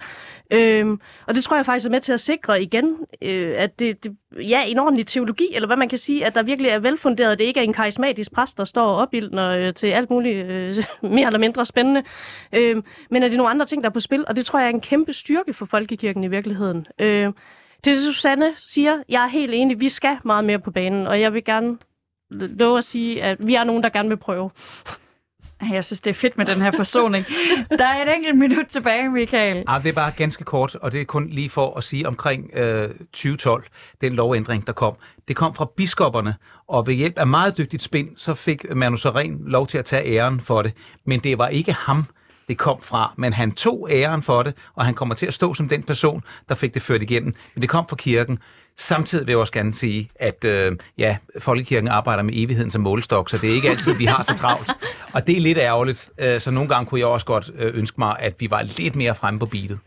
Øhm, 0.52 1.00
og 1.28 1.36
det 1.36 1.44
tror 1.44 1.56
jeg 1.56 1.66
faktisk 1.66 1.86
er 1.86 1.92
med 1.92 2.02
til 2.02 2.14
at 2.14 2.20
sikre 2.20 2.62
igen, 2.62 2.98
øh, 3.22 3.54
at 3.58 3.80
det, 3.80 4.04
det, 4.04 4.16
ja, 4.39 4.64
en 4.66 4.80
ordentlig 4.80 5.08
teologi, 5.08 5.48
eller 5.54 5.68
hvad 5.68 5.78
man 5.78 5.89
kan 5.89 5.98
sige, 5.98 6.26
at 6.26 6.36
der 6.36 6.44
virkelig 6.44 6.70
er 6.70 6.80
velfunderet, 6.80 7.32
at 7.32 7.39
det 7.39 7.46
ikke 7.46 7.60
er 7.60 7.64
en 7.64 7.74
karismatisk 7.74 8.32
præst, 8.32 8.58
der 8.58 8.66
står 8.66 8.86
og 8.86 8.96
opildner 8.96 9.50
øh, 9.50 9.74
til 9.74 9.88
alt 9.88 10.10
muligt 10.10 10.46
øh, 10.46 10.76
mere 11.02 11.28
eller 11.28 11.39
mindre 11.39 11.66
spændende, 11.66 12.04
øh, 12.54 12.84
men 13.10 13.24
at 13.24 13.32
det 13.32 13.36
er 13.36 13.38
nogle 13.38 13.52
andre 13.52 13.66
ting, 13.66 13.84
der 13.84 13.89
er 13.89 13.94
på 13.94 14.00
spil, 14.00 14.26
og 14.28 14.36
det 14.36 14.46
tror 14.46 14.60
jeg 14.60 14.66
er 14.66 14.74
en 14.74 14.82
kæmpe 14.82 15.14
styrke 15.14 15.54
for 15.54 15.66
folkekirken 15.66 16.24
i 16.24 16.28
virkeligheden. 16.28 16.88
Øh, 17.00 17.34
til 17.84 17.98
Susanne 17.98 18.54
siger, 18.58 18.98
jeg 19.10 19.24
er 19.24 19.28
helt 19.28 19.54
enig, 19.54 19.80
vi 19.80 19.89
skal 19.89 20.18
meget 20.26 20.44
mere 20.44 20.60
på 20.60 20.72
banen, 20.72 21.08
og 21.08 21.22
jeg 21.22 21.34
vil 21.34 21.44
gerne 21.44 21.78
love 22.30 22.78
at 22.78 22.84
sige, 22.84 23.24
at 23.24 23.48
vi 23.48 23.56
er 23.56 23.64
nogen, 23.64 23.84
der 23.84 23.89
gerne 23.89 24.10
vil 24.10 24.18
prøve. 24.18 24.50
Jeg 25.72 25.86
synes, 25.86 26.01
det 26.01 26.09
er 26.09 26.14
fedt 26.14 26.38
med 26.38 26.45
den 26.45 26.62
her 26.62 26.72
forsoning. 26.72 27.26
Der 27.80 27.86
er 27.86 28.01
et 28.01 28.16
enkelt 28.16 28.38
minut 28.38 28.66
tilbage, 28.66 29.09
Michael. 29.09 29.64
Ah, 29.68 29.84
det 29.84 29.89
er 29.89 29.93
bare 29.93 30.12
ganske 30.12 30.43
kort, 30.43 30.76
og 30.76 30.91
det 30.91 31.01
er 31.01 31.05
kun 31.05 31.30
lige 31.30 31.49
for 31.49 31.78
at 31.78 31.84
sige 31.84 32.07
omkring 32.07 32.49
øh, 32.53 32.89
2012, 32.89 33.64
den 34.01 34.14
lovændring, 34.14 34.68
der 34.68 34.74
kom. 34.74 34.95
Det 35.28 35.36
kom 35.36 35.55
fra 35.55 35.66
biskopperne, 35.78 36.36
og 36.68 36.88
ved 36.88 36.93
hjælp 36.93 37.18
af 37.18 37.28
meget 37.28 37.57
dygtigt 37.57 37.84
spind, 37.84 38.09
så 38.18 38.34
fik 38.34 38.76
Manu 38.76 38.97
Saren 38.97 39.41
lov 39.45 39.68
til 39.68 39.78
at 39.78 39.86
tage 39.86 40.16
æren 40.16 40.39
for 40.39 40.62
det. 40.62 40.74
Men 41.05 41.20
det 41.20 41.38
var 41.38 41.47
ikke 41.47 41.74
ham, 41.74 42.05
det 42.47 42.57
kom 42.57 42.82
fra, 42.82 43.14
men 43.18 43.34
han 43.34 43.51
tog 43.51 43.88
æren 43.91 44.22
for 44.22 44.43
det, 44.43 44.53
og 44.76 44.86
han 44.86 44.93
kommer 44.93 45.16
til 45.16 45.26
at 45.26 45.34
stå 45.34 45.53
som 45.53 45.70
den 45.70 45.84
person, 45.84 46.24
der 46.49 46.55
fik 46.55 46.74
det 46.74 46.82
ført 46.82 47.01
igennem. 47.01 47.34
Men 47.55 47.62
det 47.62 47.70
kom 47.70 47.86
fra 47.89 47.95
kirken. 47.95 48.39
Samtidig 48.78 49.28
vil 49.28 49.32
jeg 49.32 49.39
også 49.39 49.53
gerne 49.53 49.74
sige, 49.74 50.09
at 50.15 50.45
øh, 50.45 50.78
ja, 50.97 51.17
Folkekirken 51.39 51.88
arbejder 51.88 52.24
med 52.24 52.34
evigheden 52.36 52.72
som 52.72 52.82
målestok, 52.82 53.30
så 53.30 53.38
det 53.38 53.49
er 53.49 53.53
ikke 53.53 53.69
altid, 53.69 53.93
vi 53.93 54.05
har 54.05 54.24
så 54.24 54.34
travlt. 54.38 54.72
Og 55.13 55.28
det 55.28 55.38
er 55.38 55.41
lidt 55.41 55.57
ærgerligt, 55.57 56.09
øh, 56.17 56.41
så 56.41 56.51
nogle 56.51 56.69
gange 56.69 56.86
kunne 56.86 56.99
jeg 56.99 57.07
også 57.07 57.26
godt 57.26 57.51
øh, 57.57 57.78
ønske 57.78 57.95
mig, 57.99 58.15
at 58.19 58.36
vi 58.39 58.49
var 58.51 58.61
lidt 58.78 58.95
mere 58.95 59.15
fremme 59.15 59.39
på 59.39 59.45
beatet. 59.45 59.80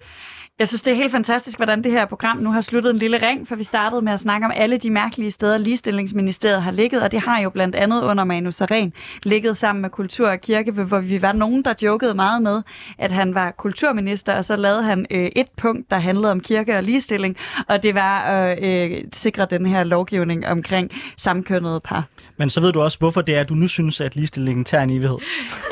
Jeg 0.58 0.68
synes, 0.68 0.82
det 0.82 0.92
er 0.92 0.96
helt 0.96 1.12
fantastisk, 1.12 1.58
hvordan 1.58 1.84
det 1.84 1.92
her 1.92 2.06
program 2.06 2.36
nu 2.36 2.50
har 2.50 2.60
sluttet 2.60 2.90
en 2.90 2.96
lille 2.96 3.28
ring, 3.28 3.48
for 3.48 3.56
vi 3.56 3.64
startede 3.64 4.02
med 4.02 4.12
at 4.12 4.20
snakke 4.20 4.44
om 4.44 4.52
alle 4.54 4.76
de 4.76 4.90
mærkelige 4.90 5.30
steder, 5.30 5.58
ligestillingsministeriet 5.58 6.62
har 6.62 6.70
ligget, 6.70 7.02
og 7.02 7.12
det 7.12 7.20
har 7.20 7.40
jo 7.40 7.50
blandt 7.50 7.74
andet 7.74 8.02
under 8.02 8.24
Manu 8.24 8.52
Saren 8.52 8.92
ligget 9.22 9.58
sammen 9.58 9.82
med 9.82 9.90
Kultur 9.90 10.28
og 10.28 10.40
Kirke, 10.40 10.72
hvor 10.72 10.98
vi 10.98 11.22
var 11.22 11.32
nogen, 11.32 11.64
der 11.64 11.74
jokede 11.82 12.14
meget 12.14 12.42
med, 12.42 12.62
at 12.98 13.12
han 13.12 13.34
var 13.34 13.50
kulturminister, 13.50 14.34
og 14.34 14.44
så 14.44 14.56
lavede 14.56 14.82
han 14.82 15.06
øh, 15.10 15.30
et 15.36 15.50
punkt, 15.56 15.90
der 15.90 15.96
handlede 15.96 16.30
om 16.30 16.40
kirke 16.40 16.76
og 16.76 16.82
ligestilling, 16.82 17.36
og 17.68 17.82
det 17.82 17.94
var 17.94 18.20
at 18.20 18.64
øh, 18.64 19.04
sikre 19.12 19.46
den 19.50 19.66
her 19.66 19.84
lovgivning 19.84 20.46
omkring 20.46 20.90
samkønnede 21.16 21.80
par. 21.80 22.04
Men 22.36 22.50
så 22.50 22.60
ved 22.60 22.72
du 22.72 22.82
også, 22.82 22.98
hvorfor 22.98 23.20
det 23.20 23.36
er, 23.36 23.40
at 23.40 23.48
du 23.48 23.54
nu 23.54 23.68
synes, 23.68 24.00
at 24.00 24.16
ligestillingen 24.16 24.64
tager 24.64 24.82
en 24.82 24.90
evighed. 24.90 25.18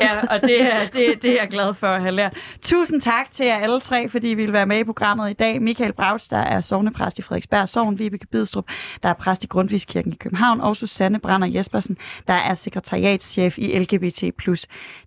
Ja, 0.01 0.19
og 0.21 0.41
det 0.41 0.61
er, 0.61 0.79
det, 0.79 1.23
det 1.23 1.31
er 1.31 1.37
jeg 1.39 1.47
glad 1.49 1.73
for 1.73 1.87
at 1.87 2.01
have 2.01 2.11
lært. 2.11 2.37
Tusind 2.61 3.01
tak 3.01 3.31
til 3.31 3.45
jer 3.45 3.57
alle 3.57 3.79
tre, 3.79 4.09
fordi 4.09 4.31
I 4.31 4.33
ville 4.33 4.53
være 4.53 4.65
med 4.65 4.79
i 4.79 4.83
programmet 4.83 5.29
i 5.29 5.33
dag. 5.33 5.61
Michael 5.61 5.93
Brauts, 5.93 6.27
der 6.27 6.37
er 6.37 6.61
sovnepræst 6.61 7.19
i 7.19 7.21
Frederiksberg 7.21 7.69
Sogn, 7.69 7.99
Vibeke 7.99 8.27
Bidstrup, 8.27 8.65
der 9.03 9.09
er 9.09 9.13
præst 9.13 9.43
i 9.43 9.47
Grundtvigskirken 9.47 10.13
i 10.13 10.15
København, 10.15 10.61
og 10.61 10.75
Susanne 10.75 11.19
Brander 11.19 11.47
Jespersen, 11.47 11.97
der 12.27 12.33
er 12.33 12.53
sekretariatschef 12.53 13.57
i 13.57 13.79
LGBT 13.79 14.23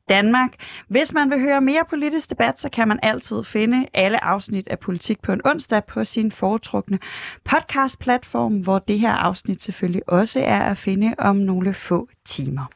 Danmark. 0.08 0.54
Hvis 0.88 1.12
man 1.12 1.30
vil 1.30 1.40
høre 1.40 1.60
mere 1.60 1.84
politisk 1.90 2.30
debat, 2.30 2.60
så 2.60 2.68
kan 2.68 2.88
man 2.88 2.98
altid 3.02 3.44
finde 3.44 3.86
alle 3.94 4.24
afsnit 4.24 4.68
af 4.68 4.78
Politik 4.78 5.22
på 5.22 5.32
en 5.32 5.40
onsdag 5.44 5.84
på 5.84 6.04
sin 6.04 6.32
foretrukne 6.32 6.98
podcast-platform, 7.44 8.60
hvor 8.62 8.78
det 8.78 8.98
her 8.98 9.12
afsnit 9.12 9.62
selvfølgelig 9.62 10.08
også 10.08 10.40
er 10.40 10.60
at 10.60 10.78
finde 10.78 11.14
om 11.18 11.36
nogle 11.36 11.74
få 11.74 12.08
timer. 12.24 12.66